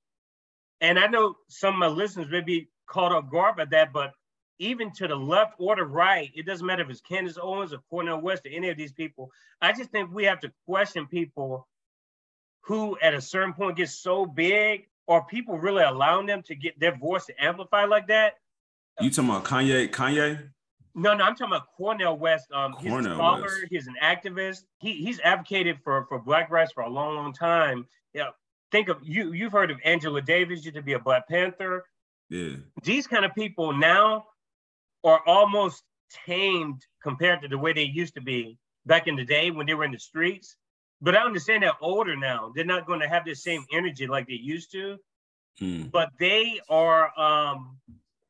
And 0.81 0.97
I 0.97 1.07
know 1.07 1.35
some 1.47 1.73
of 1.73 1.79
my 1.79 1.87
listeners 1.87 2.27
may 2.29 2.41
be 2.41 2.69
caught 2.87 3.11
off 3.11 3.29
guard 3.29 3.57
by 3.57 3.65
that, 3.65 3.93
but 3.93 4.11
even 4.59 4.91
to 4.93 5.07
the 5.07 5.15
left 5.15 5.53
or 5.59 5.75
the 5.75 5.83
right, 5.83 6.31
it 6.35 6.45
doesn't 6.45 6.65
matter 6.65 6.83
if 6.83 6.89
it's 6.89 7.01
Candace 7.01 7.37
Owens 7.41 7.73
or 7.73 7.79
Cornel 7.89 8.21
West 8.21 8.45
or 8.45 8.49
any 8.49 8.69
of 8.69 8.77
these 8.77 8.93
people. 8.93 9.31
I 9.61 9.73
just 9.73 9.89
think 9.91 10.13
we 10.13 10.25
have 10.25 10.39
to 10.41 10.51
question 10.65 11.07
people 11.07 11.67
who 12.61 12.97
at 13.01 13.13
a 13.13 13.21
certain 13.21 13.53
point 13.53 13.77
get 13.77 13.89
so 13.89 14.25
big 14.25 14.87
or 15.07 15.23
people 15.25 15.57
really 15.57 15.83
allowing 15.83 16.25
them 16.25 16.41
to 16.43 16.55
get 16.55 16.79
their 16.79 16.95
voice 16.95 17.25
to 17.25 17.43
amplify 17.43 17.85
like 17.85 18.07
that. 18.07 18.35
You 18.99 19.09
talking 19.09 19.29
about 19.29 19.43
Kanye? 19.43 19.89
Kanye? 19.89 20.49
No, 20.97 21.13
no, 21.13 21.25
I'm 21.25 21.35
talking 21.35 21.53
about 21.53 21.67
Cornel 21.75 22.17
West. 22.17 22.49
Um, 22.53 22.75
he's 22.79 22.93
a 22.93 23.03
scholar. 23.03 23.41
West. 23.41 23.65
He's 23.69 23.87
an 23.87 23.95
activist. 24.01 24.63
He 24.79 24.93
he's 24.93 25.19
advocated 25.19 25.79
for 25.83 26.05
for 26.07 26.19
Black 26.19 26.49
rights 26.49 26.71
for 26.71 26.83
a 26.83 26.89
long, 26.89 27.15
long 27.15 27.33
time. 27.33 27.85
Yeah, 28.13 28.29
think 28.71 28.87
of 28.87 28.99
you. 29.03 29.33
You've 29.33 29.51
heard 29.51 29.71
of 29.71 29.77
Angela 29.83 30.21
Davis 30.21 30.63
used 30.63 30.75
to 30.75 30.81
be 30.81 30.93
a 30.93 30.99
Black 30.99 31.27
Panther. 31.27 31.83
Yeah. 32.29 32.55
These 32.83 33.07
kind 33.07 33.25
of 33.25 33.35
people 33.35 33.73
now 33.73 34.25
are 35.05 35.21
almost 35.25 35.83
tamed 36.25 36.81
compared 37.01 37.41
to 37.41 37.47
the 37.47 37.57
way 37.57 37.73
they 37.73 37.83
used 37.83 38.15
to 38.15 38.21
be 38.21 38.57
back 38.85 39.07
in 39.07 39.15
the 39.15 39.25
day 39.25 39.51
when 39.51 39.65
they 39.65 39.73
were 39.73 39.85
in 39.85 39.91
the 39.91 39.99
streets. 39.99 40.55
But 41.01 41.15
I 41.15 41.23
understand 41.23 41.63
they're 41.63 41.71
older 41.81 42.15
now. 42.15 42.51
They're 42.55 42.65
not 42.65 42.87
going 42.87 42.99
to 43.01 43.07
have 43.07 43.25
the 43.25 43.35
same 43.35 43.65
energy 43.71 44.07
like 44.07 44.27
they 44.27 44.33
used 44.33 44.71
to. 44.73 44.97
Hmm. 45.59 45.83
But 45.83 46.09
they 46.19 46.59
are 46.69 47.17
um 47.19 47.77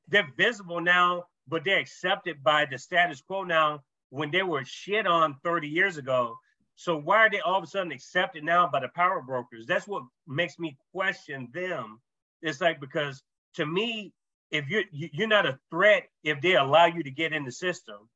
they're 0.08 0.30
visible 0.38 0.82
now 0.82 1.26
but 1.48 1.64
they're 1.64 1.80
accepted 1.80 2.44
by 2.44 2.66
the 2.66 2.78
status 2.78 3.22
quo 3.22 3.44
now 3.44 3.82
when 4.10 4.32
they 4.32 4.44
were 4.44 4.64
shit 4.66 5.06
on 5.08 5.36
30 5.44 5.68
years 5.68 5.98
ago. 5.98 6.36
So 6.76 6.98
why 6.98 7.18
are 7.18 7.30
they 7.30 7.40
all 7.40 7.58
of 7.58 7.64
a 7.64 7.68
sudden 7.68 7.92
accepted 7.92 8.44
now 8.44 8.68
by 8.68 8.82
the 8.82 8.90
power 8.90 9.22
brokers? 9.22 9.66
That's 9.66 9.88
what 9.88 10.04
makes 10.28 10.60
me 10.60 10.78
question 10.94 11.48
them. 11.54 12.02
It's 12.42 12.62
like 12.62 12.80
because 12.80 13.24
to 13.56 13.66
me, 13.66 14.12
if 14.58 14.70
you're 14.70 14.84
you're 14.92 15.28
not 15.28 15.46
a 15.46 15.60
threat 15.70 16.04
if 16.24 16.42
they 16.42 16.56
allow 16.56 16.86
you 16.86 17.04
to 17.04 17.12
get 17.12 17.34
in 17.34 17.46
the 17.46 17.52
system, 17.52 18.10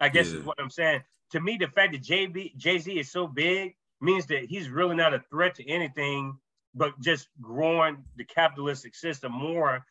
I 0.00 0.08
guess 0.08 0.30
yeah. 0.30 0.38
is 0.38 0.44
what 0.44 0.60
I'm 0.60 0.70
saying. 0.70 1.02
To 1.32 1.40
me, 1.40 1.56
the 1.58 1.68
fact 1.68 1.92
that 1.92 2.02
JB 2.02 2.56
Jay 2.56 2.78
Z 2.78 2.92
is 2.92 3.10
so 3.10 3.26
big 3.26 3.74
means 4.00 4.26
that 4.26 4.44
he's 4.44 4.68
really 4.68 4.96
not 4.96 5.14
a 5.14 5.22
threat 5.30 5.54
to 5.56 5.68
anything, 5.68 6.38
but 6.74 6.98
just 7.00 7.28
growing 7.40 8.04
the 8.16 8.24
capitalistic 8.24 8.94
system 8.94 9.32
more 9.32 9.84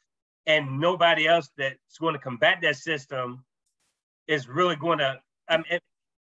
and 0.48 0.80
nobody 0.80 1.28
else 1.28 1.50
that's 1.58 1.98
going 2.00 2.14
to 2.14 2.20
combat 2.20 2.60
that 2.62 2.76
system 2.76 3.44
is 4.28 4.48
really 4.48 4.76
going 4.76 5.00
to. 5.00 5.20
I 5.48 5.58
mean, 5.58 5.80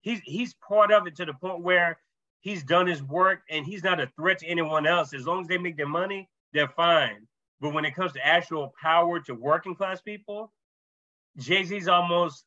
he's 0.01 0.19
he's 0.25 0.55
part 0.55 0.91
of 0.91 1.07
it 1.07 1.15
to 1.17 1.25
the 1.25 1.33
point 1.33 1.61
where 1.61 1.99
he's 2.39 2.63
done 2.63 2.87
his 2.87 3.03
work 3.03 3.41
and 3.49 3.65
he's 3.65 3.83
not 3.83 3.99
a 3.99 4.09
threat 4.15 4.39
to 4.39 4.47
anyone 4.47 4.87
else. 4.87 5.13
As 5.13 5.25
long 5.25 5.41
as 5.41 5.47
they 5.47 5.57
make 5.57 5.77
their 5.77 5.87
money, 5.87 6.29
they're 6.53 6.69
fine. 6.69 7.27
But 7.59 7.73
when 7.73 7.85
it 7.85 7.95
comes 7.95 8.13
to 8.13 8.25
actual 8.25 8.73
power 8.79 9.19
to 9.21 9.33
working 9.33 9.75
class 9.75 10.01
people, 10.01 10.53
Jay 11.37 11.63
Z's 11.63 11.87
almost 11.87 12.45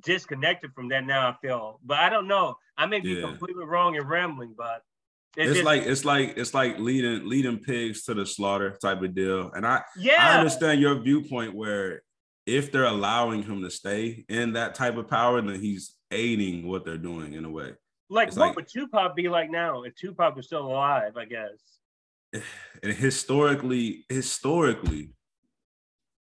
disconnected 0.00 0.72
from 0.74 0.88
that 0.88 1.04
now. 1.04 1.28
I 1.28 1.34
feel, 1.40 1.80
but 1.84 1.98
I 1.98 2.08
don't 2.08 2.28
know. 2.28 2.56
I 2.76 2.86
may 2.86 3.00
be 3.00 3.10
yeah. 3.10 3.22
completely 3.22 3.64
wrong 3.64 3.96
and 3.96 4.08
rambling, 4.08 4.54
but 4.56 4.82
it's, 5.36 5.50
it's 5.50 5.54
just, 5.58 5.64
like 5.64 5.82
it's 5.82 6.04
like 6.04 6.34
it's 6.36 6.54
like 6.54 6.78
leading 6.78 7.28
leading 7.28 7.58
pigs 7.58 8.04
to 8.04 8.14
the 8.14 8.26
slaughter 8.26 8.76
type 8.82 9.02
of 9.02 9.14
deal. 9.14 9.50
And 9.54 9.66
I 9.66 9.82
yeah 9.96 10.34
I 10.34 10.38
understand 10.38 10.80
your 10.80 10.98
viewpoint 11.00 11.54
where 11.54 12.02
if 12.46 12.72
they're 12.72 12.84
allowing 12.84 13.42
him 13.42 13.62
to 13.62 13.70
stay 13.70 14.24
in 14.28 14.54
that 14.54 14.74
type 14.74 14.96
of 14.96 15.08
power, 15.08 15.40
then 15.40 15.60
he's 15.60 15.94
aiding 16.10 16.66
what 16.66 16.84
they're 16.84 16.96
doing 16.96 17.34
in 17.34 17.44
a 17.44 17.50
way. 17.50 17.72
Like 18.10 18.28
it's 18.28 18.36
what 18.36 18.48
like, 18.48 18.56
would 18.56 18.68
Tupac 18.68 19.14
be 19.14 19.28
like 19.28 19.50
now 19.50 19.82
if 19.82 19.94
Tupac 19.94 20.34
was 20.34 20.46
still 20.46 20.66
alive? 20.66 21.16
I 21.16 21.26
guess. 21.26 21.77
And 22.80 22.92
historically, 22.92 24.04
historically, 24.08 25.10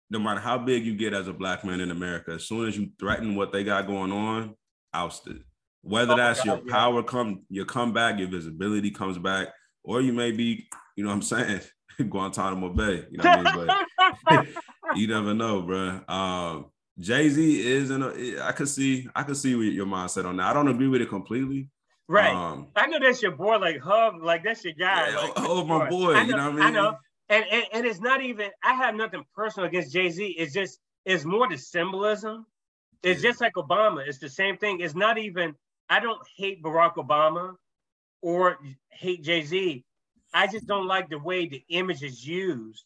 no 0.09 0.19
matter 0.19 0.41
how 0.41 0.57
big 0.57 0.85
you 0.85 0.93
get 0.93 1.13
as 1.13 1.29
a 1.29 1.33
black 1.33 1.63
man 1.63 1.79
in 1.79 1.91
America, 1.91 2.31
as 2.31 2.43
soon 2.45 2.67
as 2.67 2.77
you 2.77 2.89
threaten 2.99 3.35
what 3.35 3.53
they 3.53 3.63
got 3.63 3.87
going 3.87 4.11
on, 4.11 4.55
ousted. 4.93 5.45
Whether 5.81 6.13
oh 6.13 6.17
that's 6.17 6.43
God, 6.43 6.45
your 6.45 6.67
yeah. 6.67 6.73
power 6.73 7.03
come, 7.03 7.43
your 7.49 7.63
comeback, 7.63 8.19
your 8.19 8.27
visibility 8.27 8.91
comes 8.91 9.17
back, 9.17 9.47
or 9.83 10.01
you 10.01 10.11
may 10.11 10.31
be, 10.31 10.67
you 10.97 11.05
know 11.05 11.09
what 11.09 11.15
I'm 11.15 11.21
saying, 11.21 11.61
Guantanamo 12.09 12.69
Bay. 12.69 13.05
You 13.09 13.17
know 13.17 13.23
what 13.23 13.47
I 13.47 13.55
mean? 13.55 13.67
But 14.25 14.47
you 14.97 15.07
never 15.07 15.33
know, 15.33 15.61
bro. 15.61 16.01
Um, 16.07 16.65
Jay 16.99 17.29
Z 17.29 17.67
is 17.67 17.89
in 17.89 18.03
a. 18.03 18.43
I 18.43 18.51
could 18.51 18.69
see. 18.69 19.07
I 19.15 19.23
could 19.23 19.37
see 19.37 19.51
your 19.51 19.85
mindset 19.85 20.25
on 20.25 20.37
that. 20.37 20.47
I 20.47 20.53
don't 20.53 20.67
agree 20.67 20.87
with 20.87 21.01
it 21.01 21.09
completely. 21.09 21.69
Right. 22.07 22.33
Um, 22.33 22.67
I 22.75 22.87
know 22.87 22.99
that's 22.99 23.21
your 23.21 23.31
boy, 23.31 23.57
like 23.57 23.79
Hov, 23.79 24.21
like 24.21 24.43
that's 24.43 24.63
your 24.63 24.73
guy. 24.73 25.09
Yeah, 25.09 25.17
like, 25.17 25.31
oh, 25.37 25.63
my 25.65 25.89
boy. 25.89 26.13
Know, 26.13 26.21
you 26.21 26.31
know 26.31 26.37
what 26.37 26.39
I 26.39 26.51
mean? 26.51 26.61
I 26.61 26.69
know. 26.71 26.97
And, 27.29 27.45
and 27.49 27.65
and 27.71 27.85
it's 27.85 28.01
not 28.01 28.21
even. 28.21 28.49
I 28.63 28.73
have 28.73 28.95
nothing 28.95 29.23
personal 29.35 29.69
against 29.69 29.93
Jay 29.93 30.09
Z. 30.09 30.25
It's 30.37 30.53
just. 30.53 30.79
It's 31.05 31.25
more 31.25 31.49
the 31.49 31.57
symbolism. 31.57 32.45
It's 33.01 33.23
yeah. 33.23 33.29
just 33.29 33.41
like 33.41 33.53
Obama. 33.53 34.05
It's 34.05 34.19
the 34.19 34.29
same 34.29 34.57
thing. 34.57 34.81
It's 34.81 34.95
not 34.95 35.17
even. 35.17 35.55
I 35.89 35.99
don't 35.99 36.21
hate 36.37 36.61
Barack 36.61 36.95
Obama 36.95 37.55
or 38.21 38.59
hate 38.89 39.23
Jay 39.23 39.43
Z. 39.43 39.84
I 40.34 40.47
just 40.47 40.67
don't 40.67 40.88
like 40.88 41.09
the 41.09 41.19
way 41.19 41.47
the 41.47 41.63
image 41.69 42.03
is 42.03 42.26
used. 42.26 42.86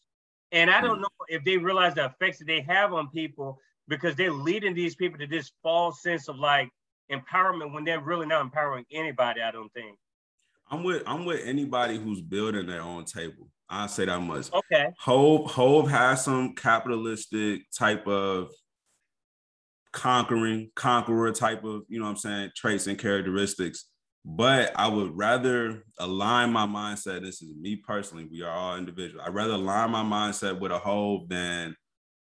And 0.52 0.70
I 0.70 0.82
don't 0.82 1.02
know 1.02 1.10
if 1.28 1.44
they 1.44 1.58
realize 1.58 1.96
the 1.96 2.06
effects 2.06 2.40
that 2.40 2.46
they 2.46 2.62
have 2.62 2.94
on 2.94 3.10
people 3.10 3.60
because 3.88 4.16
they're 4.16 4.32
leading 4.32 4.74
these 4.74 4.96
people 4.96 5.20
to 5.20 5.28
this 5.28 5.52
false 5.62 6.02
sense 6.02 6.28
of 6.28 6.40
like 6.40 6.70
empowerment 7.12 7.74
when 7.74 7.84
they're 7.84 8.02
really 8.02 8.26
not 8.26 8.42
empowering 8.42 8.86
anybody, 8.92 9.42
I 9.42 9.52
don't 9.52 9.72
think. 9.74 9.98
I'm 10.70 10.84
with 10.84 11.04
I'm 11.06 11.26
with 11.26 11.46
anybody 11.46 11.98
who's 11.98 12.22
building 12.22 12.66
their 12.66 12.82
own 12.82 13.06
table. 13.06 13.50
I 13.70 13.88
say 13.88 14.06
that 14.06 14.20
much. 14.20 14.52
Okay. 14.54 14.88
Hov 15.00 15.52
Hov 15.52 15.90
has 15.90 16.24
some 16.24 16.54
capitalistic 16.54 17.62
type 17.72 18.08
of 18.08 18.50
conquering, 19.92 20.70
conqueror 20.76 21.32
type 21.32 21.64
of, 21.64 21.84
you 21.88 22.00
know 22.00 22.06
what 22.06 22.12
I'm 22.12 22.18
saying, 22.18 22.52
traits 22.56 22.88
and 22.88 23.00
characteristics. 23.00 23.86
But 24.24 24.72
I 24.76 24.88
would 24.88 25.16
rather 25.16 25.84
align 26.00 26.52
my 26.52 26.66
mindset. 26.66 27.22
This 27.22 27.42
is 27.42 27.56
me 27.56 27.76
personally. 27.76 28.28
We 28.30 28.42
are 28.42 28.52
all 28.52 28.76
individual. 28.76 29.24
I'd 29.24 29.34
rather 29.34 29.54
align 29.54 29.92
my 29.92 30.04
mindset 30.04 30.60
with 30.60 30.72
a 30.72 30.80
Hov 30.80 31.30
than 31.30 31.76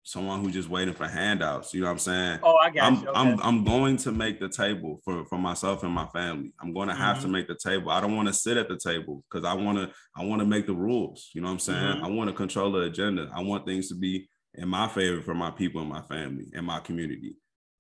someone 0.07 0.41
who's 0.41 0.53
just 0.55 0.69
waiting 0.69 0.95
for 0.95 1.07
handouts. 1.09 1.75
You 1.75 1.81
know 1.81 1.87
what 1.89 1.93
I'm 1.95 1.99
saying? 1.99 2.39
Oh, 2.45 2.55
I 2.57 2.71
got 2.71 2.85
I'm, 2.85 2.95
you. 3.03 3.09
Okay. 3.09 3.19
I'm 3.21 3.41
I'm 3.43 3.65
going 3.65 3.97
to 3.99 4.13
make 4.13 4.39
the 4.39 4.49
table 4.49 5.01
for 5.05 5.27
for 5.27 5.37
myself 5.37 5.83
and 5.83 5.93
my 5.93 6.07
family. 6.07 6.53
I'm 6.63 6.73
going 6.73 6.89
to 6.89 6.95
have 6.95 7.17
Mm-hmm. 7.17 7.27
to 7.27 7.33
make 7.33 7.49
the 7.49 7.57
table. 7.57 7.91
I 7.91 8.01
don't 8.01 8.15
want 8.15 8.29
to 8.29 8.35
sit 8.35 8.57
at 8.57 8.69
the 8.69 8.79
table 8.79 9.25
because 9.29 9.45
I 9.45 9.55
want 9.55 9.79
to 9.79 9.91
I 10.17 10.25
want 10.25 10.41
to 10.41 10.47
make 10.47 10.67
the 10.69 10.75
rules. 10.75 11.31
You 11.35 11.41
know 11.41 11.49
what 11.49 11.55
I'm 11.55 11.59
saying? 11.59 11.97
Mhm. 11.97 12.03
I 12.05 12.09
want 12.09 12.31
to 12.31 12.37
control 12.37 12.71
the 12.71 12.83
agenda. 12.83 13.29
I 13.35 13.43
want 13.43 13.67
things 13.67 13.89
to 13.89 13.97
be 13.97 14.29
in 14.55 14.69
my 14.69 14.87
favor 14.89 15.21
for 15.23 15.35
my 15.35 15.51
people 15.51 15.81
and 15.81 15.91
my 15.91 16.03
family 16.03 16.47
and 16.55 16.65
my 16.65 16.79
community. 16.79 17.37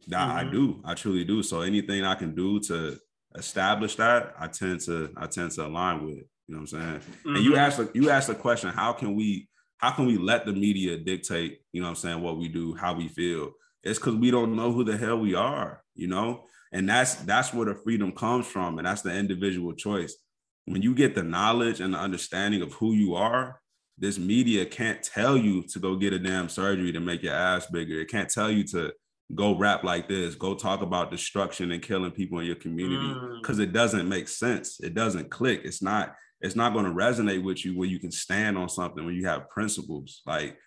That 0.09 0.29
I 0.29 0.45
Mhm. 0.45 0.51
do. 0.53 0.83
I 0.85 0.95
truly 0.95 1.25
do. 1.25 1.43
So 1.45 1.61
anything 1.61 2.05
I 2.05 2.17
can 2.17 2.35
do 2.35 2.59
to 2.61 2.99
establish 3.37 3.95
that, 3.97 4.35
I 4.39 4.49
tend 4.49 4.81
to 4.81 5.11
I 5.17 5.27
tend 5.27 5.53
to 5.53 5.67
align 5.67 6.05
with. 6.05 6.25
You 6.49 6.55
know 6.55 6.61
what 6.63 6.73
I'm 6.73 6.81
saying? 6.81 7.01
And 7.37 7.45
you 7.45 7.53
Mhm. 7.53 7.59
asked 7.59 7.79
the- 7.79 7.91
you 7.95 8.11
asked 8.11 8.29
the 8.29 8.35
question, 8.35 8.71
how 8.71 8.93
can 8.93 9.15
we 9.15 9.49
how 9.79 9.91
can 9.91 10.07
we 10.07 10.17
let 10.17 10.47
the 10.47 10.53
media 10.53 10.97
dictate, 10.97 11.61
you 11.73 11.81
know 11.81 11.87
what 11.87 11.91
I'm 11.91 11.97
saying, 11.97 12.23
what 12.23 12.39
we 12.39 12.49
do, 12.49 12.75
how 12.75 12.95
we 12.95 13.09
feel? 13.09 13.53
It's 13.83 13.99
because 13.99 14.15
we 14.15 14.31
don't 14.31 14.57
know 14.57 14.73
who 14.73 14.85
the 14.85 14.97
hell 14.97 15.19
we 15.19 15.35
are, 15.35 15.83
you 15.95 16.07
know? 16.09 16.45
And 16.73 16.89
that's 16.89 17.15
that's 17.17 17.55
where 17.55 17.67
the 17.67 17.75
freedom 17.75 18.13
comes 18.13 18.47
from, 18.47 18.79
and 18.79 18.87
that's 18.87 19.03
the 19.03 19.15
individual 19.15 19.73
choice. 19.73 20.17
When 20.65 20.83
you 20.83 20.95
get 20.95 21.15
the 21.15 21.23
knowledge 21.23 21.81
and 21.81 21.95
the 21.95 21.99
understanding 21.99 22.63
of 22.63 22.73
who 22.75 22.93
you 22.93 23.15
are, 23.15 23.61
this 23.99 24.19
media 24.19 24.67
can't 24.67 25.03
tell 25.03 25.37
you 25.37 25.63
to 25.69 25.79
go 25.79 25.97
get 25.97 26.13
a 26.13 26.19
damn 26.19 26.49
surgery 26.49 26.93
to 26.93 27.01
make 27.01 27.23
your 27.23 27.35
ass 27.35 27.67
bigger. 27.67 28.01
It 28.01 28.11
can't 28.11 28.29
tell 28.29 28.51
you 28.51 28.65
to 28.65 28.93
go 29.35 29.57
rap 29.57 29.85
like 29.85 30.09
this, 30.09 30.35
go 30.35 30.55
talk 30.55 30.83
about 30.83 31.11
destruction 31.11 31.71
and 31.73 31.83
killing 31.83 32.11
people 32.11 32.39
in 32.41 32.47
your 32.47 32.57
community 32.57 32.97
Mm. 33.15 33.41
because 33.41 33.59
it 33.59 33.73
doesn't 33.73 34.09
make 34.09 34.29
sense. 34.29 34.81
It 34.81 34.95
doesn't 34.95 35.31
click. 35.31 35.63
It's 35.65 35.83
not 35.83 36.15
it's 36.41 36.57
not 36.57 36.73
going 36.73 36.85
to 36.85 36.91
resonate 36.93 37.43
with 37.43 37.65
you 37.65 37.77
when 37.77 37.89
you 37.91 37.99
can 37.99 38.13
stand 38.13 38.59
on 38.59 38.69
something 38.69 39.05
when 39.05 39.15
you 39.15 39.27
have 39.27 39.49
principles. 39.49 40.23
Like 40.27 40.59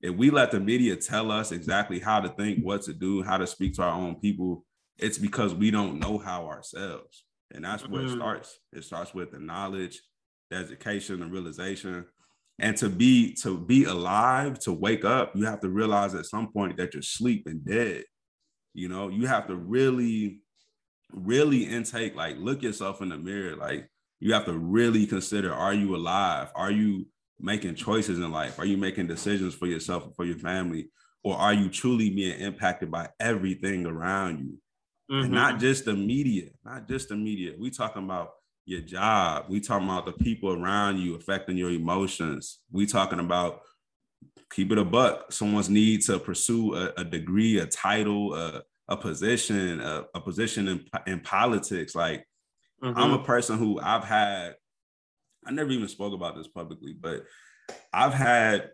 if 0.00 0.14
we 0.14 0.30
let 0.30 0.50
the 0.50 0.60
media 0.60 0.96
tell 0.96 1.30
us 1.32 1.52
exactly 1.52 1.98
how 1.98 2.20
to 2.20 2.28
think 2.30 2.64
what 2.64 2.82
to 2.82 2.92
do 2.92 3.22
how 3.22 3.36
to 3.38 3.46
speak 3.46 3.74
to 3.74 3.82
our 3.82 3.92
own 3.92 4.16
people 4.20 4.64
it's 4.98 5.18
because 5.18 5.54
we 5.54 5.70
don't 5.70 5.98
know 5.98 6.16
how 6.18 6.46
ourselves. 6.46 7.24
And 7.52 7.64
that's 7.64 7.86
where 7.86 8.02
it 8.02 8.08
Mhm. 8.08 8.16
starts. 8.16 8.58
It 8.72 8.82
starts 8.84 9.12
with 9.14 9.30
the 9.32 9.38
knowledge 9.38 10.00
the 10.50 10.56
education 10.56 11.20
the 11.20 11.26
realization. 11.26 12.06
And 12.58 12.76
to 12.78 12.88
be 12.88 13.34
to 13.42 13.58
be 13.58 13.84
alive 13.84 14.58
to 14.60 14.72
wake 14.72 15.04
up 15.04 15.34
you 15.36 15.44
have 15.44 15.60
to 15.60 15.68
realize 15.68 16.14
at 16.14 16.26
some 16.26 16.52
point 16.52 16.76
that 16.76 16.94
you're 16.94 17.00
asleep 17.00 17.46
and 17.46 17.64
dead. 17.64 18.04
You 18.74 18.88
know 18.88 19.08
you 19.08 19.26
have 19.26 19.46
to 19.48 19.56
really 19.56 20.40
really 21.12 21.64
intake 21.64 22.14
like 22.14 22.36
look 22.38 22.62
yourself 22.62 23.00
in 23.02 23.08
the 23.10 23.18
mirror 23.18 23.56
like 23.56 23.88
you 24.20 24.32
have 24.32 24.44
to 24.46 24.56
really 24.56 25.06
consider 25.06 25.52
are 25.52 25.74
you 25.74 25.94
alive? 25.96 26.50
Are 26.54 26.70
you 26.70 27.06
making 27.38 27.74
choices 27.74 28.18
in 28.18 28.30
life? 28.32 28.58
Are 28.58 28.64
you 28.64 28.76
making 28.76 29.06
decisions 29.06 29.54
for 29.54 29.66
yourself 29.66 30.04
and 30.04 30.16
for 30.16 30.24
your 30.24 30.38
family? 30.38 30.88
Or 31.22 31.36
are 31.36 31.52
you 31.52 31.68
truly 31.68 32.10
being 32.10 32.38
impacted 32.40 32.90
by 32.90 33.10
everything 33.20 33.84
around 33.84 34.38
you? 34.40 34.58
And 35.08 35.30
Mhm. 35.30 35.34
not 35.34 35.60
just 35.60 35.84
the 35.84 35.94
media 35.94 36.50
not 36.64 36.88
just 36.88 37.08
the 37.08 37.16
media. 37.16 37.54
We 37.58 37.70
talking 37.70 38.04
about 38.04 38.30
your 38.64 38.80
job. 38.80 39.46
We 39.48 39.60
talking 39.60 39.88
about 39.88 40.06
the 40.06 40.12
people 40.12 40.52
around 40.52 40.98
you 40.98 41.14
affecting 41.14 41.56
your 41.56 41.70
emotions. 41.70 42.60
We 42.72 42.86
talking 42.86 43.20
about 43.20 43.60
keep 44.52 44.72
it 44.72 44.78
a 44.78 44.84
buck. 44.84 45.32
Someone's 45.32 45.68
need 45.68 46.02
to 46.02 46.18
pursue 46.18 46.74
a, 46.74 46.92
a 46.96 47.04
degree 47.04 47.58
a 47.58 47.66
title 47.66 48.34
a, 48.34 48.62
a 48.88 48.96
position 48.96 49.80
a, 49.80 50.06
a 50.14 50.20
position 50.20 50.68
in, 50.68 50.88
in 51.06 51.20
politics. 51.20 51.94
Like 51.94 52.26
Mhm. 52.82 52.94
I'm 52.96 53.12
a 53.12 53.22
person 53.24 53.58
who 53.58 53.80
I've 53.80 54.04
had, 54.04 54.56
I 55.46 55.50
never 55.50 55.70
even 55.70 55.88
spoke 55.88 56.12
about 56.12 56.36
this 56.36 56.48
publicly, 56.48 56.92
but 56.92 57.24
I've 57.92 58.14
had 58.14 58.70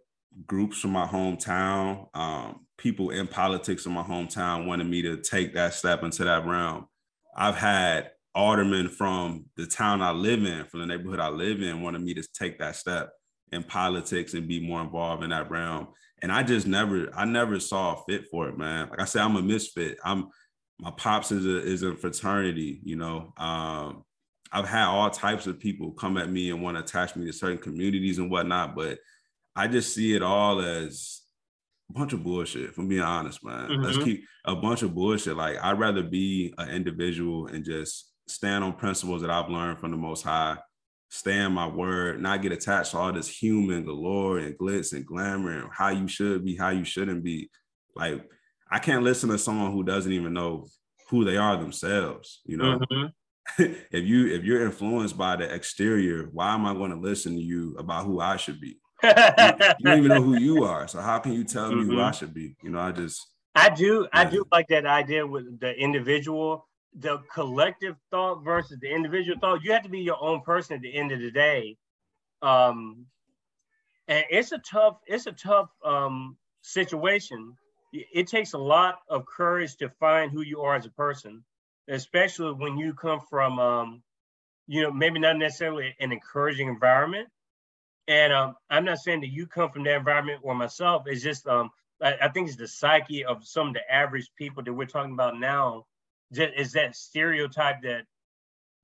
groups 0.46 0.80
from 0.80 0.92
my 0.92 1.06
hometown, 1.06 2.08
um, 2.16 2.66
people 2.78 3.10
in 3.10 3.26
politics 3.26 3.86
in 3.86 3.92
my 3.92 4.02
hometown 4.02 4.66
wanted 4.66 4.86
me 4.86 5.02
to 5.02 5.18
take 5.18 5.54
that 5.54 5.74
step 5.74 6.02
into 6.02 6.24
that 6.24 6.46
realm. 6.46 6.86
I've 7.36 7.56
had 7.56 8.10
aldermen 8.34 8.88
from 8.88 9.44
the 9.56 9.66
town 9.66 10.00
I 10.02 10.10
live 10.10 10.44
in, 10.44 10.64
from 10.66 10.80
the 10.80 10.86
neighborhood 10.86 11.20
I 11.20 11.28
live 11.28 11.62
in, 11.62 11.82
wanted 11.82 12.02
me 12.02 12.14
to 12.14 12.26
take 12.34 12.58
that 12.58 12.76
step 12.76 13.12
in 13.52 13.62
politics 13.62 14.32
and 14.34 14.48
be 14.48 14.66
more 14.66 14.80
involved 14.80 15.22
in 15.22 15.30
that 15.30 15.50
realm. 15.50 15.88
And 16.22 16.32
I 16.32 16.42
just 16.42 16.66
never, 16.66 17.10
I 17.14 17.24
never 17.24 17.60
saw 17.60 17.94
a 17.94 18.04
fit 18.04 18.28
for 18.30 18.48
it, 18.48 18.56
man. 18.56 18.88
Like 18.88 19.00
I 19.00 19.04
said, 19.04 19.22
I'm 19.22 19.36
a 19.36 19.42
misfit. 19.42 19.98
I'm 20.04 20.28
my 20.82 20.90
pops 20.90 21.30
is 21.30 21.46
a 21.46 21.62
is 21.64 21.82
a 21.84 21.94
fraternity, 21.94 22.80
you 22.82 22.96
know. 22.96 23.32
Um, 23.36 24.02
I've 24.50 24.68
had 24.68 24.86
all 24.86 25.08
types 25.10 25.46
of 25.46 25.60
people 25.60 25.92
come 25.92 26.16
at 26.18 26.28
me 26.28 26.50
and 26.50 26.60
want 26.60 26.76
to 26.76 26.82
attach 26.82 27.14
me 27.14 27.24
to 27.26 27.32
certain 27.32 27.58
communities 27.58 28.18
and 28.18 28.30
whatnot, 28.30 28.74
but 28.74 28.98
I 29.54 29.68
just 29.68 29.94
see 29.94 30.14
it 30.14 30.22
all 30.22 30.60
as 30.60 31.22
a 31.88 31.92
bunch 31.92 32.12
of 32.12 32.24
bullshit. 32.24 32.70
If 32.70 32.78
I'm 32.78 32.88
being 32.88 33.00
honest, 33.00 33.44
man, 33.44 33.80
let's 33.82 33.96
Mhm. 33.96 34.04
keep 34.04 34.24
a 34.44 34.56
bunch 34.56 34.82
of 34.82 34.92
bullshit. 34.94 35.36
Like 35.36 35.56
I'd 35.62 35.78
rather 35.78 36.02
be 36.02 36.52
an 36.58 36.68
individual 36.70 37.46
and 37.46 37.64
just 37.64 38.12
stand 38.26 38.64
on 38.64 38.74
principles 38.74 39.22
that 39.22 39.30
I've 39.30 39.48
learned 39.50 39.78
from 39.78 39.92
the 39.92 39.96
Most 39.96 40.22
High, 40.22 40.58
stand 41.10 41.54
my 41.54 41.68
word, 41.68 42.20
not 42.20 42.42
get 42.42 42.50
attached 42.52 42.90
to 42.90 42.98
all 42.98 43.12
this 43.12 43.28
human 43.28 43.84
galore 43.84 44.38
and 44.38 44.58
glitz 44.58 44.92
and 44.94 45.06
glamour 45.06 45.60
and 45.60 45.70
how 45.72 45.90
you 45.90 46.08
should 46.08 46.44
be, 46.44 46.56
how 46.56 46.70
you 46.70 46.84
shouldn't 46.84 47.22
be. 47.22 47.50
Like 47.94 48.28
I 48.72 48.78
can't 48.78 49.04
listen 49.04 49.28
to 49.28 49.38
someone 49.38 49.70
who 49.70 49.82
doesn't 49.84 50.12
even 50.12 50.32
know 50.32 50.66
who 51.10 51.24
they 51.26 51.36
are 51.36 51.58
themselves. 51.58 52.40
You 52.46 52.56
know, 52.56 52.78
Mhm. 52.78 53.12
if 53.58 54.04
you 54.06 54.28
if 54.28 54.44
you're 54.44 54.64
influenced 54.64 55.18
by 55.18 55.36
the 55.36 55.52
exterior, 55.54 56.30
why 56.32 56.54
am 56.54 56.64
I 56.64 56.72
going 56.72 56.90
to 56.90 56.96
listen 56.96 57.34
to 57.36 57.42
you 57.42 57.76
about 57.78 58.06
who 58.06 58.18
I 58.20 58.36
should 58.38 58.60
be? 58.60 58.80
You, 59.02 59.10
you 59.78 59.84
don't 59.84 59.98
even 59.98 60.08
know 60.12 60.22
who 60.22 60.34
you 60.34 60.62
are, 60.62 60.88
so 60.88 61.00
how 61.02 61.18
can 61.18 61.32
you 61.34 61.44
tell 61.44 61.70
me 61.70 61.84
who 61.84 62.00
I 62.00 62.10
Mhm. 62.10 62.18
should 62.18 62.32
be? 62.32 62.56
You 62.62 62.70
know, 62.70 62.80
I 62.80 62.92
just 62.92 63.20
I 63.54 63.68
do, 63.68 64.08
I 64.14 64.24
do 64.24 64.46
like 64.50 64.68
that 64.68 64.86
idea 64.86 65.26
with 65.26 65.60
the 65.60 65.72
individual, 65.78 66.66
the 66.94 67.18
collective 67.34 67.96
thought 68.10 68.42
versus 68.42 68.78
the 68.80 68.90
individual 68.90 69.38
thought. 69.38 69.62
You 69.62 69.72
have 69.72 69.82
to 69.82 69.90
be 69.90 70.00
your 70.00 70.22
own 70.22 70.40
person 70.40 70.76
at 70.76 70.80
the 70.80 70.94
end 70.94 71.12
of 71.12 71.20
the 71.20 71.30
day. 71.30 71.76
Um, 72.40 73.04
and 74.08 74.24
it's 74.30 74.52
a 74.52 74.58
tough, 74.58 74.96
it's 75.06 75.26
a 75.26 75.32
tough 75.32 75.68
um, 75.84 76.38
situation. 76.62 77.54
It 77.92 78.28
takes 78.28 78.54
a 78.54 78.58
lot 78.58 79.00
of 79.08 79.26
courage 79.26 79.76
to 79.76 79.88
find 79.88 80.30
who 80.30 80.40
you 80.40 80.62
are 80.62 80.74
as 80.74 80.86
a 80.86 80.90
person, 80.90 81.44
especially 81.88 82.52
when 82.52 82.78
you 82.78 82.94
come 82.94 83.20
from, 83.28 83.58
um, 83.58 84.02
you 84.66 84.82
know, 84.82 84.90
maybe 84.90 85.18
not 85.18 85.36
necessarily 85.36 85.94
an 86.00 86.12
encouraging 86.12 86.68
environment. 86.68 87.28
And 88.08 88.32
um, 88.32 88.56
I'm 88.70 88.84
not 88.84 88.98
saying 88.98 89.20
that 89.20 89.30
you 89.30 89.46
come 89.46 89.70
from 89.70 89.84
that 89.84 89.96
environment 89.96 90.40
or 90.42 90.54
myself. 90.54 91.04
It's 91.06 91.22
just 91.22 91.46
um, 91.46 91.70
I, 92.02 92.16
I 92.22 92.28
think 92.28 92.48
it's 92.48 92.56
the 92.56 92.68
psyche 92.68 93.24
of 93.24 93.46
some 93.46 93.68
of 93.68 93.74
the 93.74 93.92
average 93.92 94.30
people 94.36 94.62
that 94.62 94.72
we're 94.72 94.86
talking 94.86 95.12
about 95.12 95.38
now. 95.38 95.84
Is 96.34 96.72
that 96.72 96.96
stereotype 96.96 97.82
that 97.82 98.06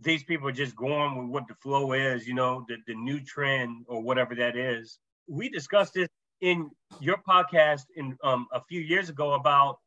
these 0.00 0.22
people 0.22 0.48
are 0.48 0.52
just 0.52 0.76
going 0.76 1.16
with 1.16 1.28
what 1.28 1.48
the 1.48 1.54
flow 1.54 1.92
is, 1.92 2.26
you 2.28 2.34
know, 2.34 2.64
the, 2.68 2.76
the 2.86 2.94
new 2.94 3.20
trend 3.20 3.86
or 3.88 4.02
whatever 4.02 4.34
that 4.34 4.56
is. 4.56 4.98
We 5.26 5.48
discussed 5.48 5.94
this 5.94 6.09
in 6.41 6.70
your 7.01 7.18
podcast 7.28 7.82
in 7.97 8.16
um, 8.22 8.47
a 8.53 8.61
few 8.68 8.80
years 8.80 9.09
ago 9.09 9.34
about 9.34 9.78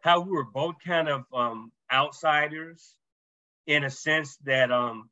how 0.00 0.20
we 0.20 0.30
were 0.30 0.44
both 0.44 0.76
kind 0.84 1.08
of 1.08 1.24
um, 1.34 1.72
outsiders 1.92 2.94
in 3.66 3.84
a 3.84 3.90
sense 3.90 4.36
that 4.44 4.70
um, 4.70 5.10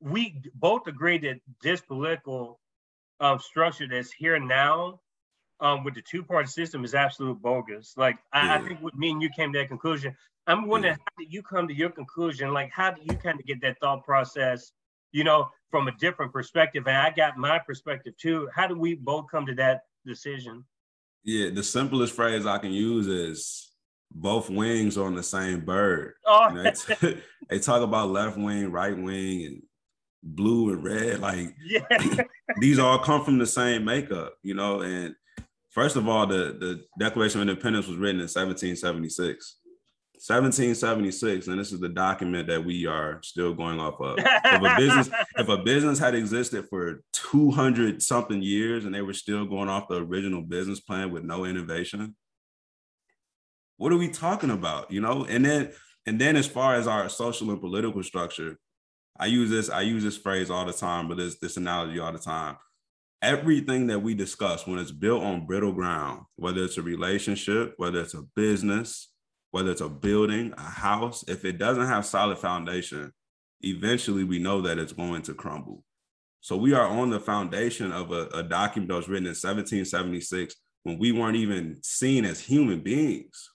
we 0.00 0.40
both 0.54 0.86
agreed 0.86 1.22
that 1.22 1.40
this 1.62 1.80
political 1.80 2.58
um, 3.20 3.38
structure 3.38 3.86
that's 3.88 4.12
here 4.12 4.38
now 4.38 5.00
um, 5.60 5.84
with 5.84 5.94
the 5.94 6.02
two-party 6.02 6.48
system 6.48 6.84
is 6.84 6.94
absolute 6.94 7.40
bogus. 7.42 7.94
Like 7.96 8.18
I, 8.32 8.56
I 8.56 8.58
think 8.62 8.80
with 8.80 8.94
me 8.94 9.10
and 9.10 9.20
you 9.20 9.28
came 9.30 9.52
to 9.52 9.58
that 9.58 9.68
conclusion. 9.68 10.16
I'm 10.46 10.66
wondering 10.66 10.92
Yeah. 10.94 11.04
how 11.04 11.22
did 11.24 11.32
you 11.32 11.42
come 11.42 11.68
to 11.68 11.74
your 11.74 11.90
conclusion? 11.90 12.52
Like 12.54 12.70
how 12.72 12.90
do 12.92 13.02
you 13.04 13.16
kind 13.16 13.38
of 13.38 13.46
get 13.46 13.60
that 13.60 13.78
thought 13.80 14.04
process, 14.04 14.72
you 15.12 15.24
know, 15.24 15.50
from 15.70 15.88
a 15.88 15.92
different 15.92 16.32
perspective? 16.32 16.86
And 16.86 16.96
I 16.96 17.10
got 17.10 17.36
my 17.36 17.58
perspective 17.58 18.14
too. 18.16 18.48
How 18.54 18.66
do 18.66 18.78
we 18.78 18.94
both 18.94 19.26
come 19.30 19.46
to 19.46 19.54
that 19.56 19.82
decision? 20.06 20.64
yeah. 21.24 21.50
The 21.50 21.62
simplest 21.62 22.14
phrase 22.14 22.46
I 22.46 22.58
can 22.58 22.72
use 22.72 23.06
is 23.06 23.70
both 24.12 24.50
wings 24.50 24.98
on 24.98 25.14
the 25.14 25.22
same 25.22 25.60
bird. 25.60 26.14
Oh, 26.26 26.48
You 26.48 26.54
know, 26.54 26.62
they, 26.62 26.72
t- 26.72 27.20
they 27.50 27.58
talk 27.58 27.82
about 27.82 28.10
left 28.10 28.36
wing, 28.36 28.72
right 28.72 28.96
wing, 28.96 29.44
and 29.46 29.62
blue 30.22 30.72
and 30.72 30.82
red. 30.84 31.20
Like 31.20 31.54
yeah. 31.64 32.22
these 32.60 32.78
all 32.78 32.98
come 32.98 33.24
from 33.24 33.38
the 33.38 33.46
same 33.46 33.84
makeup, 33.84 34.34
you 34.42 34.54
know. 34.54 34.80
And 34.80 35.14
first 35.70 35.96
of 35.96 36.08
all, 36.08 36.26
the, 36.26 36.56
the 36.58 36.84
Declaration 36.98 37.40
of 37.40 37.48
Independence 37.48 37.86
was 37.86 37.96
written 37.96 38.20
in 38.20 38.24
1776. 38.24 39.56
1776, 40.26 41.46
and 41.46 41.58
this 41.58 41.72
is 41.72 41.80
the 41.80 41.88
document 41.88 42.46
that 42.48 42.62
we 42.62 42.86
are 42.86 43.20
still 43.22 43.54
going 43.54 43.80
off 43.80 43.98
of. 44.00 44.18
If 44.18 44.62
a 44.62 44.76
business, 44.76 45.10
if 45.38 45.48
a 45.48 45.56
business 45.56 45.98
had 45.98 46.14
existed 46.14 46.66
for 46.68 47.02
200 47.14 48.02
something 48.02 48.42
years 48.42 48.84
and 48.84 48.94
they 48.94 49.00
were 49.00 49.14
still 49.14 49.46
going 49.46 49.70
off 49.70 49.88
the 49.88 49.96
original 49.96 50.42
business 50.42 50.78
plan 50.80 51.10
with 51.10 51.24
no 51.24 51.46
innovation, 51.46 52.14
what 53.78 53.92
are 53.92 53.96
we 53.96 54.08
talking 54.08 54.50
about? 54.50 54.90
You 54.90 55.00
know, 55.00 55.24
and 55.24 55.42
then 55.44 55.72
and 56.06 56.20
then 56.20 56.36
as 56.36 56.46
far 56.46 56.74
as 56.74 56.86
our 56.86 57.08
social 57.08 57.50
and 57.50 57.60
political 57.60 58.02
structure, 58.02 58.58
I 59.18 59.26
use 59.26 59.48
this, 59.48 59.70
I 59.70 59.80
use 59.82 60.02
this 60.02 60.18
phrase 60.18 60.50
all 60.50 60.66
the 60.66 60.72
time, 60.74 61.08
but 61.08 61.16
this 61.16 61.38
this 61.38 61.56
analogy 61.56 61.98
all 61.98 62.12
the 62.12 62.18
time. 62.18 62.56
everything 63.22 63.86
that 63.88 64.00
we 64.00 64.14
discuss 64.14 64.66
when 64.66 64.78
it's 64.78 64.92
built 64.92 65.22
on 65.22 65.46
brittle 65.46 65.72
ground, 65.72 66.22
whether 66.36 66.64
it's 66.64 66.78
a 66.78 66.82
relationship, 66.82 67.74
whether 67.76 68.00
it's 68.00 68.14
a 68.14 68.22
business, 68.34 69.09
whether 69.50 69.70
it's 69.70 69.80
a 69.80 69.88
building, 69.88 70.54
a 70.56 70.62
house, 70.62 71.24
if 71.28 71.44
it 71.44 71.58
doesn't 71.58 71.86
have 71.86 72.06
solid 72.06 72.38
foundation, 72.38 73.12
eventually 73.62 74.24
we 74.24 74.38
know 74.38 74.60
that 74.62 74.78
it's 74.78 74.92
going 74.92 75.22
to 75.22 75.34
crumble. 75.34 75.84
So 76.40 76.56
we 76.56 76.72
are 76.72 76.86
on 76.86 77.10
the 77.10 77.20
foundation 77.20 77.92
of 77.92 78.12
a, 78.12 78.26
a 78.28 78.42
document 78.42 78.88
that 78.88 78.96
was 78.96 79.08
written 79.08 79.26
in 79.26 79.30
1776 79.30 80.54
when 80.84 80.98
we 80.98 81.12
weren't 81.12 81.36
even 81.36 81.78
seen 81.82 82.24
as 82.24 82.40
human 82.40 82.80
beings. 82.80 83.50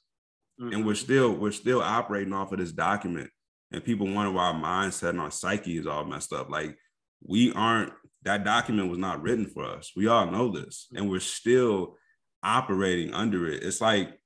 Mm-hmm. 0.62 0.74
And 0.74 0.86
we're 0.86 0.94
mm-hmm. 0.94 1.04
still 1.04 1.34
we're 1.34 1.52
still 1.52 1.82
operating 1.82 2.34
off 2.34 2.52
of 2.52 2.60
this 2.60 2.72
document. 2.72 3.30
And 3.72 3.84
people 3.84 4.08
wonder 4.08 4.32
why 4.32 4.46
our 4.46 4.54
mindset 4.54 5.10
and 5.10 5.20
our 5.20 5.32
psyche 5.32 5.78
is 5.78 5.88
all 5.88 6.06
messed 6.06 6.32
up. 6.32 6.50
Like 6.50 6.78
we 7.26 7.52
aren't 7.54 7.92
that 8.24 8.44
document 8.44 8.90
was 8.90 9.00
not 9.00 9.22
written 9.22 9.48
for 9.48 9.64
us. 9.64 9.92
We 9.96 10.08
all 10.08 10.30
know 10.30 10.52
this, 10.52 10.88
and 10.96 11.10
we're 11.10 11.20
still 11.20 11.98
operating 12.44 13.14
under 13.14 13.48
it. 13.48 13.64
It's 13.64 13.82
like 13.82 14.20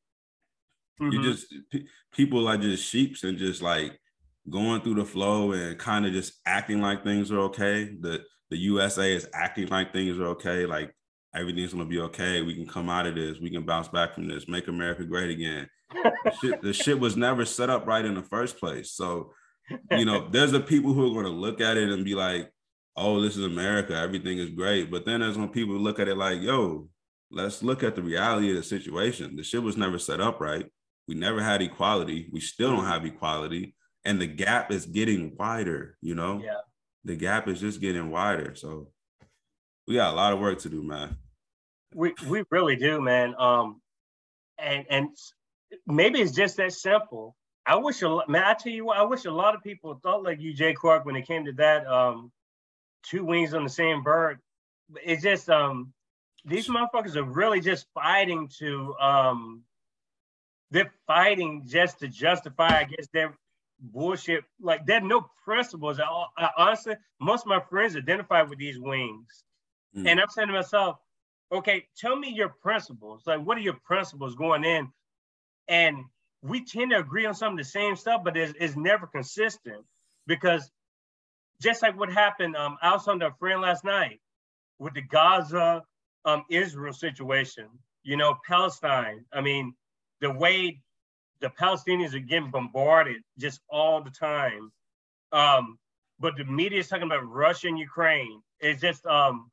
mm-hmm. 1.00 1.12
you 1.12 1.24
just 1.24 1.54
p- 1.72 1.88
people 2.12 2.48
are 2.48 2.58
just 2.58 2.88
sheeps 2.88 3.24
and 3.24 3.38
just 3.38 3.62
like 3.62 4.00
going 4.50 4.82
through 4.82 4.96
the 4.96 5.06
flow 5.06 5.52
and 5.52 5.78
kind 5.78 6.06
of 6.06 6.14
just 6.14 6.34
acting 6.46 6.82
like 6.82 7.04
things 7.04 7.32
are 7.32 7.40
okay. 7.40 7.96
The 8.00 8.24
the 8.50 8.58
USA 8.58 9.14
is 9.14 9.28
acting 9.34 9.68
like 9.68 9.94
things 9.94 10.20
are 10.20 10.28
okay, 10.28 10.66
like 10.66 10.94
everything's 11.36 11.74
gonna 11.74 11.86
be 11.86 12.00
okay. 12.00 12.42
We 12.42 12.56
can 12.56 12.68
come 12.68 12.90
out 12.90 13.08
of 13.08 13.16
this. 13.16 13.40
We 13.40 13.50
can 13.50 13.64
bounce 13.64 13.88
back 13.88 14.16
from 14.16 14.28
this. 14.28 14.48
Make 14.48 14.68
America 14.68 15.04
great 15.04 15.30
again. 15.30 15.70
the, 15.94 16.32
shit, 16.42 16.62
the 16.62 16.74
shit 16.74 17.00
was 17.00 17.16
never 17.16 17.46
set 17.46 17.70
up 17.70 17.86
right 17.86 18.06
in 18.06 18.16
the 18.16 18.24
first 18.24 18.60
place. 18.60 18.92
So, 18.92 19.34
you 19.92 20.06
know, 20.06 20.28
there's 20.32 20.52
the 20.52 20.60
people 20.60 20.94
who 20.94 21.12
are 21.12 21.24
gonna 21.24 21.36
look 21.36 21.62
at 21.62 21.78
it 21.78 21.90
and 21.90 22.06
be 22.06 22.16
like, 22.16 22.52
oh, 22.96 23.22
this 23.22 23.38
is 23.38 23.46
America, 23.46 23.96
everything 23.96 24.40
is 24.40 24.50
great. 24.50 24.92
But 24.92 25.06
then 25.06 25.22
there's 25.22 25.38
when 25.38 25.50
people 25.50 25.76
look 25.76 26.00
at 26.00 26.08
it 26.08 26.18
like, 26.18 26.42
yo, 26.42 26.90
let's 27.32 27.64
look 27.64 27.84
at 27.84 27.96
the 27.96 28.02
reality 28.02 28.50
of 28.50 28.58
the 28.58 28.64
situation. 28.64 29.36
The 29.36 29.44
shit 29.44 29.64
was 29.64 29.78
never 29.78 30.00
set 30.00 30.20
up 30.20 30.42
right. 30.42 30.66
We 31.10 31.16
never 31.16 31.42
had 31.42 31.64
equality. 31.64 32.30
We 32.32 32.40
still 32.40 32.70
don't 32.70 32.86
have 32.86 33.04
equality. 33.04 33.74
And 34.06 34.22
the 34.22 34.28
gap 34.28 34.72
is 34.72 34.86
getting 34.86 35.36
wider, 35.36 35.98
you 36.02 36.14
know? 36.14 36.40
Yeah. 36.40 36.60
The 37.04 37.16
gap 37.16 37.48
is 37.48 37.60
just 37.60 37.82
getting 37.82 38.12
wider. 38.12 38.54
So 38.54 38.92
we 39.88 39.96
got 39.96 40.14
a 40.14 40.16
lot 40.16 40.34
of 40.34 40.40
work 40.40 40.60
to 40.60 40.70
do, 40.70 40.84
man. 40.84 41.18
We 41.96 42.14
we 42.28 42.44
really 42.52 42.76
do, 42.76 43.02
man. 43.02 43.34
Um 43.40 43.82
and 44.60 44.86
and 44.92 45.10
maybe 45.88 46.22
it's 46.22 46.32
just 46.32 46.58
that 46.58 46.74
simple. 46.74 47.36
I 47.66 47.78
wish 47.78 48.04
a 48.04 48.10
lot, 48.10 48.30
man. 48.30 48.44
I 48.44 48.54
tell 48.54 48.72
you 48.72 48.86
what, 48.86 48.98
I 48.98 49.02
wish 49.02 49.26
a 49.26 49.32
lot 49.32 49.56
of 49.56 49.64
people 49.64 50.00
thought 50.04 50.22
like 50.22 50.40
you, 50.40 50.54
Jay 50.54 50.76
Clark, 50.76 51.06
when 51.06 51.16
it 51.16 51.26
came 51.26 51.46
to 51.46 51.54
that. 51.54 51.88
Um, 51.88 52.32
two 53.02 53.26
wings 53.26 53.56
on 53.56 53.64
the 53.64 53.70
same 53.70 54.04
bird. 54.04 54.38
It's 55.04 55.24
just 55.24 55.50
um 55.50 55.92
these 56.46 56.68
motherfuckers 56.68 57.16
are 57.16 57.24
really 57.24 57.62
just 57.62 57.88
fighting 57.96 58.48
to 58.60 58.94
um 59.02 59.64
they're 60.72 60.94
fighting 61.08 61.64
just 61.66 62.00
to 62.00 62.08
justify, 62.08 62.80
I 62.80 62.84
guess, 62.84 63.08
their 63.14 63.34
bullshit. 63.80 64.44
Like 64.62 64.86
they 64.86 64.94
have 64.94 65.04
no 65.04 65.30
principles. 65.44 66.00
I, 66.00 66.06
I, 66.38 66.50
honestly, 66.58 66.96
most 67.20 67.42
of 67.42 67.48
my 67.48 67.60
friends 67.70 67.96
identify 67.96 68.42
with 68.44 68.60
these 68.60 68.80
wings, 68.80 69.44
mm. 69.96 70.08
and 70.08 70.20
I'm 70.20 70.30
saying 70.30 70.48
to 70.48 70.54
myself, 70.54 70.98
okay, 71.52 71.86
tell 71.98 72.16
me 72.16 72.30
your 72.30 72.50
principles. 72.50 73.24
Like, 73.26 73.46
what 73.46 73.58
are 73.58 73.62
your 73.62 73.80
principles 73.86 74.36
going 74.36 74.64
in? 74.64 74.90
And 75.68 76.06
we 76.42 76.64
tend 76.64 76.92
to 76.92 76.98
agree 76.98 77.26
on 77.26 77.34
some 77.34 77.54
of 77.54 77.58
the 77.58 77.64
same 77.64 77.96
stuff, 77.96 78.22
but 78.24 78.38
it's, 78.38 78.54
it's 78.60 78.76
never 78.76 79.08
consistent 79.08 79.84
because 80.28 80.70
just 81.62 81.82
like 81.82 81.98
what 81.98 82.12
happened, 82.12 82.56
um, 82.56 82.78
I 82.82 82.94
was 82.94 83.08
on 83.08 83.22
a 83.22 83.32
friend 83.40 83.62
last 83.62 83.84
night 83.84 84.22
with 84.78 84.94
the 84.94 85.02
Gaza 85.02 85.84
um, 86.26 86.44
Israel 86.50 86.94
situation, 86.94 87.68
you 88.04 88.16
know, 88.16 88.38
Palestine. 88.48 89.26
I 89.34 89.42
mean, 89.42 89.74
the 90.22 90.32
way 90.32 90.82
the 91.42 91.50
Palestinians 91.50 92.14
are 92.14 92.20
getting 92.20 92.52
bombarded 92.52 93.22
just 93.38 93.62
all 93.70 94.02
the 94.02 94.12
time. 94.12 94.72
Um, 95.32 95.78
but 96.20 96.36
the 96.36 96.44
media 96.44 96.80
is 96.80 96.88
talking 96.88 97.06
about 97.06 97.26
Russia 97.26 97.68
and 97.68 97.80
Ukraine. 97.80 98.42
It's 98.60 98.82
just 98.82 99.06
um, 99.06 99.50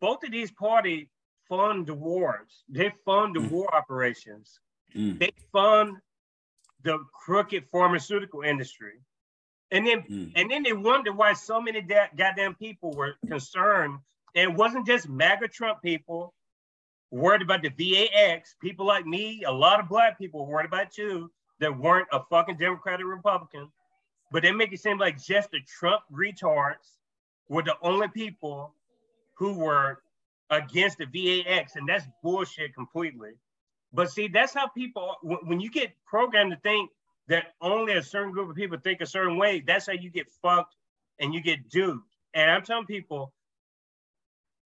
both 0.00 0.24
of 0.24 0.30
these 0.30 0.50
parties 0.50 1.08
fund 1.48 1.86
the 1.86 1.94
wars. 1.94 2.64
They 2.68 2.92
fund 3.04 3.36
the 3.36 3.40
mm. 3.40 3.50
war 3.50 3.74
operations. 3.74 4.58
Mm. 4.96 5.18
They 5.18 5.32
fund 5.52 5.96
the 6.82 6.98
crooked 7.12 7.64
pharmaceutical 7.70 8.42
industry. 8.42 8.94
And 9.70 9.86
then 9.86 10.02
mm. 10.02 10.32
and 10.34 10.50
then 10.50 10.62
they 10.62 10.72
wonder 10.72 11.12
why 11.12 11.34
so 11.34 11.60
many 11.60 11.82
da- 11.82 12.08
goddamn 12.16 12.54
people 12.54 12.92
were 12.92 13.14
concerned. 13.26 13.98
And 14.34 14.52
it 14.52 14.56
wasn't 14.56 14.86
just 14.86 15.08
MAGA 15.08 15.48
Trump 15.48 15.82
people 15.82 16.32
worried 17.10 17.42
about 17.42 17.62
the 17.62 17.70
VAX. 17.70 18.54
People 18.60 18.86
like 18.86 19.06
me, 19.06 19.42
a 19.44 19.52
lot 19.52 19.80
of 19.80 19.88
black 19.88 20.18
people 20.18 20.46
worried 20.46 20.66
about 20.66 20.96
you 20.96 21.30
that 21.58 21.76
weren't 21.76 22.08
a 22.12 22.20
fucking 22.30 22.56
Democrat 22.56 23.00
or 23.00 23.06
Republican. 23.06 23.70
But 24.32 24.42
they 24.42 24.52
make 24.52 24.72
it 24.72 24.80
seem 24.80 24.98
like 24.98 25.22
just 25.22 25.50
the 25.50 25.60
Trump 25.60 26.02
retards 26.12 26.98
were 27.48 27.62
the 27.62 27.76
only 27.82 28.08
people 28.08 28.74
who 29.34 29.54
were 29.54 30.02
against 30.50 30.98
the 30.98 31.06
VAX, 31.06 31.76
and 31.76 31.88
that's 31.88 32.06
bullshit 32.22 32.74
completely. 32.74 33.32
But 33.92 34.10
see, 34.10 34.28
that's 34.28 34.54
how 34.54 34.68
people 34.68 35.16
when 35.22 35.60
you 35.60 35.70
get 35.70 35.92
programmed 36.06 36.52
to 36.52 36.58
think 36.58 36.90
that 37.28 37.54
only 37.60 37.94
a 37.94 38.02
certain 38.02 38.32
group 38.32 38.50
of 38.50 38.56
people 38.56 38.78
think 38.78 39.00
a 39.00 39.06
certain 39.06 39.36
way, 39.36 39.62
that's 39.66 39.86
how 39.86 39.92
you 39.92 40.10
get 40.10 40.28
fucked 40.42 40.74
and 41.18 41.34
you 41.34 41.40
get 41.40 41.68
duped. 41.70 42.16
And 42.34 42.50
I'm 42.50 42.62
telling 42.62 42.86
people, 42.86 43.32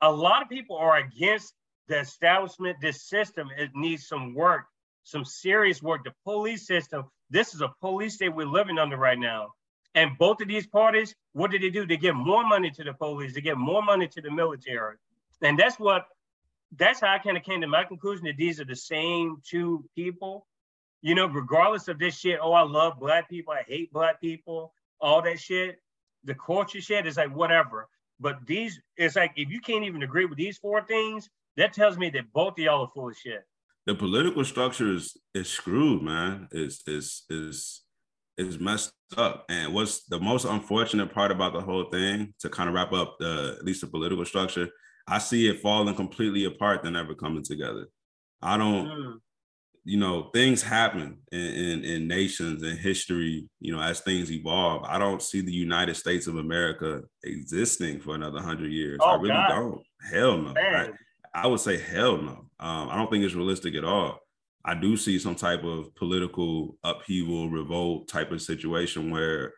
a 0.01 0.11
lot 0.11 0.43
of 0.43 0.49
people 0.49 0.77
are 0.77 0.97
against 0.97 1.55
the 1.89 2.01
establishment, 2.01 2.79
this 2.81 3.03
system. 3.03 3.49
It 3.57 3.71
needs 3.75 4.07
some 4.07 4.35
work, 4.35 4.65
some 5.05 5.25
serious 5.25 5.83
work. 5.83 6.05
The 6.05 6.13
police 6.25 6.67
system, 6.67 7.05
this 7.31 7.55
is 7.55 7.61
a 7.61 7.73
police 7.81 8.15
state 8.15 8.35
we're 8.35 8.47
living 8.47 8.79
under 8.79 8.97
right 8.97 9.19
now. 9.19 9.53
And 9.95 10.19
both 10.19 10.41
of 10.41 10.49
these 10.49 10.67
parties, 10.67 11.15
what 11.33 11.51
did 11.51 11.63
they 11.63 11.71
do? 11.71 11.87
They 11.87 11.97
give 11.97 12.17
more 12.17 12.45
money 12.45 12.71
to 12.73 12.85
the 12.85 12.93
police, 12.93 13.35
they 13.35 13.41
give 13.41 13.59
more 13.59 13.83
money 13.83 14.09
to 14.09 14.21
the 14.21 14.31
military. 14.31 14.97
And 15.41 15.59
that's 15.59 15.79
what, 15.79 16.07
that's 16.77 17.01
how 17.01 17.13
I 17.13 17.19
kind 17.19 17.37
of 17.37 17.45
came 17.45 17.61
to 17.61 17.69
my 17.69 17.85
conclusion 17.85 18.25
that 18.27 18.37
these 18.37 18.61
are 18.61 18.65
the 18.65 18.77
same 18.77 19.37
two 19.49 19.85
people 19.95 20.47
you 21.05 21.15
know, 21.15 21.27
regardless 21.27 21.89
of 21.89 21.99
this 21.99 22.19
shit, 22.19 22.39
oh, 22.43 22.55
I 22.55 22.63
love 22.63 22.99
black 22.99 23.29
people, 23.29 23.53
I 23.53 23.63
hate 23.69 23.93
black 23.93 24.23
people, 24.23 24.73
all 25.03 25.21
that 25.21 25.39
shit, 25.39 25.79
the 26.25 26.35
culture 26.35 26.81
shit 26.81 27.07
is 27.07 27.19
like 27.19 27.37
whatever. 27.37 27.89
But 28.19 28.47
these, 28.47 28.81
it's 28.97 29.15
like 29.15 29.33
if 29.37 29.51
you 29.51 29.61
can't 29.61 29.85
even 29.85 30.03
agree 30.03 30.25
with 30.25 30.39
these 30.39 30.57
four 30.57 30.81
things, 30.81 31.29
that 31.57 31.73
tells 31.73 31.97
me 31.97 32.11
that 32.11 32.33
both 32.33 32.53
of 32.53 32.59
y'all 32.59 32.85
are 32.85 32.91
full 32.95 33.09
of 33.09 33.17
shit. 33.17 33.43
The 33.87 33.95
political 33.95 34.45
structure 34.45 34.93
is 34.93 35.17
is 35.35 35.49
screwed, 35.49 36.03
man. 36.03 36.49
Is 36.53 36.83
is 36.87 37.25
is 37.29 37.83
is 38.37 38.59
messed 38.59 38.93
up. 39.17 39.45
And 39.49 39.75
what's 39.75 40.05
the 40.07 40.19
most 40.19 40.45
unfortunate 40.45 41.13
part 41.13 41.31
about 41.31 41.53
the 41.53 41.61
whole 41.61 41.85
thing, 41.85 42.35
to 42.41 42.49
kind 42.49 42.69
of 42.69 42.75
wrap 42.75 42.93
up 42.93 43.17
the 43.19 43.57
at 43.59 43.65
least 43.65 43.83
the 43.83 43.87
political 43.87 44.25
structure, 44.25 44.69
I 45.07 45.19
see 45.19 45.49
it 45.49 45.61
falling 45.61 45.95
completely 45.95 46.45
apart 46.45 46.83
than 46.83 46.97
ever 46.97 47.15
coming 47.15 47.45
together. 47.45 47.87
I 48.43 48.57
don't 48.57 48.87
mm 48.87 49.21
you 49.85 49.99
know 49.99 50.31
things 50.33 50.63
happen 50.63 51.19
in, 51.31 51.41
in, 51.41 51.85
in 51.85 52.09
nations 52.09 52.63
and 52.63 52.79
history 52.79 53.47
you 53.61 53.75
know 53.75 53.81
as 53.81 54.01
things 54.01 54.33
evolve 54.33 54.83
i 54.85 54.99
don't 54.99 55.23
see 55.23 55.41
the 55.43 55.53
united 55.53 55.95
states 55.95 56.27
of 56.27 56.37
america 56.37 57.03
existing 57.23 58.01
for 58.01 58.15
another 58.15 58.37
100 58.37 58.73
years 58.73 58.99
oh, 59.03 59.11
i 59.11 59.15
really 59.17 59.29
God. 59.29 59.49
don't 59.49 59.83
hell 60.11 60.39
no 60.39 60.55
I, 60.57 60.89
I, 61.35 61.47
would 61.47 61.61
say 61.61 61.79
hell 61.79 62.17
no 62.17 62.47
um, 62.61 62.89
i 62.89 62.97
don't 62.97 63.11
think 63.11 63.25
it's 63.25 63.35
realistic 63.35 63.75
at 63.75 63.85
all 63.85 64.21
i 64.65 64.75
do 64.75 64.97
see 64.97 65.19
some 65.19 65.35
type 65.35 65.65
of 65.65 65.95
political 65.95 66.77
upheaval 66.85 67.51
revolt 67.51 68.09
type 68.09 68.33
of 68.33 68.43
situation 68.43 69.11
where 69.11 69.53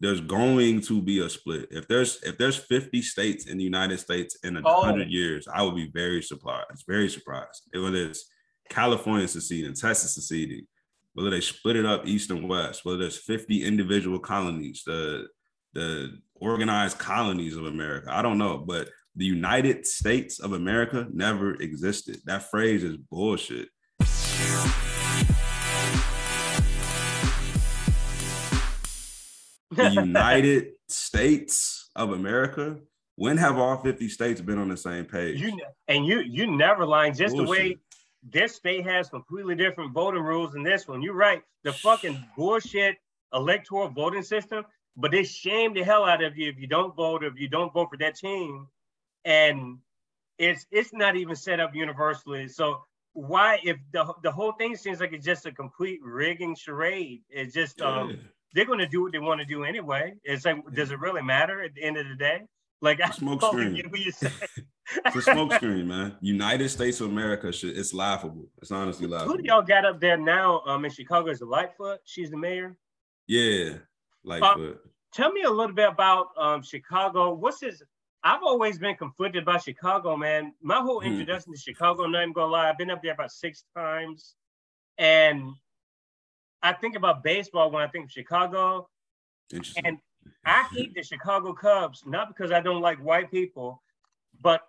there's 0.00 0.20
going 0.20 0.80
to 0.82 1.00
be 1.00 1.20
a 1.20 1.28
split 1.30 1.68
if 1.70 1.86
there's 1.88 2.22
if 2.22 2.36
there's 2.36 2.56
50 2.56 3.00
states 3.02 3.46
in 3.46 3.58
the 3.58 3.64
united 3.64 3.98
states 3.98 4.36
in 4.42 4.56
a 4.56 4.62
oh. 4.64 4.80
100 4.80 5.08
years 5.08 5.46
i 5.52 5.62
would 5.62 5.76
be 5.76 5.90
very 5.92 6.22
surprised 6.22 6.84
very 6.86 7.08
surprised 7.08 7.62
whether 7.72 8.08
it's 8.08 8.28
California 8.68 9.28
seceding, 9.28 9.74
Texas 9.74 10.14
seceding, 10.14 10.66
whether 11.14 11.30
they 11.30 11.40
split 11.40 11.76
it 11.76 11.86
up 11.86 12.06
east 12.06 12.30
and 12.30 12.48
west, 12.48 12.84
whether 12.84 12.98
there's 12.98 13.18
50 13.18 13.64
individual 13.64 14.18
colonies, 14.18 14.82
the 14.84 15.26
the 15.74 16.20
organized 16.36 16.98
colonies 16.98 17.56
of 17.56 17.66
America. 17.66 18.08
I 18.10 18.22
don't 18.22 18.38
know, 18.38 18.58
but 18.58 18.88
the 19.16 19.24
United 19.24 19.86
States 19.86 20.40
of 20.40 20.52
America 20.52 21.06
never 21.12 21.54
existed. 21.54 22.20
That 22.24 22.50
phrase 22.50 22.82
is 22.82 22.96
bullshit. 22.96 23.68
the 29.70 29.90
United 29.92 30.72
States 30.88 31.90
of 31.96 32.12
America. 32.12 32.78
When 33.16 33.36
have 33.36 33.58
all 33.58 33.76
50 33.76 34.08
states 34.08 34.40
been 34.40 34.58
on 34.58 34.68
the 34.68 34.76
same 34.76 35.04
page? 35.04 35.40
You 35.40 35.60
and 35.86 36.04
you 36.04 36.20
you 36.20 36.48
never 36.48 36.84
lying. 36.84 37.14
Just 37.14 37.36
Bullshit. 37.36 37.46
the 37.46 37.50
way 37.50 37.76
this 38.32 38.56
state 38.56 38.84
has 38.84 39.08
completely 39.08 39.54
different 39.54 39.92
voting 39.92 40.22
rules 40.22 40.52
than 40.52 40.64
this 40.64 40.88
one. 40.88 41.02
You're 41.02 41.14
right. 41.14 41.42
The 41.62 41.72
fucking 41.72 42.24
bullshit 42.36 42.96
electoral 43.32 43.88
voting 43.88 44.22
system 44.22 44.64
but 44.96 45.10
they 45.10 45.24
shame 45.24 45.74
the 45.74 45.82
hell 45.82 46.04
out 46.04 46.22
of 46.22 46.36
you 46.36 46.48
if 46.48 46.58
you 46.58 46.66
don't 46.66 46.94
vote 46.94 47.24
or 47.24 47.28
if 47.28 47.38
you 47.38 47.48
don't 47.48 47.72
vote 47.72 47.88
for 47.90 47.98
that 47.98 48.16
team. 48.16 48.66
And 49.24 49.78
it's 50.38 50.66
it's 50.70 50.92
not 50.92 51.16
even 51.16 51.36
set 51.36 51.60
up 51.60 51.74
universally. 51.74 52.48
So 52.48 52.82
why 53.12 53.60
if 53.62 53.78
the 53.92 54.12
the 54.22 54.32
whole 54.32 54.52
thing 54.52 54.76
seems 54.76 55.00
like 55.00 55.12
it's 55.12 55.24
just 55.24 55.46
a 55.46 55.52
complete 55.52 56.00
rigging 56.02 56.54
charade? 56.56 57.22
It's 57.30 57.54
just 57.54 57.80
um, 57.80 58.10
yeah. 58.10 58.14
um 58.14 58.20
they're 58.54 58.64
gonna 58.64 58.88
do 58.88 59.02
what 59.02 59.12
they 59.12 59.18
want 59.18 59.40
to 59.40 59.46
do 59.46 59.64
anyway. 59.64 60.14
It's 60.22 60.44
like, 60.44 60.56
yeah. 60.56 60.74
does 60.74 60.90
it 60.90 61.00
really 61.00 61.22
matter 61.22 61.62
at 61.62 61.74
the 61.74 61.82
end 61.82 61.96
of 61.96 62.08
the 62.08 62.14
day? 62.14 62.42
Like 62.80 63.00
I 63.00 63.10
smoke 63.10 63.42
screen. 63.42 63.80
it's 63.94 64.22
a 65.16 65.22
smoke 65.22 65.54
screen, 65.54 65.88
man. 65.88 66.16
United 66.20 66.68
States 66.68 67.00
of 67.00 67.08
America 67.08 67.50
should 67.52 67.76
it's 67.76 67.94
laughable. 67.94 68.48
It's 68.60 68.70
honestly 68.70 69.06
laughable. 69.06 69.32
Who 69.32 69.42
do 69.42 69.48
y'all 69.48 69.62
got 69.62 69.84
up 69.84 70.00
there 70.00 70.18
now? 70.18 70.62
Um 70.66 70.84
in 70.84 70.90
Chicago 70.90 71.30
is 71.30 71.38
the 71.38 71.46
Lightfoot. 71.46 72.00
She's 72.04 72.30
the 72.30 72.36
mayor. 72.36 72.76
Yeah, 73.26 73.78
Lightfoot. 74.22 74.76
Uh, 74.84 74.88
tell 75.12 75.32
me 75.32 75.42
a 75.42 75.50
little 75.50 75.74
bit 75.74 75.88
about 75.88 76.28
um 76.36 76.62
Chicago. 76.62 77.32
What's 77.32 77.60
his 77.60 77.82
I've 78.24 78.42
always 78.42 78.78
been 78.78 78.96
conflicted 78.96 79.42
about 79.42 79.62
Chicago, 79.62 80.16
man. 80.16 80.54
My 80.62 80.80
whole 80.80 81.00
hmm. 81.00 81.08
introduction 81.08 81.52
to 81.52 81.58
Chicago, 81.58 82.04
I'm 82.04 82.12
not 82.12 82.22
even 82.22 82.32
gonna 82.32 82.50
lie, 82.50 82.70
I've 82.70 82.78
been 82.78 82.90
up 82.90 83.02
there 83.02 83.12
about 83.12 83.30
six 83.30 83.64
times. 83.76 84.34
And 84.96 85.52
I 86.62 86.72
think 86.72 86.96
about 86.96 87.22
baseball 87.22 87.70
when 87.70 87.82
I 87.82 87.88
think 87.88 88.06
of 88.06 88.10
Chicago. 88.10 88.88
And 89.84 89.98
I 90.46 90.66
hate 90.72 90.94
the 90.94 91.02
Chicago 91.02 91.52
Cubs, 91.52 92.04
not 92.06 92.28
because 92.28 92.50
I 92.50 92.60
don't 92.60 92.80
like 92.80 92.98
white 93.04 93.30
people, 93.30 93.82
but 94.40 94.62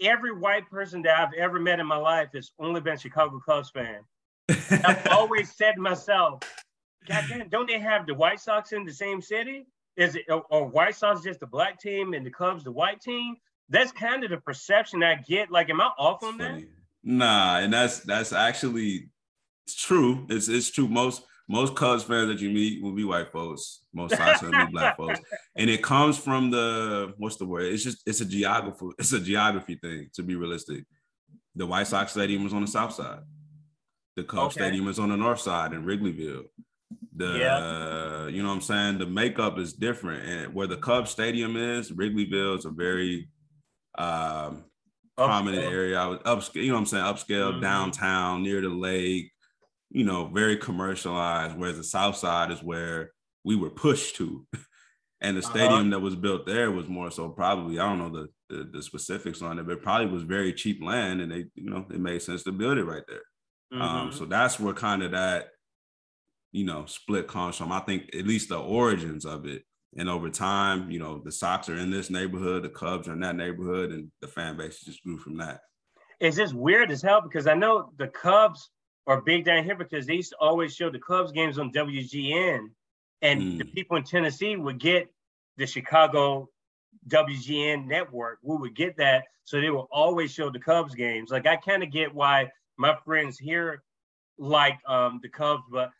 every 0.00 0.32
white 0.32 0.68
person 0.70 1.02
that 1.02 1.18
I've 1.18 1.34
ever 1.34 1.60
met 1.60 1.80
in 1.80 1.86
my 1.86 1.96
life 1.96 2.30
has 2.32 2.52
only 2.58 2.80
been 2.80 2.94
a 2.94 2.98
Chicago 2.98 3.40
Cubs 3.44 3.68
fan. 3.68 4.00
I've 4.84 5.06
always 5.08 5.54
said 5.54 5.72
to 5.72 5.80
myself, 5.82 6.40
God 7.06 7.24
damn, 7.28 7.48
don't 7.50 7.68
they 7.68 7.78
have 7.78 8.06
the 8.06 8.14
White 8.14 8.40
Sox 8.40 8.72
in 8.72 8.84
the 8.84 8.92
same 8.92 9.20
city? 9.20 9.66
Is 9.96 10.16
it 10.16 10.24
or 10.28 10.68
White 10.68 10.96
Sox 10.96 11.22
just 11.22 11.40
the 11.40 11.46
black 11.46 11.78
team 11.78 12.14
and 12.14 12.24
the 12.24 12.30
Cubs 12.30 12.64
the 12.64 12.72
white 12.72 13.00
team? 13.00 13.36
That's 13.68 13.92
kind 13.92 14.24
of 14.24 14.30
the 14.30 14.38
perception 14.38 15.02
I 15.02 15.16
get. 15.16 15.50
Like, 15.50 15.70
am 15.70 15.80
I 15.80 15.90
off 15.98 16.22
on 16.22 16.38
that? 16.38 16.62
Nah, 17.02 17.58
and 17.58 17.72
that's 17.72 18.00
that's 18.00 18.32
actually 18.32 19.10
it's 19.66 19.74
true. 19.74 20.26
It's 20.30 20.48
it's 20.48 20.70
true. 20.70 20.88
Most 20.88 21.24
most 21.48 21.74
Cubs 21.74 22.04
fans 22.04 22.28
that 22.28 22.40
you 22.40 22.50
meet 22.50 22.82
will 22.82 22.92
be 22.92 23.04
white 23.04 23.32
folks. 23.32 23.82
Most 23.92 24.16
Sox 24.16 24.40
fans 24.40 24.54
will 24.54 24.66
be 24.66 24.72
black 24.72 24.96
folks, 24.96 25.20
and 25.56 25.68
it 25.68 25.82
comes 25.82 26.16
from 26.16 26.50
the 26.50 27.12
what's 27.18 27.36
the 27.36 27.46
word? 27.46 27.72
It's 27.72 27.84
just 27.84 28.02
it's 28.06 28.20
a 28.20 28.24
geography. 28.24 28.86
It's 28.98 29.12
a 29.12 29.20
geography 29.20 29.76
thing. 29.76 30.08
To 30.14 30.22
be 30.22 30.36
realistic, 30.36 30.84
the 31.54 31.66
White 31.66 31.86
Sox 31.86 32.12
stadium 32.12 32.46
is 32.46 32.54
on 32.54 32.62
the 32.62 32.66
south 32.66 32.94
side. 32.94 33.20
The 34.16 34.24
Cubs 34.24 34.56
okay. 34.56 34.66
stadium 34.66 34.88
is 34.88 34.98
on 34.98 35.08
the 35.08 35.16
north 35.16 35.40
side 35.40 35.72
in 35.72 35.84
Wrigleyville. 35.84 36.44
The 37.16 37.38
yeah. 37.38 38.26
you 38.28 38.42
know 38.42 38.48
what 38.48 38.56
I'm 38.56 38.60
saying? 38.60 38.98
The 38.98 39.06
makeup 39.06 39.58
is 39.58 39.72
different. 39.72 40.28
And 40.28 40.54
where 40.54 40.66
the 40.66 40.76
Cubs 40.76 41.10
stadium 41.10 41.56
is, 41.56 41.90
Wrigleyville 41.90 42.58
is 42.58 42.64
a 42.64 42.70
very 42.70 43.28
um 43.98 44.64
prominent 45.16 45.64
area. 45.64 45.98
I 45.98 46.06
was 46.06 46.18
upscale, 46.20 46.62
you 46.62 46.68
know 46.68 46.74
what 46.74 46.80
I'm 46.80 46.86
saying? 46.86 47.04
Upscale, 47.04 47.52
mm-hmm. 47.52 47.60
downtown, 47.60 48.42
near 48.42 48.60
the 48.60 48.68
lake, 48.68 49.30
you 49.90 50.04
know, 50.04 50.26
very 50.26 50.56
commercialized. 50.56 51.56
Whereas 51.56 51.76
the 51.76 51.84
south 51.84 52.16
side 52.16 52.50
is 52.50 52.62
where 52.62 53.12
we 53.44 53.56
were 53.56 53.70
pushed 53.70 54.16
to. 54.16 54.46
and 55.20 55.36
the 55.36 55.40
uh-huh. 55.40 55.50
stadium 55.50 55.80
uh-huh. 55.80 55.90
that 55.90 56.00
was 56.00 56.16
built 56.16 56.46
there 56.46 56.70
was 56.70 56.88
more 56.88 57.10
so 57.10 57.28
probably, 57.28 57.78
I 57.78 57.88
don't 57.88 57.98
know 57.98 58.26
the, 58.48 58.56
the, 58.56 58.70
the 58.72 58.82
specifics 58.82 59.42
on 59.42 59.58
it, 59.58 59.66
but 59.66 59.74
it 59.74 59.82
probably 59.82 60.06
was 60.06 60.22
very 60.22 60.52
cheap 60.52 60.82
land 60.82 61.20
and 61.20 61.30
they, 61.30 61.44
you 61.54 61.70
know, 61.70 61.86
it 61.90 62.00
made 62.00 62.22
sense 62.22 62.42
to 62.44 62.52
build 62.52 62.78
it 62.78 62.84
right 62.84 63.04
there. 63.06 63.22
Um, 63.72 63.80
mm-hmm. 63.80 63.96
Um, 63.96 64.12
so 64.12 64.24
that's 64.24 64.58
where 64.58 64.74
kind 64.74 65.02
of 65.02 65.12
that 65.12 65.48
you 66.52 66.64
know, 66.64 66.84
split 66.86 67.26
comes 67.26 67.56
from. 67.56 67.72
I 67.72 67.80
think 67.80 68.14
at 68.14 68.26
least 68.26 68.50
the 68.50 68.58
origins 68.58 69.24
of 69.24 69.46
it. 69.46 69.64
And 69.96 70.08
over 70.08 70.30
time, 70.30 70.90
you 70.90 70.98
know, 70.98 71.20
the 71.22 71.32
Sox 71.32 71.68
are 71.68 71.76
in 71.76 71.90
this 71.90 72.08
neighborhood, 72.08 72.62
the 72.62 72.70
Cubs 72.70 73.08
are 73.08 73.12
in 73.12 73.20
that 73.20 73.36
neighborhood, 73.36 73.90
and 73.90 74.10
the 74.20 74.28
fan 74.28 74.56
base 74.56 74.80
just 74.80 75.02
grew 75.02 75.18
from 75.18 75.36
that. 75.38 75.60
It's 76.20 76.36
just 76.36 76.54
weird 76.54 76.90
as 76.90 77.02
hell 77.02 77.20
because 77.20 77.46
I 77.46 77.54
know 77.54 77.90
the 77.98 78.08
Cubs 78.08 78.70
are 79.06 79.20
big 79.20 79.44
down 79.44 79.64
here 79.64 79.74
because 79.74 80.06
they 80.06 80.14
used 80.14 80.30
to 80.30 80.36
always 80.40 80.74
show 80.74 80.88
the 80.88 80.98
Cubs 80.98 81.32
games 81.32 81.58
on 81.58 81.72
WGN, 81.72 82.68
and 83.20 83.42
mm. 83.42 83.58
the 83.58 83.64
people 83.64 83.96
in 83.96 84.04
Tennessee 84.04 84.56
would 84.56 84.78
get 84.78 85.12
the 85.56 85.66
Chicago 85.66 86.48
WGN 87.08 87.86
network. 87.86 88.38
We 88.42 88.56
would 88.56 88.76
get 88.76 88.96
that, 88.98 89.24
so 89.44 89.60
they 89.60 89.70
will 89.70 89.88
always 89.90 90.32
show 90.32 90.50
the 90.50 90.58
Cubs 90.58 90.94
games. 90.94 91.30
Like 91.30 91.46
I 91.46 91.56
kind 91.56 91.82
of 91.82 91.90
get 91.90 92.14
why 92.14 92.50
my 92.78 92.96
friends 93.04 93.38
here 93.38 93.82
like 94.38 94.78
um, 94.88 95.20
the 95.22 95.28
Cubs, 95.28 95.64
but 95.70 95.90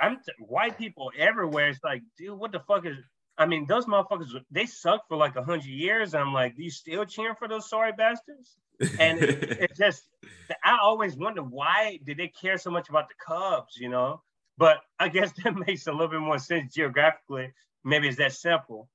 I'm 0.00 0.16
t- 0.16 0.32
white 0.38 0.78
people 0.78 1.10
everywhere. 1.16 1.68
It's 1.68 1.82
like, 1.84 2.02
dude, 2.18 2.38
what 2.38 2.52
the 2.52 2.60
fuck 2.60 2.86
is? 2.86 2.96
I 3.36 3.46
mean, 3.46 3.66
those 3.66 3.86
motherfuckers 3.86 4.28
they 4.50 4.66
suck 4.66 5.08
for 5.08 5.16
like 5.16 5.36
a 5.36 5.42
hundred 5.42 5.66
years. 5.66 6.14
I'm 6.14 6.32
like, 6.32 6.54
you 6.56 6.70
still 6.70 7.04
cheering 7.04 7.34
for 7.38 7.48
those 7.48 7.68
sorry 7.68 7.92
bastards? 7.92 8.56
And 8.98 9.20
it, 9.20 9.42
it's 9.60 9.78
just, 9.78 10.02
I 10.64 10.78
always 10.82 11.16
wonder 11.16 11.42
why 11.42 11.98
did 12.04 12.18
they 12.18 12.28
care 12.28 12.58
so 12.58 12.70
much 12.70 12.88
about 12.88 13.08
the 13.08 13.14
Cubs, 13.24 13.76
you 13.76 13.88
know? 13.88 14.22
But 14.56 14.78
I 14.98 15.08
guess 15.08 15.32
that 15.44 15.54
makes 15.54 15.86
a 15.86 15.92
little 15.92 16.08
bit 16.08 16.20
more 16.20 16.38
sense 16.38 16.74
geographically. 16.74 17.52
Maybe 17.84 18.08
it's 18.08 18.18
that 18.18 18.32
simple. 18.32 18.88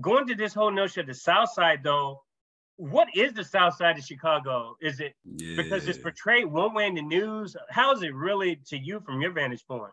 Going 0.00 0.26
to 0.28 0.34
this 0.34 0.54
whole 0.54 0.70
notion 0.70 1.00
of 1.00 1.06
the 1.06 1.14
South 1.14 1.52
Side, 1.52 1.80
though, 1.82 2.22
what 2.76 3.08
is 3.14 3.34
the 3.34 3.44
South 3.44 3.76
Side 3.76 3.98
of 3.98 4.04
Chicago? 4.04 4.76
Is 4.80 5.00
it 5.00 5.14
yeah. 5.24 5.56
because 5.56 5.86
it's 5.86 5.98
portrayed 5.98 6.46
one 6.46 6.72
way 6.72 6.86
in 6.86 6.94
the 6.94 7.02
news? 7.02 7.54
How 7.68 7.92
is 7.92 8.02
it 8.02 8.14
really 8.14 8.60
to 8.68 8.78
you 8.78 9.00
from 9.00 9.20
your 9.20 9.32
vantage 9.32 9.66
point? 9.66 9.92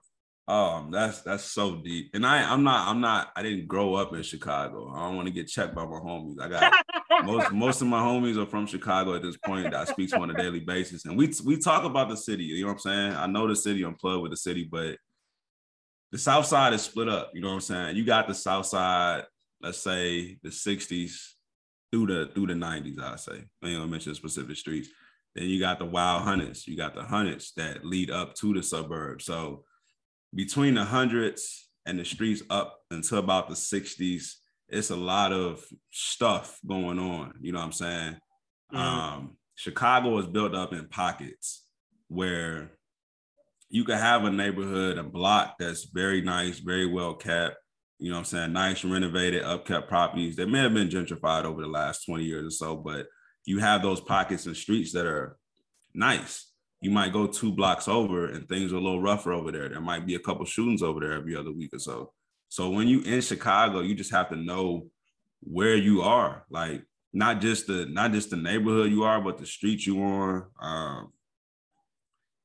Um, 0.49 0.89
that's 0.89 1.21
that's 1.21 1.43
so 1.43 1.75
deep. 1.75 2.09
And 2.15 2.25
I 2.25 2.51
I'm 2.51 2.63
not 2.63 2.87
I'm 2.87 2.99
not 2.99 3.29
I 3.35 3.43
didn't 3.43 3.67
grow 3.67 3.93
up 3.93 4.15
in 4.15 4.23
Chicago. 4.23 4.91
I 4.95 5.03
don't 5.03 5.15
want 5.15 5.27
to 5.27 5.33
get 5.33 5.47
checked 5.47 5.75
by 5.75 5.85
my 5.85 5.99
homies. 5.99 6.41
I 6.41 6.49
got 6.49 6.73
most 7.23 7.51
most 7.51 7.81
of 7.83 7.87
my 7.87 8.01
homies 8.01 8.35
are 8.35 8.47
from 8.47 8.65
Chicago 8.65 9.13
at 9.13 9.21
this 9.21 9.37
point 9.37 9.65
that 9.65 9.75
I 9.75 9.85
speak 9.85 10.09
to 10.09 10.19
on 10.19 10.31
a 10.31 10.33
daily 10.33 10.61
basis. 10.61 11.05
And 11.05 11.15
we 11.15 11.31
we 11.45 11.57
talk 11.57 11.83
about 11.83 12.09
the 12.09 12.17
city, 12.17 12.45
you 12.45 12.61
know 12.63 12.69
what 12.69 12.73
I'm 12.73 12.79
saying? 12.79 13.13
I 13.13 13.27
know 13.27 13.47
the 13.47 13.55
city, 13.55 13.83
I'm 13.83 13.93
plugged 13.93 14.23
with 14.23 14.31
the 14.31 14.37
city, 14.37 14.63
but 14.63 14.97
the 16.11 16.17
south 16.17 16.47
side 16.47 16.73
is 16.73 16.81
split 16.81 17.09
up, 17.09 17.29
you 17.35 17.41
know 17.41 17.49
what 17.49 17.53
I'm 17.53 17.61
saying? 17.61 17.97
You 17.97 18.03
got 18.03 18.27
the 18.27 18.33
south 18.33 18.65
side, 18.65 19.25
let's 19.61 19.77
say 19.77 20.39
the 20.41 20.49
60s 20.49 21.11
through 21.91 22.07
the 22.07 22.31
through 22.33 22.47
the 22.47 22.53
90s, 22.53 22.99
I 22.99 23.17
say. 23.17 23.43
I 23.61 23.67
ain't 23.67 23.77
gonna 23.77 23.85
mention 23.85 24.15
specific 24.15 24.57
streets. 24.57 24.89
Then 25.35 25.47
you 25.47 25.59
got 25.59 25.77
the 25.77 25.85
wild 25.85 26.23
hundreds, 26.23 26.67
you 26.67 26.75
got 26.75 26.95
the 26.95 27.03
hundreds 27.03 27.53
that 27.57 27.85
lead 27.85 28.09
up 28.09 28.33
to 28.37 28.51
the 28.55 28.63
suburbs. 28.63 29.25
So 29.25 29.65
between 30.33 30.75
the 30.75 30.83
hundreds 30.83 31.69
and 31.85 31.99
the 31.99 32.05
streets 32.05 32.43
up 32.49 32.79
until 32.91 33.17
about 33.17 33.49
the 33.49 33.55
60s, 33.55 34.35
it's 34.67 34.91
a 34.91 34.95
lot 34.95 35.33
of 35.33 35.65
stuff 35.91 36.59
going 36.65 36.99
on. 36.99 37.33
You 37.41 37.51
know 37.51 37.59
what 37.59 37.65
I'm 37.65 37.71
saying? 37.71 38.17
Mm-hmm. 38.73 38.77
Um, 38.77 39.37
Chicago 39.55 40.17
is 40.19 40.27
built 40.27 40.53
up 40.53 40.73
in 40.73 40.87
pockets 40.87 41.65
where 42.07 42.71
you 43.69 43.83
can 43.83 43.97
have 43.97 44.23
a 44.23 44.31
neighborhood, 44.31 44.97
a 44.97 45.03
block 45.03 45.55
that's 45.59 45.85
very 45.85 46.21
nice, 46.21 46.59
very 46.59 46.85
well 46.85 47.15
kept. 47.15 47.57
You 47.97 48.09
know 48.09 48.15
what 48.15 48.19
I'm 48.19 48.25
saying? 48.25 48.53
Nice, 48.53 48.85
renovated, 48.85 49.43
upkept 49.43 49.87
properties. 49.87 50.35
They 50.35 50.45
may 50.45 50.59
have 50.59 50.73
been 50.73 50.89
gentrified 50.89 51.43
over 51.43 51.61
the 51.61 51.67
last 51.67 52.05
20 52.05 52.23
years 52.23 52.45
or 52.45 52.51
so, 52.51 52.75
but 52.77 53.07
you 53.45 53.59
have 53.59 53.81
those 53.81 53.99
pockets 53.99 54.45
and 54.45 54.55
streets 54.55 54.93
that 54.93 55.05
are 55.05 55.37
nice 55.93 56.48
you 56.81 56.91
might 56.91 57.13
go 57.13 57.27
two 57.27 57.51
blocks 57.51 57.87
over 57.87 58.27
and 58.27 58.47
things 58.47 58.71
are 58.71 58.77
a 58.77 58.81
little 58.81 59.01
rougher 59.01 59.33
over 59.33 59.51
there. 59.51 59.67
There 59.69 59.81
might 59.81 60.05
be 60.05 60.15
a 60.15 60.19
couple 60.19 60.45
shootings 60.45 60.81
over 60.81 60.99
there 60.99 61.13
every 61.13 61.35
other 61.35 61.51
week 61.51 61.73
or 61.73 61.79
so. 61.79 62.13
So 62.47 62.69
when 62.69 62.87
you 62.87 63.01
in 63.01 63.21
Chicago, 63.21 63.81
you 63.81 63.95
just 63.95 64.11
have 64.11 64.29
to 64.29 64.35
know 64.35 64.87
where 65.41 65.75
you 65.75 66.01
are, 66.01 66.45
like 66.49 66.83
not 67.13 67.41
just 67.41 67.67
the 67.67 67.85
not 67.85 68.11
just 68.11 68.29
the 68.29 68.37
neighborhood 68.37 68.91
you 68.91 69.03
are, 69.03 69.21
but 69.21 69.37
the 69.37 69.45
street 69.45 69.85
you 69.85 70.01
on. 70.01 70.45
Um, 70.59 71.13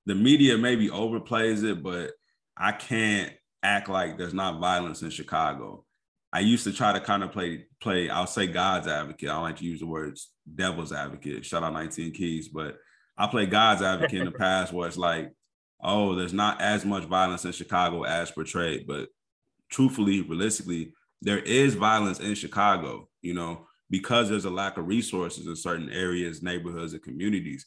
the 0.06 0.14
media 0.14 0.58
maybe 0.58 0.88
overplays 0.88 1.64
it, 1.64 1.82
but 1.82 2.12
I 2.56 2.72
can't 2.72 3.32
act 3.62 3.88
like 3.88 4.18
there's 4.18 4.34
not 4.34 4.60
violence 4.60 5.02
in 5.02 5.10
Chicago. 5.10 5.84
I 6.32 6.40
used 6.40 6.64
to 6.64 6.72
try 6.72 6.92
to 6.92 7.00
kind 7.00 7.22
of 7.22 7.32
play 7.32 7.66
play. 7.80 8.10
I'll 8.10 8.26
say 8.26 8.46
God's 8.46 8.88
advocate. 8.88 9.30
I 9.30 9.34
don't 9.34 9.42
like 9.42 9.56
to 9.56 9.64
use 9.64 9.80
the 9.80 9.86
words 9.86 10.30
devil's 10.52 10.92
advocate. 10.92 11.46
Shout 11.46 11.62
out 11.62 11.72
19 11.72 12.12
Keys, 12.12 12.48
but 12.48 12.76
I 13.16 13.26
play 13.28 13.46
God's 13.46 13.82
advocate 13.82 14.18
in 14.18 14.24
the 14.24 14.32
past 14.32 14.72
where 14.72 14.88
it's 14.88 14.96
like, 14.96 15.32
oh, 15.82 16.14
there's 16.14 16.32
not 16.32 16.60
as 16.60 16.84
much 16.84 17.04
violence 17.04 17.44
in 17.44 17.52
Chicago 17.52 18.04
as 18.04 18.30
portrayed. 18.30 18.86
But 18.86 19.08
truthfully, 19.70 20.22
realistically, 20.22 20.92
there 21.22 21.38
is 21.38 21.74
violence 21.74 22.20
in 22.20 22.34
Chicago, 22.34 23.08
you 23.22 23.34
know, 23.34 23.66
because 23.90 24.28
there's 24.28 24.46
a 24.46 24.50
lack 24.50 24.76
of 24.76 24.88
resources 24.88 25.46
in 25.46 25.56
certain 25.56 25.90
areas, 25.90 26.42
neighborhoods, 26.42 26.92
and 26.92 27.02
communities. 27.02 27.66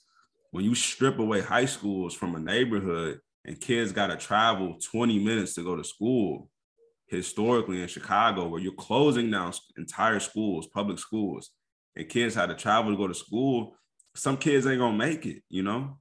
When 0.51 0.65
you 0.65 0.75
strip 0.75 1.19
away 1.19 1.41
high 1.41 1.65
schools 1.65 2.13
from 2.13 2.35
a 2.35 2.39
neighborhood 2.39 3.19
and 3.45 3.59
kids 3.59 3.91
got 3.91 4.07
to 4.07 4.17
travel 4.17 4.77
20 4.91 5.19
minutes 5.23 5.53
to 5.55 5.63
go 5.63 5.75
to 5.75 5.83
school, 5.83 6.49
historically 7.07 7.81
in 7.81 7.87
Chicago, 7.87 8.47
where 8.47 8.59
you're 8.59 8.73
closing 8.73 9.31
down 9.31 9.53
entire 9.77 10.19
schools, 10.19 10.67
public 10.67 10.99
schools, 10.99 11.51
and 11.95 12.09
kids 12.09 12.35
had 12.35 12.49
to 12.49 12.55
travel 12.55 12.91
to 12.91 12.97
go 12.97 13.07
to 13.07 13.13
school 13.13 13.75
some 14.17 14.37
kids 14.37 14.67
ain't 14.67 14.79
gonna 14.79 14.97
make 14.97 15.25
it, 15.25 15.43
you 15.49 15.63
know. 15.63 15.97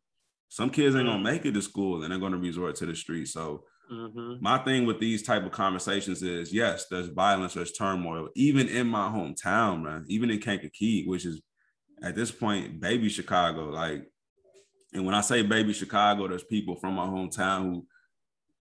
Some 0.48 0.70
kids 0.70 0.94
ain't 0.96 1.06
gonna 1.06 1.18
mm. 1.18 1.24
make 1.24 1.44
it 1.44 1.52
to 1.52 1.62
school 1.62 2.02
and 2.02 2.12
they're 2.12 2.20
gonna 2.20 2.38
resort 2.38 2.76
to 2.76 2.86
the 2.86 2.94
street. 2.94 3.28
So 3.28 3.64
Mm-hmm. 3.92 4.34
My 4.40 4.58
thing 4.58 4.84
with 4.84 4.98
these 4.98 5.22
type 5.22 5.44
of 5.44 5.52
conversations 5.52 6.22
is 6.22 6.52
yes, 6.52 6.86
there's 6.90 7.08
violence, 7.08 7.54
there's 7.54 7.72
turmoil, 7.72 8.28
even 8.34 8.68
in 8.68 8.86
my 8.86 9.08
hometown, 9.08 9.82
man, 9.82 10.04
even 10.08 10.30
in 10.30 10.40
Kankakee, 10.40 11.06
which 11.06 11.24
is 11.24 11.40
at 12.02 12.14
this 12.14 12.30
point, 12.30 12.80
baby 12.80 13.08
Chicago. 13.08 13.70
Like, 13.70 14.04
and 14.92 15.06
when 15.06 15.14
I 15.14 15.20
say 15.20 15.42
baby 15.42 15.72
Chicago, 15.72 16.26
there's 16.26 16.44
people 16.44 16.76
from 16.76 16.94
my 16.94 17.06
hometown 17.06 17.62
who 17.62 17.86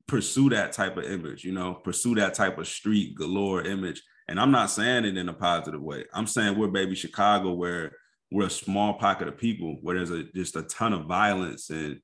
pursue 0.07 0.51
that 0.51 0.73
type 0.73 0.97
of 0.97 1.05
image, 1.05 1.45
you 1.45 1.53
know, 1.53 1.75
pursue 1.75 2.15
that 2.15 2.35
type 2.35 2.59
of 2.59 2.69
street 2.69 3.17
galore 3.17 3.63
image. 3.63 4.03
And 4.29 4.39
I'm 4.39 4.51
not 4.51 4.71
saying 4.71 5.05
it 5.05 5.17
in 5.17 5.29
a 5.29 5.35
positive 5.35 5.83
way. 5.83 6.05
I'm 6.15 6.27
saying 6.27 6.57
we're 6.57 6.69
baby 6.69 6.95
Chicago, 6.95 7.53
where 7.55 7.93
we're 8.31 8.47
a 8.47 8.51
small 8.51 8.95
pocket 8.95 9.29
of 9.29 9.39
people, 9.39 9.79
where 9.83 9.97
there's 9.97 10.11
a 10.11 10.25
just 10.35 10.57
a 10.57 10.63
ton 10.63 10.93
of 10.93 11.07
violence 11.07 11.71
and 11.71 12.01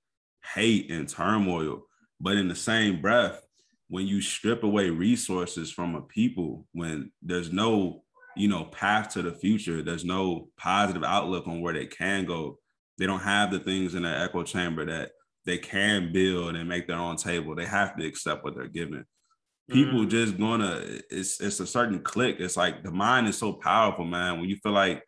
hate 0.54 0.90
and 0.90 1.08
turmoil. 1.08 1.82
But 2.20 2.36
in 2.36 2.48
the 2.48 2.54
same 2.54 3.00
breath, 3.00 3.40
when 3.88 4.06
you 4.06 4.20
strip 4.20 4.62
away 4.62 4.90
resources 4.90 5.70
from 5.70 5.94
a 5.94 6.02
people, 6.02 6.66
when 6.72 7.12
there's 7.22 7.52
no, 7.52 8.02
you 8.36 8.48
know, 8.48 8.64
path 8.64 9.10
to 9.10 9.22
the 9.22 9.32
future, 9.32 9.82
there's 9.82 10.04
no 10.04 10.48
positive 10.56 11.04
outlook 11.04 11.46
on 11.46 11.60
where 11.60 11.74
they 11.74 11.86
can 11.86 12.24
go. 12.24 12.58
They 12.98 13.06
don't 13.06 13.20
have 13.20 13.50
the 13.50 13.58
things 13.58 13.94
in 13.94 14.04
their 14.04 14.22
echo 14.22 14.44
chamber 14.44 14.86
that 14.86 15.10
they 15.44 15.58
can 15.58 16.12
build 16.12 16.56
and 16.56 16.68
make 16.68 16.86
their 16.86 16.96
own 16.96 17.16
table. 17.16 17.54
They 17.54 17.66
have 17.66 17.96
to 17.96 18.06
accept 18.06 18.44
what 18.44 18.54
they're 18.54 18.68
given 18.68 19.04
people 19.70 20.00
mm. 20.00 20.10
just 20.10 20.38
gonna 20.38 20.82
it's 21.10 21.40
it's 21.40 21.60
a 21.60 21.66
certain 21.66 22.00
click. 22.00 22.36
It's 22.38 22.56
like 22.56 22.82
the 22.82 22.90
mind 22.90 23.28
is 23.28 23.38
so 23.38 23.54
powerful, 23.54 24.04
man. 24.04 24.40
When 24.40 24.48
you 24.48 24.56
feel 24.56 24.72
like 24.72 25.02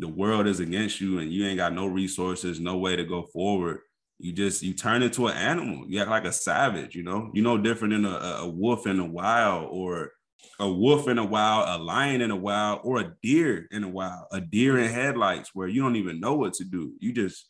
the 0.00 0.08
world 0.08 0.46
is 0.46 0.60
against 0.60 1.00
you 1.00 1.18
and 1.18 1.32
you 1.32 1.46
ain't 1.46 1.58
got 1.58 1.72
no 1.72 1.86
resources, 1.86 2.58
no 2.58 2.78
way 2.78 2.96
to 2.96 3.04
go 3.04 3.22
forward, 3.22 3.80
you 4.18 4.32
just 4.32 4.62
you 4.62 4.74
turn 4.74 5.02
into 5.02 5.28
an 5.28 5.36
animal. 5.36 5.84
You 5.88 6.00
act 6.00 6.10
like 6.10 6.24
a 6.24 6.32
savage, 6.32 6.94
you 6.94 7.02
know. 7.02 7.30
You 7.32 7.42
know 7.42 7.58
different 7.58 7.94
than 7.94 8.04
a, 8.04 8.38
a 8.40 8.48
wolf 8.48 8.86
in 8.86 8.98
the 8.98 9.04
wild 9.04 9.68
or 9.70 10.12
a 10.58 10.70
wolf 10.70 11.08
in 11.08 11.18
a 11.18 11.24
wild, 11.24 11.68
a 11.68 11.82
lion 11.82 12.20
in 12.20 12.30
a 12.30 12.36
wild, 12.36 12.80
or 12.82 13.00
a 13.00 13.12
deer 13.22 13.66
in 13.70 13.84
a 13.84 13.88
wild, 13.88 14.26
a 14.32 14.40
deer 14.40 14.78
in 14.78 14.90
headlights 14.90 15.50
where 15.54 15.68
you 15.68 15.82
don't 15.82 15.96
even 15.96 16.20
know 16.20 16.34
what 16.34 16.54
to 16.54 16.64
do. 16.64 16.94
You 16.98 17.12
just 17.12 17.46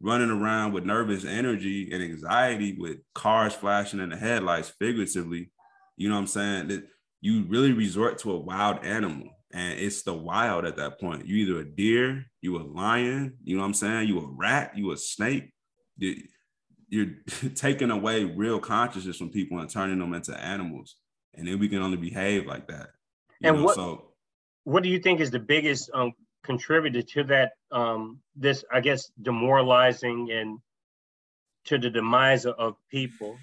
running 0.00 0.30
around 0.30 0.72
with 0.72 0.84
nervous 0.84 1.24
energy 1.24 1.90
and 1.92 2.02
anxiety 2.02 2.76
with 2.78 2.98
cars 3.14 3.54
flashing 3.54 4.00
in 4.00 4.10
the 4.10 4.16
headlights 4.16 4.72
figuratively 4.78 5.50
you 5.96 6.08
know 6.08 6.16
what 6.16 6.22
I'm 6.22 6.26
saying? 6.26 6.68
That 6.68 6.86
you 7.20 7.44
really 7.44 7.72
resort 7.72 8.18
to 8.18 8.32
a 8.32 8.38
wild 8.38 8.84
animal. 8.84 9.28
And 9.54 9.78
it's 9.78 10.02
the 10.02 10.12
wild 10.12 10.64
at 10.64 10.76
that 10.78 10.98
point. 10.98 11.26
You 11.26 11.36
either 11.36 11.60
a 11.60 11.64
deer, 11.64 12.26
you 12.42 12.56
a 12.56 12.64
lion, 12.66 13.38
you 13.44 13.54
know 13.54 13.62
what 13.62 13.68
I'm 13.68 13.74
saying? 13.74 14.08
You 14.08 14.18
a 14.18 14.26
rat, 14.26 14.76
you 14.76 14.90
a 14.90 14.96
snake. 14.96 15.52
You're 15.96 17.12
taking 17.54 17.92
away 17.92 18.24
real 18.24 18.58
consciousness 18.58 19.16
from 19.16 19.30
people 19.30 19.60
and 19.60 19.70
turning 19.70 20.00
them 20.00 20.12
into 20.12 20.36
animals. 20.36 20.96
And 21.34 21.46
then 21.46 21.60
we 21.60 21.68
can 21.68 21.82
only 21.82 21.96
behave 21.96 22.46
like 22.46 22.66
that. 22.66 22.90
and 23.44 23.58
know? 23.58 23.62
what 23.62 23.76
so 23.76 24.10
what 24.64 24.82
do 24.82 24.88
you 24.88 24.98
think 24.98 25.20
is 25.20 25.30
the 25.30 25.38
biggest 25.38 25.88
um, 25.94 26.12
contributor 26.42 27.02
to 27.02 27.22
that 27.24 27.52
um, 27.70 28.18
this 28.34 28.64
I 28.72 28.80
guess 28.80 29.12
demoralizing 29.22 30.32
and 30.32 30.58
to 31.66 31.78
the 31.78 31.90
demise 31.90 32.44
of 32.44 32.74
people? 32.90 33.38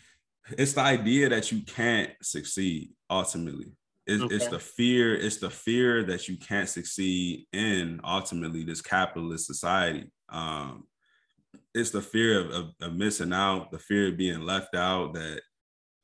it's 0.57 0.73
the 0.73 0.81
idea 0.81 1.29
that 1.29 1.53
you 1.53 1.61
can't 1.61 2.11
succeed 2.21 2.89
ultimately. 3.09 3.71
It's, 4.07 4.23
okay. 4.23 4.35
it's, 4.35 4.47
the 4.47 4.59
fear, 4.59 5.15
it's 5.15 5.37
the 5.37 5.49
fear 5.49 6.03
that 6.05 6.27
you 6.27 6.37
can't 6.37 6.67
succeed 6.67 7.45
in 7.53 7.99
ultimately 8.03 8.63
this 8.63 8.81
capitalist 8.81 9.45
society. 9.45 10.11
Um, 10.29 10.85
it's 11.73 11.91
the 11.91 12.01
fear 12.01 12.41
of, 12.41 12.51
of, 12.51 12.65
of 12.81 12.93
missing 12.93 13.31
out, 13.31 13.71
the 13.71 13.79
fear 13.79 14.09
of 14.09 14.17
being 14.17 14.41
left 14.41 14.75
out, 14.75 15.13
that 15.13 15.41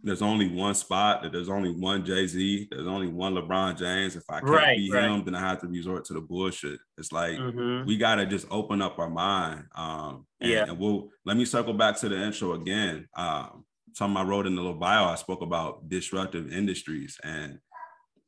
there's 0.02 0.22
only 0.22 0.48
one 0.48 0.76
spot, 0.76 1.24
that 1.24 1.32
there's 1.32 1.50
only 1.50 1.72
one 1.72 2.06
Jay-Z, 2.06 2.68
there's 2.70 2.88
only 2.88 3.08
one 3.08 3.34
LeBron 3.34 3.78
James. 3.78 4.16
If 4.16 4.24
I 4.30 4.40
can't 4.40 4.52
right, 4.52 4.78
be 4.78 4.92
right. 4.92 5.06
him, 5.06 5.26
then 5.26 5.36
I 5.36 5.40
have 5.40 5.60
to 5.62 5.68
resort 5.68 6.06
to 6.06 6.14
the 6.14 6.22
bullshit. 6.22 6.80
It's 6.98 7.12
like 7.12 7.38
mm-hmm. 7.38 7.88
we 7.88 7.98
gotta 7.98 8.26
just 8.26 8.46
open 8.52 8.82
up 8.82 9.00
our 9.00 9.10
mind. 9.10 9.66
Um, 9.76 10.28
and, 10.40 10.52
yeah. 10.52 10.66
And 10.68 10.78
we'll 10.78 11.10
let 11.26 11.36
me 11.36 11.46
circle 11.46 11.74
back 11.74 11.98
to 11.98 12.10
the 12.10 12.24
intro 12.24 12.54
again. 12.54 13.08
Um, 13.16 13.66
something 13.94 14.18
I 14.18 14.24
wrote 14.24 14.46
in 14.46 14.56
the 14.56 14.62
little 14.62 14.78
bio, 14.78 15.06
I 15.06 15.16
spoke 15.16 15.42
about 15.42 15.90
disruptive 15.90 16.54
industries. 16.54 17.20
And 17.24 17.58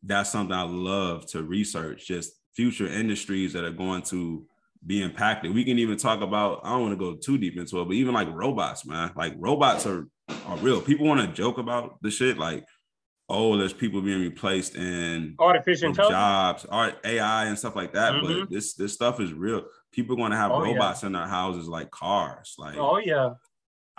that's 0.03 0.31
something 0.31 0.55
I 0.55 0.63
love 0.63 1.25
to 1.27 1.43
research, 1.43 2.07
just 2.07 2.33
future 2.55 2.87
industries 2.87 3.53
that 3.53 3.63
are 3.63 3.71
going 3.71 4.01
to 4.03 4.45
be 4.85 5.01
impacted. 5.01 5.53
We 5.53 5.63
can 5.63 5.79
even 5.79 5.97
talk 5.97 6.21
about, 6.21 6.61
I 6.63 6.71
don't 6.71 6.81
want 6.81 6.93
to 6.93 6.97
go 6.97 7.15
too 7.15 7.37
deep 7.37 7.57
into 7.57 7.81
it, 7.81 7.85
but 7.85 7.93
even 7.93 8.13
like 8.13 8.29
robots, 8.31 8.85
man. 8.85 9.11
Like 9.15 9.33
robots 9.37 9.85
are, 9.85 10.07
are 10.45 10.57
real. 10.57 10.81
People 10.81 11.05
want 11.05 11.21
to 11.21 11.27
joke 11.27 11.57
about 11.57 12.01
the 12.01 12.11
shit 12.11 12.37
like, 12.37 12.65
oh, 13.29 13.57
there's 13.57 13.73
people 13.73 14.01
being 14.01 14.21
replaced 14.21 14.75
in 14.75 15.35
artificial 15.39 15.91
jobs, 15.93 16.65
art, 16.65 16.95
AI 17.03 17.45
and 17.45 17.57
stuff 17.57 17.75
like 17.75 17.93
that. 17.93 18.13
Mm-hmm. 18.13 18.39
But 18.41 18.49
this 18.49 18.73
this 18.73 18.93
stuff 18.93 19.19
is 19.19 19.33
real. 19.33 19.65
People 19.91 20.15
are 20.15 20.17
going 20.17 20.31
to 20.31 20.37
have 20.37 20.51
oh, 20.51 20.61
robots 20.61 21.03
yeah. 21.03 21.07
in 21.07 21.13
their 21.13 21.27
houses 21.27 21.67
like 21.67 21.91
cars. 21.91 22.55
Like 22.57 22.77
oh 22.77 22.97
yeah. 22.97 23.33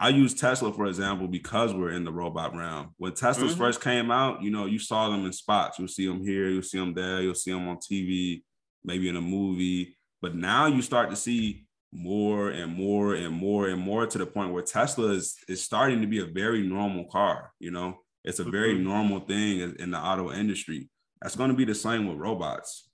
I 0.02 0.08
use 0.08 0.32
Tesla 0.32 0.72
for 0.72 0.86
example 0.86 1.28
because 1.28 1.74
we're 1.74 1.92
in 1.92 2.04
the 2.04 2.12
robot 2.12 2.56
realm. 2.56 2.94
When 2.96 3.12
Teslas 3.12 3.50
mm-hmm. 3.50 3.58
first 3.58 3.82
came 3.82 4.10
out, 4.10 4.42
you 4.42 4.50
know, 4.50 4.64
you 4.64 4.78
saw 4.78 5.10
them 5.10 5.26
in 5.26 5.32
spots. 5.32 5.78
You'll 5.78 5.88
see 5.88 6.06
them 6.06 6.24
here, 6.24 6.48
you'll 6.48 6.62
see 6.62 6.78
them 6.78 6.94
there, 6.94 7.20
you'll 7.20 7.34
see 7.34 7.52
them 7.52 7.68
on 7.68 7.76
TV, 7.76 8.42
maybe 8.82 9.10
in 9.10 9.16
a 9.16 9.20
movie. 9.20 9.98
But 10.22 10.34
now 10.34 10.66
you 10.66 10.80
start 10.80 11.10
to 11.10 11.16
see 11.16 11.66
more 11.92 12.48
and 12.48 12.72
more 12.72 13.14
and 13.14 13.34
more 13.34 13.68
and 13.68 13.80
more 13.80 14.06
to 14.06 14.16
the 14.16 14.24
point 14.24 14.54
where 14.54 14.62
Tesla 14.62 15.08
is, 15.08 15.36
is 15.48 15.62
starting 15.62 16.00
to 16.00 16.06
be 16.06 16.20
a 16.20 16.26
very 16.26 16.66
normal 16.66 17.04
car. 17.04 17.52
You 17.58 17.70
know, 17.70 17.98
it's 18.24 18.38
a 18.38 18.44
very 18.44 18.74
mm-hmm. 18.74 18.84
normal 18.84 19.20
thing 19.20 19.74
in 19.78 19.90
the 19.90 19.98
auto 19.98 20.32
industry. 20.32 20.88
That's 21.20 21.36
going 21.36 21.50
to 21.50 21.56
be 21.56 21.66
the 21.66 21.74
same 21.74 22.06
with 22.06 22.16
robots. 22.16 22.88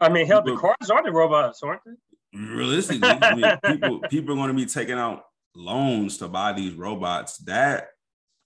I 0.00 0.08
mean, 0.08 0.26
hell, 0.26 0.42
people, 0.42 0.56
the 0.56 0.60
cars 0.62 0.90
are 0.90 1.02
the 1.02 1.12
robots, 1.12 1.62
aren't 1.62 1.82
they? 1.84 2.38
Realistically, 2.38 3.08
I 3.08 3.34
mean, 3.34 3.58
people 3.66 4.00
people 4.08 4.32
are 4.32 4.36
going 4.36 4.48
to 4.48 4.54
be 4.54 4.66
taking 4.66 4.98
out 4.98 5.24
loans 5.54 6.18
to 6.18 6.28
buy 6.28 6.52
these 6.52 6.74
robots 6.74 7.38
that 7.38 7.88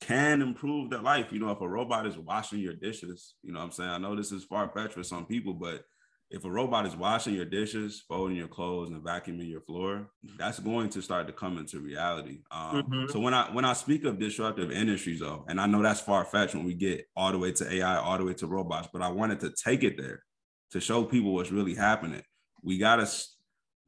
can 0.00 0.42
improve 0.42 0.90
their 0.90 1.00
life. 1.00 1.32
You 1.32 1.38
know, 1.38 1.50
if 1.50 1.60
a 1.60 1.68
robot 1.68 2.06
is 2.06 2.18
washing 2.18 2.58
your 2.58 2.74
dishes, 2.74 3.34
you 3.42 3.52
know 3.52 3.60
what 3.60 3.66
I'm 3.66 3.72
saying? 3.72 3.90
I 3.90 3.98
know 3.98 4.16
this 4.16 4.32
is 4.32 4.44
far 4.44 4.68
fetched 4.68 4.94
for 4.94 5.04
some 5.04 5.26
people, 5.26 5.54
but 5.54 5.84
if 6.32 6.46
a 6.46 6.50
robot 6.50 6.86
is 6.86 6.96
washing 6.96 7.34
your 7.34 7.44
dishes, 7.44 8.02
folding 8.08 8.36
your 8.36 8.48
clothes, 8.48 8.88
and 8.88 9.02
vacuuming 9.02 9.50
your 9.50 9.60
floor, 9.60 10.08
that's 10.38 10.58
going 10.58 10.88
to 10.90 11.02
start 11.02 11.26
to 11.26 11.32
come 11.32 11.58
into 11.58 11.78
reality. 11.78 12.40
Um, 12.50 12.82
mm-hmm. 12.82 13.10
So 13.10 13.20
when 13.20 13.34
I 13.34 13.50
when 13.52 13.66
I 13.66 13.74
speak 13.74 14.04
of 14.04 14.18
disruptive 14.18 14.72
industries, 14.72 15.20
though, 15.20 15.44
and 15.48 15.60
I 15.60 15.66
know 15.66 15.82
that's 15.82 16.00
far 16.00 16.24
fetched 16.24 16.54
when 16.54 16.64
we 16.64 16.74
get 16.74 17.06
all 17.14 17.32
the 17.32 17.38
way 17.38 17.52
to 17.52 17.72
AI, 17.72 17.96
all 17.98 18.16
the 18.16 18.24
way 18.24 18.34
to 18.34 18.46
robots, 18.46 18.88
but 18.92 19.02
I 19.02 19.08
wanted 19.08 19.40
to 19.40 19.52
take 19.62 19.84
it 19.84 19.98
there 19.98 20.22
to 20.70 20.80
show 20.80 21.04
people 21.04 21.34
what's 21.34 21.52
really 21.52 21.74
happening. 21.74 22.22
We 22.62 22.78
gotta 22.78 23.06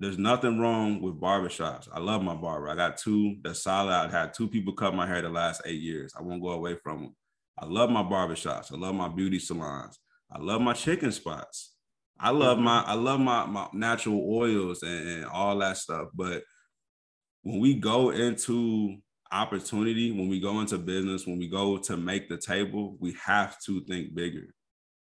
there's 0.05 0.18
nothing 0.18 0.59
wrong 0.61 1.00
with 1.00 1.18
barbershops. 1.18 1.88
I 1.90 1.98
love 1.98 2.22
my 2.22 2.34
barber. 2.34 2.68
I 2.68 2.74
got 2.74 2.98
two 2.98 3.36
that's 3.42 3.62
solid. 3.62 3.90
I've 3.90 4.12
had 4.12 4.34
two 4.34 4.48
people 4.48 4.74
cut 4.74 4.94
my 4.94 5.07
hair 5.07 5.22
the 5.22 5.30
last 5.30 5.62
eight 5.64 5.80
years. 5.80 6.12
I 6.18 6.20
won't 6.20 6.42
go 6.42 6.50
away 6.50 6.76
from 6.82 7.02
them. 7.02 7.16
I 7.59 7.64
love 7.64 7.88
my 7.88 8.02
barbershops. 8.02 8.70
I 8.70 8.76
love 8.76 8.94
my 8.94 9.09
beauty 9.09 9.38
salons. 9.38 9.98
I 10.30 10.40
love 10.40 10.61
my 10.61 10.74
chicken 10.74 11.11
spots. 11.11 11.74
I 12.20 12.30
love 12.30 12.59
my 12.59 12.80
mm-hmm. 12.80 12.90
I 12.90 12.94
love 12.94 13.20
my, 13.20 13.46
my 13.46 13.68
natural 13.72 14.22
oils 14.30 14.82
and, 14.82 15.09
and 15.09 15.24
all 15.24 15.57
that 15.59 15.78
stuff. 15.78 16.09
But 16.14 16.42
when 17.42 17.61
we 17.61 17.74
go 17.74 18.11
into 18.11 18.96
opportunity, 19.32 20.12
when 20.12 20.28
we 20.28 20.38
go 20.38 20.61
into 20.61 20.76
business, 20.76 21.26
when 21.26 21.38
we 21.38 21.48
go 21.48 21.78
to 21.78 21.96
make 21.96 22.28
the 22.28 22.36
table, 22.36 22.98
we 23.00 23.16
have 23.24 23.59
to 23.61 23.80
think 23.86 24.14
bigger. 24.14 24.55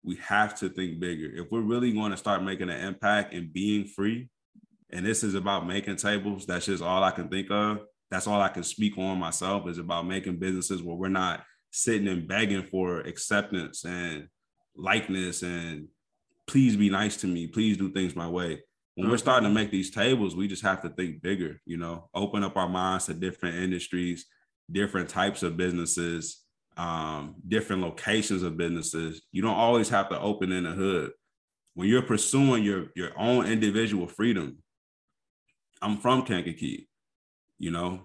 We 0.03 0.15
have 0.15 0.57
to 0.59 0.69
think 0.69 0.99
bigger. 0.99 1.29
If 1.31 1.51
we're 1.51 1.61
really 1.61 1.91
going 1.91 2.11
to 2.11 2.17
start 2.17 2.43
making 2.43 2.69
an 2.69 2.79
impact 2.79 3.35
and 3.35 3.53
being 3.53 3.85
free, 3.85 4.29
and 4.91 5.05
this 5.05 5.23
is 5.23 5.35
about 5.35 5.67
making 5.67 5.97
tables. 5.97 6.45
That's 6.45 6.65
just 6.65 6.83
all 6.83 7.03
I 7.03 7.11
can 7.11 7.29
think 7.29 7.51
of. 7.51 7.79
That's 8.09 8.27
all 8.27 8.41
I 8.41 8.49
can 8.49 8.63
speak 8.63 8.97
on 8.97 9.19
myself 9.19 9.67
is 9.67 9.77
about 9.77 10.07
making 10.07 10.37
businesses 10.37 10.81
where 10.81 10.95
we're 10.95 11.09
not 11.09 11.43
sitting 11.71 12.07
and 12.07 12.27
begging 12.27 12.63
for 12.63 13.01
acceptance 13.01 13.85
and 13.85 14.27
likeness 14.75 15.43
and 15.43 15.87
please 16.47 16.75
be 16.75 16.89
nice 16.89 17.17
to 17.17 17.27
me. 17.27 17.45
Please 17.45 17.77
do 17.77 17.91
things 17.91 18.15
my 18.15 18.27
way. 18.27 18.63
When 18.95 19.09
we're 19.09 19.17
starting 19.17 19.47
to 19.47 19.53
make 19.53 19.71
these 19.71 19.91
tables, 19.91 20.35
we 20.35 20.47
just 20.47 20.63
have 20.63 20.81
to 20.81 20.89
think 20.89 21.21
bigger, 21.21 21.61
you 21.65 21.77
know, 21.77 22.09
open 22.13 22.43
up 22.43 22.57
our 22.57 22.67
minds 22.67 23.05
to 23.05 23.13
different 23.13 23.57
industries, 23.57 24.25
different 24.71 25.09
types 25.09 25.43
of 25.43 25.55
businesses, 25.55 26.43
um, 26.75 27.35
different 27.47 27.83
locations 27.83 28.41
of 28.41 28.57
businesses. 28.57 29.21
You 29.31 29.43
don't 29.43 29.55
always 29.55 29.89
have 29.89 30.09
to 30.09 30.19
open 30.19 30.51
in 30.51 30.63
the 30.63 30.71
hood. 30.71 31.11
When 31.75 31.87
you're 31.87 32.01
pursuing 32.01 32.63
your, 32.63 32.87
your 32.95 33.11
own 33.17 33.45
individual 33.45 34.07
freedom, 34.07 34.57
I'm 35.81 35.97
from 35.97 36.23
Kankakee. 36.23 36.87
You 37.57 37.71
know, 37.71 38.01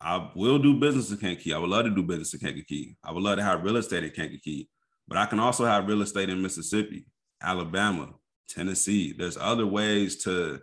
I 0.00 0.30
will 0.34 0.58
do 0.58 0.78
business 0.78 1.10
in 1.10 1.18
Kankakee. 1.18 1.54
I 1.54 1.58
would 1.58 1.70
love 1.70 1.84
to 1.84 1.94
do 1.94 2.02
business 2.02 2.34
in 2.34 2.40
Kankakee. 2.40 2.96
I 3.02 3.12
would 3.12 3.22
love 3.22 3.38
to 3.38 3.44
have 3.44 3.64
real 3.64 3.76
estate 3.76 4.04
in 4.04 4.10
Kankakee, 4.10 4.68
but 5.08 5.18
I 5.18 5.26
can 5.26 5.38
also 5.38 5.64
have 5.64 5.86
real 5.86 6.02
estate 6.02 6.28
in 6.28 6.42
Mississippi, 6.42 7.06
Alabama, 7.42 8.10
Tennessee. 8.48 9.12
There's 9.12 9.36
other 9.36 9.66
ways 9.66 10.22
to 10.24 10.60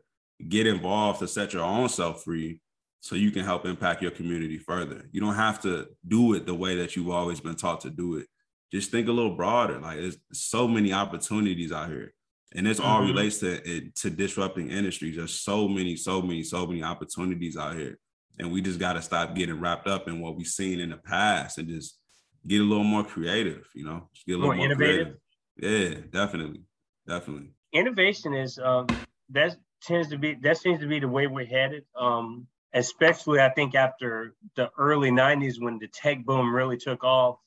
get 0.49 0.67
involved 0.67 1.19
to 1.19 1.27
set 1.27 1.53
your 1.53 1.63
own 1.63 1.89
self 1.89 2.23
free 2.23 2.59
so 3.01 3.15
you 3.15 3.31
can 3.31 3.43
help 3.43 3.65
impact 3.65 4.01
your 4.01 4.11
community 4.11 4.57
further. 4.57 5.09
You 5.11 5.19
don't 5.19 5.35
have 5.35 5.61
to 5.63 5.87
do 6.07 6.33
it 6.35 6.45
the 6.45 6.53
way 6.53 6.77
that 6.77 6.95
you've 6.95 7.09
always 7.09 7.41
been 7.41 7.55
taught 7.55 7.81
to 7.81 7.89
do 7.89 8.15
it. 8.15 8.27
Just 8.71 8.91
think 8.91 9.07
a 9.07 9.11
little 9.11 9.35
broader. 9.35 9.79
Like 9.79 9.99
there's 9.99 10.17
so 10.31 10.67
many 10.67 10.93
opportunities 10.93 11.71
out 11.71 11.89
here. 11.89 12.13
And 12.55 12.65
this 12.65 12.79
mm-hmm. 12.79 12.87
all 12.87 13.01
relates 13.01 13.39
to 13.39 13.89
to 13.89 14.09
disrupting 14.09 14.69
industries. 14.69 15.17
There's 15.17 15.39
so 15.39 15.67
many, 15.67 15.95
so 15.95 16.21
many, 16.21 16.43
so 16.43 16.67
many 16.67 16.83
opportunities 16.83 17.57
out 17.57 17.75
here. 17.75 17.97
And 18.39 18.51
we 18.51 18.61
just 18.61 18.79
got 18.79 18.93
to 18.93 19.01
stop 19.01 19.35
getting 19.35 19.59
wrapped 19.59 19.87
up 19.87 20.07
in 20.07 20.19
what 20.19 20.35
we've 20.35 20.47
seen 20.47 20.79
in 20.79 20.89
the 20.89 20.97
past 20.97 21.57
and 21.57 21.67
just 21.67 21.99
get 22.47 22.61
a 22.61 22.63
little 22.63 22.83
more 22.83 23.03
creative, 23.03 23.67
you 23.75 23.85
know, 23.85 24.09
just 24.13 24.25
get 24.25 24.33
a 24.33 24.37
little 24.37 24.49
more, 24.49 24.55
more 24.55 24.65
innovative. 24.65 25.15
Creative. 25.59 26.03
Yeah, 26.03 26.21
definitely. 26.21 26.61
Definitely. 27.07 27.49
Innovation 27.71 28.33
is 28.33 28.59
um 28.59 28.87
that 29.29 29.55
tends 29.81 30.09
to 30.09 30.17
be 30.17 30.35
that 30.35 30.57
seems 30.57 30.79
to 30.79 30.87
be 30.87 30.99
the 30.99 31.07
way 31.07 31.27
we're 31.27 31.45
headed. 31.45 31.85
Um 31.95 32.47
especially 32.73 33.39
I 33.39 33.49
think 33.49 33.75
after 33.75 34.33
the 34.55 34.71
early 34.77 35.11
90s 35.11 35.55
when 35.59 35.77
the 35.79 35.87
tech 35.87 36.25
boom 36.25 36.53
really 36.53 36.77
took 36.77 37.03
off. 37.03 37.37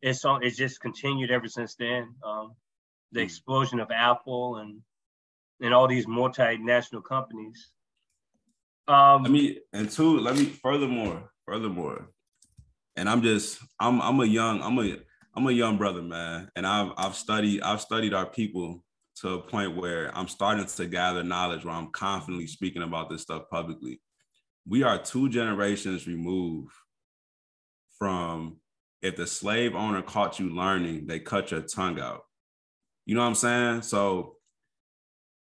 It's 0.00 0.24
all 0.24 0.38
it's 0.42 0.56
just 0.56 0.80
continued 0.80 1.30
ever 1.30 1.48
since 1.48 1.74
then. 1.74 2.14
Um, 2.22 2.54
the 3.12 3.20
mm. 3.20 3.24
explosion 3.24 3.80
of 3.80 3.90
Apple 3.90 4.56
and 4.56 4.80
and 5.60 5.74
all 5.74 5.88
these 5.88 6.06
multinational 6.06 7.02
companies. 7.02 7.70
Um, 8.86 9.26
I 9.26 9.28
mean, 9.28 9.56
and 9.72 9.90
two, 9.90 10.18
let 10.20 10.36
me 10.36 10.44
furthermore, 10.46 11.30
furthermore, 11.46 12.08
and 12.96 13.08
I'm 13.08 13.22
just 13.22 13.58
I'm 13.80 14.00
I'm 14.00 14.20
a 14.20 14.26
young 14.26 14.62
I'm 14.62 14.78
a 14.78 14.98
I'm 15.34 15.46
a 15.46 15.52
young 15.52 15.76
brother, 15.76 16.02
man, 16.02 16.50
and 16.56 16.66
I've 16.66 16.92
I've 16.96 17.14
studied 17.14 17.62
I've 17.62 17.80
studied 17.80 18.14
our 18.14 18.26
people 18.26 18.84
to 19.16 19.34
a 19.34 19.42
point 19.42 19.76
where 19.76 20.16
I'm 20.16 20.28
starting 20.28 20.64
to 20.64 20.86
gather 20.86 21.24
knowledge 21.24 21.64
where 21.64 21.74
I'm 21.74 21.90
confidently 21.90 22.46
speaking 22.46 22.82
about 22.82 23.10
this 23.10 23.22
stuff 23.22 23.44
publicly 23.50 24.00
we 24.68 24.82
are 24.82 24.98
two 24.98 25.28
generations 25.28 26.06
removed 26.06 26.72
from 27.98 28.58
if 29.00 29.16
the 29.16 29.26
slave 29.26 29.74
owner 29.74 30.02
caught 30.02 30.38
you 30.38 30.50
learning, 30.50 31.06
they 31.06 31.18
cut 31.18 31.50
your 31.50 31.62
tongue 31.62 31.98
out. 31.98 32.22
You 33.08 33.14
know 33.14 33.22
what 33.22 33.28
I'm 33.28 33.34
saying? 33.36 33.82
So 33.82 34.36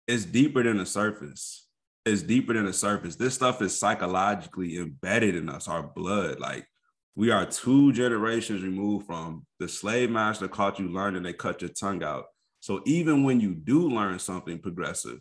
it's 0.09 0.25
deeper 0.25 0.61
than 0.61 0.75
the 0.75 0.85
surface. 0.85 1.69
It's 2.05 2.21
deeper 2.21 2.53
than 2.53 2.65
the 2.65 2.73
surface. 2.73 3.15
This 3.15 3.33
stuff 3.33 3.61
is 3.61 3.79
psychologically 3.79 4.77
embedded 4.77 5.35
in 5.35 5.47
us, 5.47 5.69
our 5.69 5.81
blood. 5.81 6.41
Like 6.41 6.67
we 7.15 7.31
are 7.31 7.45
two 7.45 7.93
generations 7.93 8.61
removed 8.61 9.05
from 9.05 9.45
the 9.59 9.69
slave 9.69 10.09
master 10.09 10.49
caught 10.49 10.79
you 10.79 10.89
learning, 10.89 11.23
they 11.23 11.31
cut 11.31 11.61
your 11.61 11.69
tongue 11.69 12.03
out. 12.03 12.25
So 12.59 12.81
even 12.85 13.23
when 13.23 13.39
you 13.39 13.55
do 13.55 13.87
learn 13.87 14.19
something 14.19 14.59
progressive, 14.59 15.19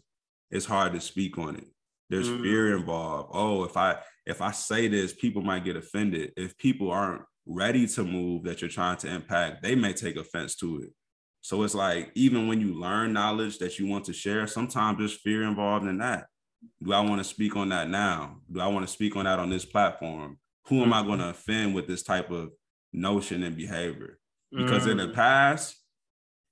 it's 0.50 0.66
hard 0.66 0.92
to 0.94 1.00
speak 1.00 1.38
on 1.38 1.54
it. 1.54 1.68
There's 2.10 2.28
mm. 2.28 2.42
fear 2.42 2.76
involved. 2.76 3.30
Oh, 3.32 3.62
if 3.62 3.76
I 3.76 3.98
if 4.26 4.42
I 4.42 4.50
say 4.50 4.88
this, 4.88 5.12
people 5.12 5.42
might 5.42 5.64
get 5.64 5.76
offended. 5.76 6.32
If 6.36 6.58
people 6.58 6.90
aren't 6.90 7.22
ready 7.46 7.86
to 7.86 8.02
move 8.02 8.42
that 8.42 8.60
you're 8.60 8.70
trying 8.70 8.96
to 8.98 9.14
impact, 9.14 9.62
they 9.62 9.76
may 9.76 9.92
take 9.92 10.16
offense 10.16 10.56
to 10.56 10.80
it. 10.82 10.90
So 11.44 11.62
it's 11.62 11.74
like 11.74 12.10
even 12.14 12.48
when 12.48 12.58
you 12.58 12.72
learn 12.72 13.12
knowledge 13.12 13.58
that 13.58 13.78
you 13.78 13.86
want 13.86 14.06
to 14.06 14.14
share, 14.14 14.46
sometimes 14.46 14.96
there's 14.96 15.12
fear 15.12 15.42
involved 15.42 15.86
in 15.86 15.98
that. 15.98 16.28
Do 16.82 16.94
I 16.94 17.00
want 17.00 17.18
to 17.18 17.24
speak 17.24 17.54
on 17.54 17.68
that 17.68 17.90
now? 17.90 18.36
Do 18.50 18.60
I 18.60 18.66
want 18.68 18.86
to 18.86 18.90
speak 18.90 19.14
on 19.14 19.26
that 19.26 19.38
on 19.38 19.50
this 19.50 19.66
platform? 19.66 20.38
Who 20.68 20.82
am 20.82 20.94
I 20.94 21.02
going 21.02 21.18
to 21.18 21.26
mm-hmm. 21.26 21.32
offend 21.32 21.74
with 21.74 21.86
this 21.86 22.02
type 22.02 22.30
of 22.30 22.52
notion 22.94 23.42
and 23.42 23.54
behavior? 23.54 24.18
Because 24.50 24.86
mm. 24.86 24.92
in 24.92 24.96
the 24.96 25.08
mm. 25.08 25.12
past, 25.12 25.76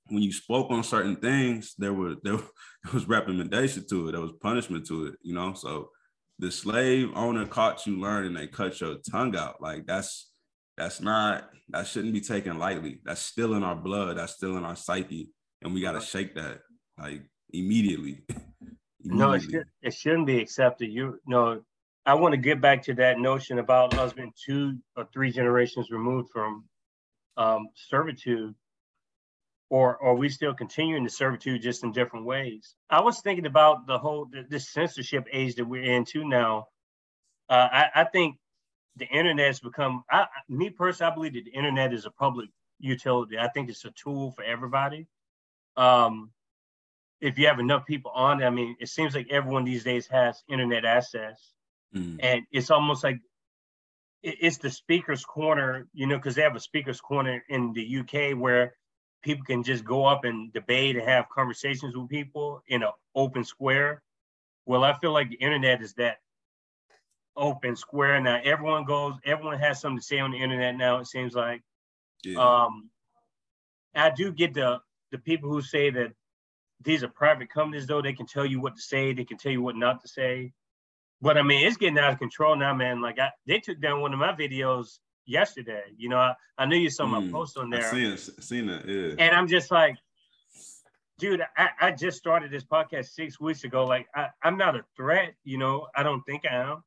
when 0.09 0.22
you 0.22 0.30
spoke 0.30 0.70
on 0.70 0.84
certain 0.84 1.16
things, 1.16 1.74
there 1.78 1.95
were 1.95 2.16
there, 2.22 2.36
there 2.84 2.93
was 2.93 3.09
recommendation 3.09 3.86
to 3.88 4.09
it, 4.09 4.12
there 4.12 4.20
was 4.20 4.32
punishment 4.43 4.86
to 4.88 5.07
it, 5.07 5.14
you 5.22 5.32
know. 5.32 5.55
So 5.55 5.88
the 6.38 6.51
slave 6.51 7.12
owner 7.14 7.47
caught 7.47 7.86
you 7.86 7.99
learning, 7.99 8.34
they 8.34 8.47
cut 8.47 8.78
your 8.78 8.97
tongue 9.11 9.34
out. 9.36 9.62
Like 9.62 9.86
that's 9.86 10.32
that's 10.76 11.00
not 11.00 11.50
that 11.70 11.86
shouldn't 11.86 12.14
be 12.14 12.20
taken 12.20 12.58
lightly. 12.58 13.00
That's 13.04 13.20
still 13.20 13.54
in 13.54 13.62
our 13.62 13.76
blood, 13.76 14.18
that's 14.18 14.34
still 14.34 14.56
in 14.56 14.64
our 14.64 14.76
psyche, 14.76 15.30
and 15.62 15.74
we 15.74 15.80
gotta 15.80 16.00
shake 16.00 16.34
that 16.34 16.60
like 16.98 17.22
immediately. 17.52 18.24
immediately. 18.28 18.46
No, 19.04 19.32
it, 19.32 19.42
should, 19.42 19.64
it 19.82 19.94
shouldn't 19.94 20.28
be 20.28 20.38
accepted. 20.38 20.88
You 20.92 21.18
know, 21.26 21.62
I 22.06 22.14
want 22.14 22.34
to 22.34 22.36
get 22.40 22.60
back 22.60 22.84
to 22.84 22.94
that 22.94 23.18
notion 23.18 23.58
about 23.58 23.94
husband 23.94 24.32
two 24.46 24.78
or 24.94 25.08
three 25.12 25.32
generations 25.32 25.90
removed 25.90 26.28
from 26.32 26.62
um, 27.36 27.66
servitude 27.74 28.54
or 29.72 29.96
are 30.02 30.14
we 30.14 30.28
still 30.28 30.52
continuing 30.52 31.02
the 31.02 31.08
servitude 31.08 31.62
just 31.62 31.82
in 31.82 31.92
different 31.92 32.26
ways? 32.26 32.74
I 32.90 33.00
was 33.00 33.22
thinking 33.22 33.46
about 33.46 33.86
the 33.86 33.98
whole 33.98 34.28
this 34.50 34.70
censorship 34.70 35.26
age 35.32 35.54
that 35.54 35.64
we're 35.64 35.82
into 35.82 36.28
now. 36.28 36.66
Uh, 37.48 37.68
I, 37.72 37.86
I, 37.94 38.04
think 38.04 38.36
the 38.97 39.07
internet 39.07 39.47
has 39.47 39.61
become. 39.61 40.05
I, 40.11 40.26
me 40.49 40.70
personally, 40.70 41.11
I 41.11 41.14
believe 41.14 41.34
that 41.34 41.45
the 41.45 41.57
internet 41.57 41.93
is 41.93 42.07
a 42.07 42.11
public 42.11 42.51
utility. 42.78 43.38
I 43.38 43.49
think 43.49 43.70
it's 43.70 43.84
a 43.84 43.90
tool 43.93 44.32
for 44.32 44.45
everybody. 44.45 45.07
Um, 45.76 46.30
if 47.20 47.38
you 47.38 47.47
have 47.47 47.61
enough 47.61 47.86
people 47.86 48.11
on, 48.11 48.43
I 48.43 48.51
mean, 48.51 48.76
it 48.80 48.88
seems 48.88 49.14
like 49.14 49.28
everyone 49.30 49.64
these 49.64 49.84
days 49.84 50.07
has 50.09 50.43
internet 50.49 50.84
access, 50.84 51.40
mm. 51.95 52.18
and 52.20 52.43
it's 52.51 52.70
almost 52.70 53.05
like 53.05 53.18
it's 54.22 54.59
the 54.59 54.70
speaker's 54.70 55.24
corner, 55.24 55.88
you 55.93 56.07
know, 56.07 56.16
because 56.16 56.34
they 56.34 56.43
have 56.43 56.57
a 56.57 56.61
speaker's 56.61 57.01
corner 57.01 57.43
in 57.49 57.72
the 57.72 57.99
UK 57.99 58.38
where 58.38 58.74
people 59.22 59.45
can 59.45 59.62
just 59.62 59.84
go 59.84 60.05
up 60.05 60.24
and 60.24 60.53
debate 60.53 60.97
and 60.97 61.09
have 61.09 61.28
conversations 61.28 61.97
with 61.97 62.09
people 62.09 62.62
in 62.68 62.82
an 62.82 62.90
open 63.14 63.45
square. 63.45 64.03
Well, 64.66 64.84
I 64.84 64.93
feel 64.95 65.12
like 65.12 65.30
the 65.30 65.36
internet 65.36 65.82
is 65.82 65.95
that 65.95 66.18
open 67.37 67.76
square 67.76 68.20
now. 68.20 68.41
Everyone 68.43 68.85
goes, 68.85 69.14
everyone 69.24 69.59
has 69.59 69.80
something 69.80 69.99
to 69.99 70.05
say 70.05 70.18
on 70.18 70.33
the 70.33 70.39
internet 70.39 70.76
now. 70.76 70.99
It 70.99 71.07
seems 71.07 71.35
like. 71.35 71.62
Yeah. 72.24 72.39
Um, 72.39 72.91
I 73.95 74.11
do 74.11 74.33
get 74.33 74.55
the 74.55 74.80
the 75.11 75.18
people 75.18 75.51
who 75.51 75.61
say 75.61 75.91
that 75.91 76.12
these 76.83 77.05
are 77.05 77.09
private 77.09 77.51
companies, 77.51 77.87
though 77.87 78.03
they 78.03 78.12
can 78.12 78.26
tell 78.26 78.47
you 78.47 78.61
what 78.61 78.76
to 78.76 78.83
say, 78.83 79.12
they 79.12 79.24
can 79.24 79.39
tell 79.39 79.53
you 79.53 79.62
what 79.62 79.76
not 79.76 80.01
to 80.03 80.09
say. 80.09 80.53
But 81.20 81.39
I 81.39 81.43
mean, 81.43 81.66
it's 81.66 81.76
getting 81.76 81.99
out 81.99 82.12
of 82.12 82.18
control 82.18 82.57
now, 82.57 82.74
man. 82.74 83.01
Like 83.01 83.18
I, 83.18 83.30
they 83.47 83.61
took 83.61 83.80
down 83.80 84.01
one 84.01 84.12
of 84.12 84.18
my 84.18 84.33
videos 84.33 84.99
yesterday. 85.24 85.85
You 85.97 86.09
know, 86.09 86.18
I, 86.18 86.35
I 86.59 86.66
knew 86.66 86.76
you 86.76 86.91
saw 86.91 87.07
my 87.07 87.20
mm, 87.20 87.30
post 87.30 87.57
on 87.57 87.70
there. 87.70 87.87
I 87.87 87.91
seen 87.91 88.11
it, 88.12 88.18
seen 88.18 88.68
it, 88.68 88.89
yeah. 88.89 89.24
And 89.24 89.37
I'm 89.37 89.47
just 89.47 89.70
like, 89.70 89.97
dude, 91.18 91.43
I, 91.57 91.68
I 91.80 91.91
just 91.93 92.18
started 92.18 92.51
this 92.51 92.64
podcast 92.64 93.11
six 93.11 93.39
weeks 93.39 93.62
ago. 93.62 93.85
Like, 93.85 94.09
I, 94.14 94.28
I'm 94.43 94.57
not 94.59 94.74
a 94.74 94.85
threat, 94.97 95.35
you 95.45 95.59
know, 95.59 95.87
I 95.95 96.03
don't 96.03 96.22
think 96.22 96.43
I 96.51 96.57
am. 96.57 96.83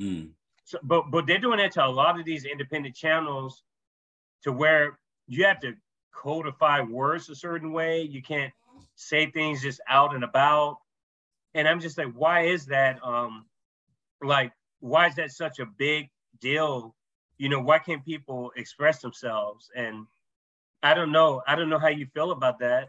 Mm. 0.00 0.30
So, 0.64 0.78
but 0.82 1.10
but 1.10 1.26
they're 1.26 1.38
doing 1.38 1.58
that 1.58 1.72
to 1.72 1.84
a 1.84 1.88
lot 1.88 2.18
of 2.18 2.24
these 2.24 2.44
independent 2.44 2.94
channels 2.94 3.62
to 4.42 4.52
where 4.52 4.98
you 5.26 5.44
have 5.44 5.60
to 5.60 5.74
codify 6.12 6.80
words 6.80 7.28
a 7.28 7.34
certain 7.34 7.72
way. 7.72 8.02
You 8.02 8.22
can't 8.22 8.52
say 8.94 9.30
things 9.30 9.62
just 9.62 9.80
out 9.88 10.14
and 10.14 10.24
about. 10.24 10.78
And 11.54 11.66
I'm 11.66 11.80
just 11.80 11.96
like, 11.96 12.12
why 12.12 12.42
is 12.42 12.66
that? 12.66 13.02
Um, 13.02 13.46
like, 14.22 14.52
why 14.80 15.06
is 15.06 15.14
that 15.16 15.30
such 15.30 15.58
a 15.58 15.66
big 15.66 16.10
deal 16.40 16.94
you 17.38 17.48
know, 17.48 17.60
why 17.60 17.78
can't 17.78 18.04
people 18.04 18.52
express 18.56 19.00
themselves? 19.00 19.70
And 19.76 20.06
I 20.82 20.94
don't 20.94 21.12
know. 21.12 21.42
I 21.46 21.54
don't 21.54 21.68
know 21.68 21.78
how 21.78 21.88
you 21.88 22.06
feel 22.14 22.30
about 22.30 22.58
that. 22.60 22.88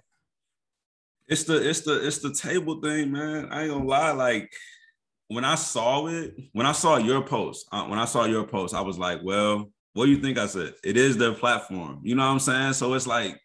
It's 1.28 1.43
the 1.43 1.68
it's 1.68 1.82
the 1.82 2.05
it's 2.08 2.20
the 2.20 2.34
table 2.34 2.80
thing, 2.80 3.12
man. 3.12 3.49
I 3.51 3.64
ain't 3.64 3.72
gonna 3.72 3.86
lie. 3.86 4.12
Like 4.12 4.53
when 5.28 5.43
I 5.43 5.55
saw 5.55 6.07
it, 6.07 6.36
when 6.53 6.65
I 6.65 6.71
saw 6.71 6.97
your 6.97 7.21
post, 7.21 7.67
uh, 7.71 7.86
when 7.86 7.99
I 7.99 8.05
saw 8.05 8.25
your 8.25 8.45
post, 8.45 8.73
I 8.73 8.82
was 8.82 8.97
like, 8.97 9.19
well, 9.23 9.69
what 9.93 10.05
do 10.05 10.11
you 10.11 10.21
think 10.21 10.38
I 10.38 10.47
said? 10.47 10.75
It 10.84 10.97
is 10.97 11.17
their 11.17 11.34
platform. 11.34 12.01
You 12.03 12.15
know 12.15 12.25
what 12.25 12.32
I'm 12.32 12.39
saying? 12.39 12.73
So 12.73 12.93
it's 12.93 13.07
like 13.07 13.39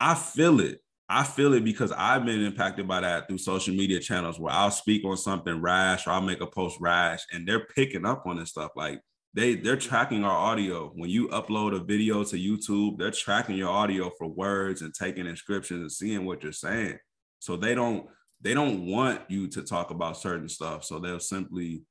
I 0.00 0.14
feel 0.14 0.60
it. 0.60 0.80
I 1.08 1.24
feel 1.24 1.54
it 1.54 1.64
because 1.64 1.90
I've 1.92 2.26
been 2.26 2.44
impacted 2.44 2.86
by 2.86 3.00
that 3.00 3.28
through 3.28 3.38
social 3.38 3.74
media 3.74 3.98
channels 3.98 4.38
where 4.38 4.52
I'll 4.52 4.70
speak 4.70 5.04
on 5.04 5.16
something 5.16 5.60
rash 5.60 6.06
or 6.06 6.10
I'll 6.10 6.20
make 6.20 6.40
a 6.40 6.46
post 6.46 6.78
rash 6.80 7.24
and 7.32 7.46
they're 7.46 7.66
picking 7.66 8.04
up 8.04 8.26
on 8.26 8.38
this 8.38 8.50
stuff. 8.50 8.72
Like 8.76 9.00
they 9.34 9.54
they're 9.54 9.76
tracking 9.76 10.24
our 10.24 10.36
audio 10.36 10.90
when 10.96 11.10
you 11.10 11.28
upload 11.28 11.74
a 11.74 11.84
video 11.84 12.24
to 12.24 12.36
youtube 12.36 12.98
they're 12.98 13.10
tracking 13.10 13.56
your 13.56 13.68
audio 13.68 14.10
for 14.18 14.26
words 14.26 14.82
and 14.82 14.94
taking 14.94 15.26
inscriptions 15.26 15.80
and 15.80 15.92
seeing 15.92 16.24
what 16.24 16.42
you're 16.42 16.52
saying 16.52 16.98
so 17.38 17.56
they 17.56 17.74
don't 17.74 18.08
they 18.40 18.54
don't 18.54 18.86
want 18.86 19.20
you 19.28 19.48
to 19.48 19.62
talk 19.62 19.90
about 19.90 20.16
certain 20.16 20.48
stuff 20.48 20.84
so 20.84 20.98
they'll 20.98 21.20
simply 21.20 21.82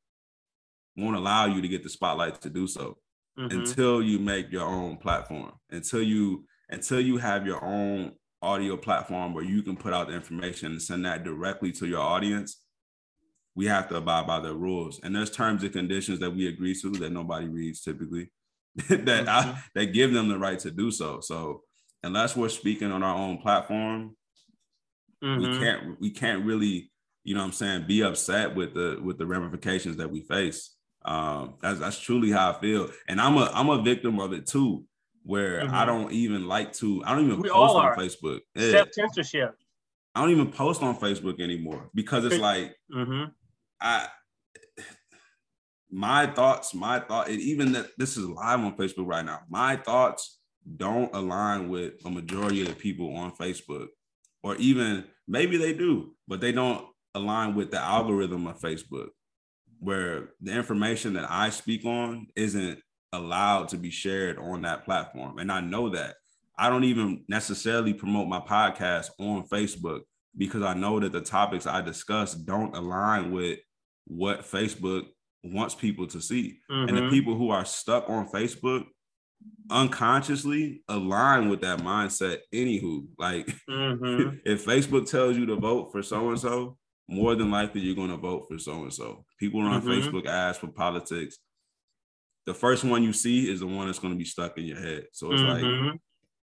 won't 0.96 1.18
allow 1.18 1.46
you 1.46 1.62
to 1.62 1.68
get 1.68 1.84
the 1.84 1.90
spotlight 1.90 2.40
to 2.42 2.50
do 2.50 2.68
so 2.68 2.98
mm-hmm. 3.38 3.60
until 3.60 4.02
you 4.02 4.20
make 4.20 4.52
your 4.52 4.68
own 4.68 4.98
platform 4.98 5.52
until 5.72 6.02
you 6.02 6.46
until 6.70 7.00
you 7.00 7.18
have 7.18 7.46
your 7.46 7.64
own 7.64 8.12
audio 8.42 8.78
platform 8.78 9.34
where 9.34 9.44
you 9.44 9.62
can 9.64 9.76
put 9.76 9.94
out 9.94 10.08
the 10.08 10.14
information 10.14 10.72
and 10.72 10.82
send 10.82 11.06
that 11.06 11.24
directly 11.24 11.72
to 11.72 11.88
your 11.88 12.02
audience 12.02 12.62
we 13.58 13.66
have 13.66 13.90
to 13.90 13.96
abide 13.96 14.28
by 14.28 14.40
the 14.40 14.54
rules. 14.54 15.00
And 15.02 15.16
there's 15.16 15.32
terms 15.32 15.64
and 15.64 15.74
conditions 15.74 16.20
that 16.20 16.30
we 16.30 16.48
agree 16.48 16.76
to 16.76 16.92
that 16.92 17.12
nobody 17.12 17.48
reads 17.48 17.82
typically 17.82 18.32
that 18.76 19.06
mm-hmm. 19.06 19.28
I, 19.28 19.60
that 19.74 19.88
give 19.88 20.14
them 20.14 20.30
the 20.30 20.38
right 20.38 20.60
to 20.60 20.70
do 20.70 20.92
so. 20.92 21.22
So 21.22 21.64
unless 22.04 22.38
we're 22.38 22.50
speaking 22.50 22.92
on 22.92 23.02
our 23.02 23.16
own 23.16 23.40
platform, 23.40 24.16
mm-hmm. 25.24 25.42
we 25.42 25.60
can't 25.60 26.02
we 26.02 26.10
can't 26.10 26.46
really 26.46 26.92
you 27.28 27.34
know 27.34 27.42
what 27.42 27.48
I'm 27.48 27.52
saying, 27.52 27.88
be 27.88 28.04
upset 28.04 28.56
with 28.56 28.74
the 28.74 29.02
with 29.04 29.18
the 29.18 29.26
ramifications 29.26 29.98
that 29.98 30.10
we 30.10 30.22
face. 30.22 30.76
Um, 31.04 31.56
that's 31.62 31.78
that's 31.78 32.00
truly 32.00 32.32
how 32.32 32.54
I 32.54 32.60
feel. 32.62 32.90
And 33.10 33.20
I'm 33.20 33.36
a 33.36 33.52
I'm 33.54 33.70
a 33.70 33.82
victim 33.82 34.18
of 34.22 34.32
it 34.32 34.48
too, 34.48 34.86
where 35.24 35.60
mm-hmm. 35.60 35.76
I 35.76 35.86
don't 35.86 36.14
even 36.14 36.48
like 36.48 36.72
to, 36.76 37.04
I 37.06 37.14
don't 37.14 37.26
even 37.26 37.42
we 37.42 37.50
post 37.50 37.76
on 37.76 37.98
Facebook. 37.98 38.40
Self-censorship. 38.58 39.56
I 40.16 40.22
don't 40.22 40.32
even 40.32 40.54
post 40.54 40.82
on 40.82 40.98
Facebook 40.98 41.42
anymore 41.42 41.90
because 41.94 42.24
it's 42.24 42.40
like 42.40 42.74
mm-hmm. 42.96 43.26
I 43.82 44.08
my 45.92 46.28
thoughts, 46.28 46.74
my 46.74 47.02
thought, 47.02 47.28
and 47.28 47.42
even 47.42 47.74
that 47.74 47.88
this 47.98 48.16
is 48.16 48.26
live 48.26 48.62
on 48.62 48.78
Facebook 48.78 49.06
right 49.06 49.26
now. 49.26 49.42
My 49.50 49.76
thoughts 49.76 50.40
don't 50.78 51.14
align 51.14 51.68
with 51.68 51.94
a 52.06 52.10
majority 52.10 52.62
of 52.62 52.70
the 52.70 52.76
people 52.76 53.14
on 53.18 53.34
Facebook, 53.36 53.88
or 54.44 54.56
even 54.58 55.06
maybe 55.28 55.58
they 55.58 55.74
do, 55.74 56.16
but 56.28 56.42
they 56.42 56.52
don't 56.52 56.86
align 57.16 57.56
with 57.56 57.72
the 57.72 57.80
algorithm 57.80 58.48
of 58.48 58.60
Facebook, 58.60 59.10
where 59.80 60.30
the 60.42 60.52
information 60.52 61.14
that 61.14 61.30
I 61.30 61.50
speak 61.50 61.86
on 61.86 62.28
isn't 62.36 62.80
allowed 63.14 63.70
to 63.70 63.78
be 63.78 63.90
shared 63.90 64.38
on 64.38 64.62
that 64.64 64.86
platform. 64.86 65.40
And 65.40 65.52
I 65.52 65.62
know 65.62 65.90
that. 65.90 66.16
I 66.60 66.70
don't 66.70 66.86
even 66.86 67.24
necessarily 67.28 67.94
promote 67.94 68.28
my 68.28 68.40
podcast 68.40 69.10
on 69.20 69.48
Facebook 69.48 70.02
because 70.36 70.64
I 70.64 70.74
know 70.74 71.00
that 71.00 71.12
the 71.12 71.22
topics 71.22 71.68
I 71.68 71.82
discuss 71.82 72.34
don't 72.34 72.76
align 72.76 73.32
with 73.32 73.60
what 74.06 74.42
Facebook 74.42 75.06
wants 75.44 75.76
people 75.76 76.08
to 76.08 76.22
see. 76.22 76.60
Mm-hmm. 76.70 76.90
And 76.90 76.98
the 76.98 77.02
mm-hmm. 77.02 77.10
people 77.12 77.36
who 77.36 77.52
are 77.52 77.66
stuck 77.66 78.10
on 78.10 78.28
Facebook 78.30 78.86
unconsciously 79.70 80.82
align 80.88 81.50
with 81.50 81.62
that 81.62 81.80
mindset 81.80 82.38
anywho 82.54 83.06
like 83.18 83.48
mm-hmm. 83.70 84.38
if 84.46 84.66
facebook 84.66 85.10
tells 85.10 85.38
you 85.38 85.46
to 85.46 85.56
vote 85.56 85.92
for 85.92 86.02
so 86.02 86.30
and 86.30 86.40
so 86.40 86.78
more 87.10 87.36
than 87.36 87.52
likely 87.52 87.82
you're 87.82 87.96
going 87.96 88.10
to 88.10 88.18
vote 88.18 88.46
for 88.48 88.58
so 88.58 88.84
and 88.84 88.94
so 88.94 89.26
people 89.40 89.60
on 89.62 89.82
mm-hmm. 89.82 89.90
facebook 89.90 90.26
ask 90.26 90.60
for 90.60 90.68
politics 90.68 91.38
the 92.46 92.54
first 92.54 92.86
one 92.86 93.04
you 93.04 93.12
see 93.12 93.52
is 93.52 93.60
the 93.60 93.68
one 93.68 93.88
that's 93.88 94.00
going 94.00 94.14
to 94.14 94.18
be 94.18 94.26
stuck 94.26 94.58
in 94.58 94.66
your 94.66 94.80
head 94.80 95.06
so 95.12 95.32
it's 95.32 95.42
mm-hmm. 95.42 95.88
like 95.88 96.00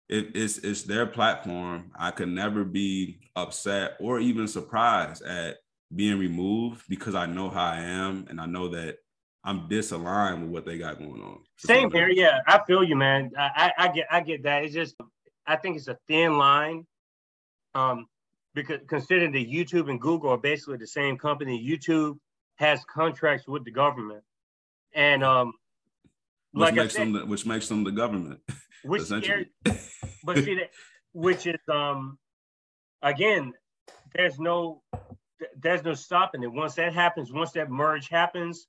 it, 0.09 0.35
it's 0.35 0.57
it's 0.57 0.83
their 0.83 1.05
platform 1.05 1.91
i 1.97 2.11
could 2.11 2.29
never 2.29 2.65
be 2.65 3.19
upset 3.35 3.93
or 3.99 4.19
even 4.19 4.47
surprised 4.47 5.23
at 5.23 5.57
being 5.95 6.19
removed 6.19 6.83
because 6.89 7.15
i 7.15 7.25
know 7.25 7.49
how 7.49 7.65
i 7.65 7.79
am 7.79 8.25
and 8.29 8.41
i 8.41 8.45
know 8.45 8.67
that 8.67 8.97
I'm 9.43 9.67
disaligned 9.67 10.41
with 10.41 10.49
what 10.49 10.65
they 10.65 10.77
got 10.77 10.99
going 10.99 11.21
on. 11.21 11.39
Same 11.57 11.91
here, 11.91 12.09
yeah. 12.09 12.39
I 12.47 12.61
feel 12.65 12.83
you, 12.83 12.95
man. 12.95 13.31
I, 13.37 13.71
I, 13.77 13.85
I 13.85 13.87
get 13.89 14.07
I 14.09 14.21
get 14.21 14.43
that. 14.43 14.63
It's 14.63 14.73
just 14.73 14.95
I 15.45 15.57
think 15.57 15.77
it's 15.77 15.87
a 15.87 15.97
thin 16.07 16.37
line. 16.37 16.85
Um, 17.75 18.07
because 18.53 18.81
considering 18.87 19.31
that 19.31 19.49
YouTube 19.49 19.89
and 19.89 19.99
Google 19.99 20.29
are 20.29 20.37
basically 20.37 20.77
the 20.77 20.87
same 20.87 21.17
company, 21.17 21.65
YouTube 21.65 22.17
has 22.55 22.85
contracts 22.85 23.47
with 23.47 23.65
the 23.65 23.71
government, 23.71 24.23
and 24.93 25.23
um, 25.23 25.53
which 26.51 26.61
like 26.61 26.75
makes 26.75 26.93
said, 26.93 27.01
them 27.01 27.13
the, 27.13 27.25
which 27.25 27.45
makes 27.45 27.67
them 27.67 27.83
the 27.83 27.91
government. 27.91 28.39
Which 28.85 29.07
but 29.07 30.37
see 30.43 30.55
that 30.55 30.71
which 31.13 31.47
is 31.47 31.55
um 31.71 32.17
again, 33.01 33.53
there's 34.13 34.37
no 34.39 34.83
there's 35.57 35.85
no 35.85 35.93
stopping 35.93 36.43
it. 36.43 36.51
Once 36.51 36.75
that 36.75 36.93
happens, 36.93 37.31
once 37.31 37.51
that 37.51 37.71
merge 37.71 38.09
happens, 38.09 38.67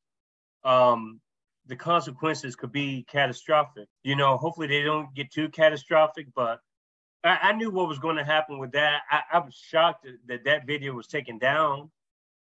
um, 0.65 1.21
the 1.67 1.77
consequences 1.77 2.57
could 2.57 2.73
be 2.73 3.05
catastrophic. 3.09 3.89
You 4.03 4.17
know, 4.17 4.37
hopefully 4.37 4.67
they 4.67 4.83
don't 4.83 5.15
get 5.15 5.31
too 5.33 5.49
catastrophic, 5.49 6.29
but 6.35 6.61
I, 7.23 7.39
I 7.43 7.53
knew 7.53 7.71
what 7.71 7.89
was 7.89 7.99
going 7.99 8.17
to 8.17 8.25
happen 8.25 8.59
with 8.59 8.73
that. 8.73 9.03
I, 9.11 9.23
I 9.33 9.39
was 9.39 9.55
shocked 9.55 10.07
that 10.27 10.45
that 10.45 10.67
video 10.67 10.93
was 10.93 11.07
taken 11.07 11.39
down, 11.39 11.91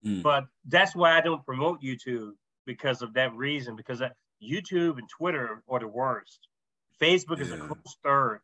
mm. 0.04 0.22
but 0.22 0.44
that's 0.66 0.94
why 0.94 1.16
I 1.16 1.20
don't 1.20 1.44
promote 1.44 1.82
YouTube 1.82 2.32
because 2.66 3.02
of 3.02 3.14
that 3.14 3.34
reason. 3.34 3.76
Because 3.76 4.02
YouTube 4.42 4.98
and 4.98 5.08
Twitter 5.08 5.62
are 5.68 5.80
the 5.80 5.88
worst. 5.88 6.48
Facebook 7.00 7.38
yeah. 7.38 7.44
is 7.44 7.52
a 7.52 7.58
close 7.58 7.96
third. 8.02 8.40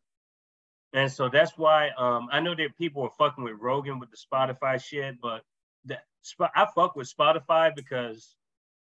And 0.93 1.13
so 1.13 1.29
that's 1.29 1.53
why 1.57 1.91
um, 1.99 2.29
I 2.33 2.41
know 2.41 2.55
that 2.55 2.79
people 2.79 3.03
are 3.03 3.11
fucking 3.19 3.45
with 3.45 3.57
Rogan 3.61 3.99
with 3.99 4.11
the 4.11 4.17
Spotify 4.17 4.83
shit, 4.83 5.21
but 5.21 5.43
that, 5.85 6.05
I 6.41 6.67
fuck 6.75 6.97
with 6.97 7.13
Spotify 7.15 7.75
because 7.75 8.35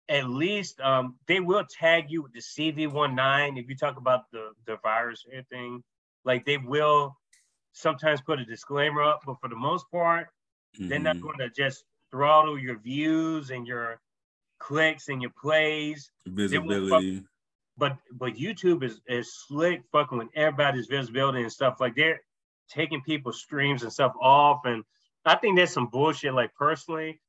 at 0.09 0.29
least 0.29 0.79
um, 0.81 1.15
they 1.27 1.39
will 1.39 1.63
tag 1.65 2.05
you 2.09 2.21
with 2.23 2.33
the 2.33 2.39
CV19 2.39 3.59
if 3.59 3.69
you 3.69 3.75
talk 3.75 3.97
about 3.97 4.31
the, 4.31 4.51
the 4.65 4.77
virus 4.83 5.25
or 5.27 5.33
anything. 5.33 5.83
Like 6.23 6.45
they 6.45 6.57
will 6.57 7.17
sometimes 7.73 8.21
put 8.21 8.39
a 8.39 8.45
disclaimer 8.45 9.03
up, 9.03 9.21
but 9.25 9.35
for 9.41 9.49
the 9.49 9.55
most 9.55 9.89
part, 9.91 10.27
mm-hmm. 10.75 10.89
they're 10.89 10.99
not 10.99 11.17
mm-hmm. 11.17 11.25
going 11.25 11.37
to 11.39 11.49
just 11.49 11.83
throttle 12.11 12.57
your 12.57 12.79
views 12.79 13.49
and 13.49 13.67
your 13.67 13.99
clicks 14.59 15.09
and 15.09 15.21
your 15.21 15.31
plays. 15.39 16.11
Visibility. 16.25 17.23
but 17.77 17.97
but 18.11 18.35
YouTube 18.35 18.83
is 18.83 19.01
is 19.07 19.31
slick 19.47 19.83
fucking 19.91 20.17
with 20.17 20.29
everybody's 20.35 20.87
visibility 20.87 21.41
and 21.41 21.51
stuff. 21.51 21.77
Like 21.79 21.95
they're 21.95 22.21
taking 22.69 23.01
people's 23.01 23.41
streams 23.41 23.83
and 23.83 23.91
stuff 23.91 24.13
off. 24.21 24.61
And 24.65 24.83
I 25.25 25.35
think 25.35 25.57
that's 25.57 25.73
some 25.73 25.87
bullshit. 25.87 26.33
Like 26.33 26.53
personally, 26.55 27.19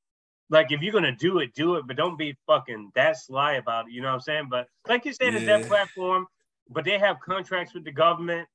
like 0.51 0.72
if 0.72 0.80
you're 0.80 0.92
gonna 0.92 1.14
do 1.14 1.38
it, 1.38 1.55
do 1.55 1.76
it, 1.76 1.86
but 1.86 1.96
don't 1.96 2.18
be 2.18 2.36
fucking 2.46 2.92
that 2.94 3.18
sly 3.18 3.55
about 3.55 3.86
it. 3.86 3.92
You 3.92 4.01
know 4.01 4.09
what 4.09 4.14
I'm 4.14 4.20
saying? 4.20 4.49
But 4.51 4.68
like 4.86 5.05
you 5.05 5.12
said, 5.12 5.32
yeah. 5.32 5.38
it's 5.38 5.46
that 5.46 5.66
platform, 5.66 6.26
but 6.70 6.84
they 6.84 6.99
have 6.99 7.20
contracts 7.20 7.74
with 7.74 7.84
the 7.84 7.92
government, 7.92 8.49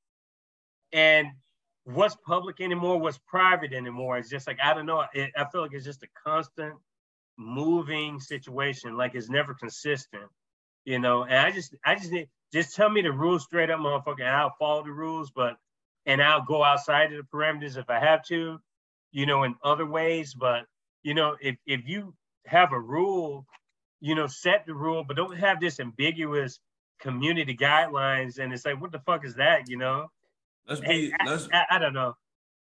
and 0.92 1.28
what's 1.84 2.16
public 2.26 2.60
anymore, 2.60 2.98
what's 2.98 3.18
private 3.26 3.72
anymore. 3.72 4.18
It's 4.18 4.30
just 4.30 4.46
like 4.46 4.58
I 4.62 4.74
don't 4.74 4.86
know. 4.86 5.04
It, 5.14 5.30
I 5.36 5.44
feel 5.44 5.60
like 5.60 5.72
it's 5.72 5.84
just 5.84 6.02
a 6.02 6.08
constant 6.26 6.74
moving 7.36 8.20
situation. 8.20 8.96
Like 8.96 9.14
it's 9.14 9.28
never 9.28 9.54
consistent, 9.54 10.24
you 10.84 10.98
know. 10.98 11.24
And 11.24 11.34
I 11.34 11.50
just, 11.50 11.74
I 11.84 11.94
just 11.94 12.10
need 12.10 12.28
just 12.52 12.74
tell 12.74 12.90
me 12.90 13.02
the 13.02 13.12
rules 13.12 13.44
straight 13.44 13.70
up, 13.70 13.80
motherfucker. 13.80 14.26
I'll 14.26 14.54
follow 14.58 14.84
the 14.84 14.92
rules, 14.92 15.30
but 15.30 15.56
and 16.06 16.22
I'll 16.22 16.44
go 16.44 16.62
outside 16.62 17.12
of 17.12 17.18
the 17.18 17.36
parameters 17.36 17.76
if 17.76 17.88
I 17.88 17.98
have 17.98 18.24
to, 18.26 18.58
you 19.12 19.26
know, 19.26 19.44
in 19.44 19.54
other 19.62 19.86
ways, 19.86 20.34
but 20.34 20.66
you 21.04 21.14
know, 21.14 21.36
if 21.40 21.56
if 21.66 21.82
you 21.86 22.14
have 22.46 22.72
a 22.72 22.80
rule, 22.80 23.46
you 24.00 24.14
know, 24.14 24.26
set 24.26 24.66
the 24.66 24.74
rule, 24.74 25.04
but 25.04 25.16
don't 25.16 25.36
have 25.36 25.60
this 25.60 25.78
ambiguous 25.78 26.58
community 26.98 27.56
guidelines. 27.56 28.38
And 28.38 28.52
it's 28.52 28.64
like, 28.64 28.80
what 28.80 28.90
the 28.90 28.98
fuck 29.00 29.24
is 29.24 29.34
that? 29.36 29.68
You 29.68 29.76
know? 29.76 30.10
Let's 30.66 30.80
be. 30.80 31.12
I, 31.20 31.30
let's. 31.30 31.48
I, 31.52 31.64
I, 31.70 31.78
don't 31.78 31.92
know. 31.92 32.16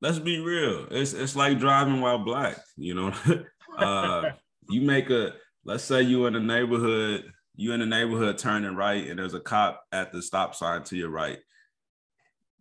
Let's 0.01 0.19
be 0.19 0.39
real. 0.39 0.87
It's 0.89 1.13
it's 1.13 1.35
like 1.35 1.59
driving 1.59 1.99
while 2.01 2.17
black. 2.17 2.57
You 2.77 2.95
know, 2.95 3.13
uh, 3.77 4.31
you 4.69 4.81
make 4.81 5.09
a. 5.09 5.33
Let's 5.65 5.83
say 5.83 6.01
you 6.01 6.25
in 6.25 6.35
a 6.35 6.39
neighborhood. 6.39 7.31
You 7.57 7.73
in 7.73 7.81
the 7.81 7.85
neighborhood 7.85 8.37
turning 8.37 8.73
right, 8.75 9.05
and 9.05 9.19
there's 9.19 9.33
a 9.33 9.39
cop 9.41 9.83
at 9.91 10.13
the 10.13 10.21
stop 10.21 10.55
sign 10.55 10.83
to 10.85 10.95
your 10.95 11.09
right. 11.09 11.39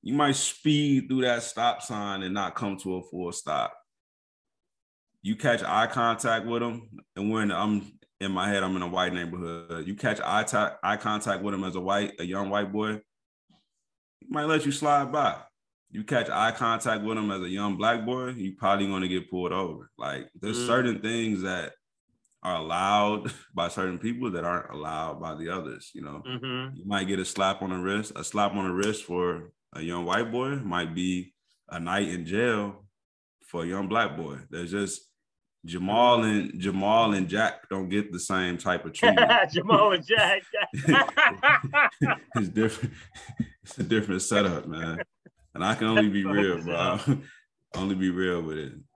You 0.03 0.15
might 0.15 0.35
speed 0.35 1.09
through 1.09 1.21
that 1.21 1.45
stop 1.45 1.83
sign 1.83 2.25
and 2.25 2.35
not 2.35 2.57
come 2.57 2.77
to 2.79 2.97
a 2.97 3.03
full 3.05 3.31
stop 3.31 3.73
you 5.23 5.37
catch 5.37 5.63
eye 5.63 5.87
contact 5.87 6.47
with 6.47 6.63
them, 6.63 6.89
and 7.17 7.31
when 7.31 7.51
I'm 7.51 7.93
in 8.21 8.33
my 8.33 8.49
head, 8.49 8.63
I'm 8.63 8.77
in 8.77 8.83
a 8.83 8.89
white 8.89 9.13
neighborhood. 9.13 9.87
You 9.87 9.95
catch 9.95 10.21
eye, 10.21 10.45
t- 10.45 10.77
eye 10.83 10.97
contact 10.97 11.43
with 11.43 11.55
him 11.55 11.65
as 11.65 11.77
a 11.77 11.81
white, 11.81 12.13
a 12.19 12.25
young 12.25 12.51
white 12.51 12.73
boy, 12.73 13.01
he 14.19 14.27
might 14.29 14.45
let 14.45 14.67
you 14.67 14.73
slide 14.73 15.13
by. 15.13 15.37
You 15.91 16.05
catch 16.05 16.29
eye 16.29 16.53
contact 16.53 17.03
with 17.05 17.17
him 17.17 17.31
as 17.31 17.43
a 17.43 17.49
young 17.49 17.77
black 17.77 18.05
boy, 18.05 18.31
you 18.31 18.55
probably 18.57 18.87
going 18.87 19.03
to 19.03 19.09
get 19.09 19.31
pulled 19.31 19.53
over. 19.53 19.91
Like 19.97 20.29
there's 20.39 20.59
mm. 20.59 20.67
certain 20.67 21.01
things 21.01 21.43
that 21.43 21.73
are 22.43 22.57
allowed 22.57 23.33
by 23.55 23.69
certain 23.69 23.99
people 23.99 24.31
that 24.33 24.45
aren't 24.45 24.71
allowed 24.71 25.21
by 25.21 25.35
the 25.35 25.49
others. 25.49 25.91
You 25.95 26.03
know, 26.03 26.23
mm-hmm. 26.27 26.77
you 26.77 26.85
might 26.87 27.09
get 27.09 27.21
a 27.21 27.25
slap 27.25 27.63
on 27.63 27.71
the 27.71 27.79
wrist. 27.79 28.13
A 28.17 28.25
slap 28.25 28.53
on 28.53 28.67
the 28.67 28.75
wrist 28.75 29.05
for 29.05 29.51
a 29.75 29.81
young 29.81 30.05
white 30.05 30.31
boy 30.31 30.57
might 30.57 30.95
be 30.95 31.33
a 31.71 31.81
night 31.81 32.09
in 32.09 32.27
jail 32.27 32.85
for 33.47 33.63
a 33.63 33.67
young 33.67 33.89
black 33.89 34.17
boy. 34.17 34.39
There's 34.51 34.71
just 34.71 35.08
Jamal 35.65 36.23
and 36.23 36.59
Jamal 36.59 37.15
and 37.15 37.29
Jack 37.29 37.69
don't 37.69 37.89
get 37.89 38.13
the 38.13 38.21
same 38.21 38.57
type 38.59 38.85
of 38.85 38.93
treatment. 38.93 39.31
Jamal 39.53 39.93
and 39.93 40.07
Jack. 40.07 40.43
it's 42.37 42.49
different. 42.49 42.95
It's 43.63 43.79
a 43.79 43.83
different 43.83 44.23
setup, 44.23 44.67
man. 44.67 44.99
And 45.55 45.65
I 45.65 45.75
can 45.75 45.89
only 45.89 46.09
be 46.09 46.25
real, 46.25 46.63
bro. 46.63 46.99
only 47.75 47.95
be 47.95 48.11
real 48.11 48.41
with 48.43 48.59
it. 48.59 48.73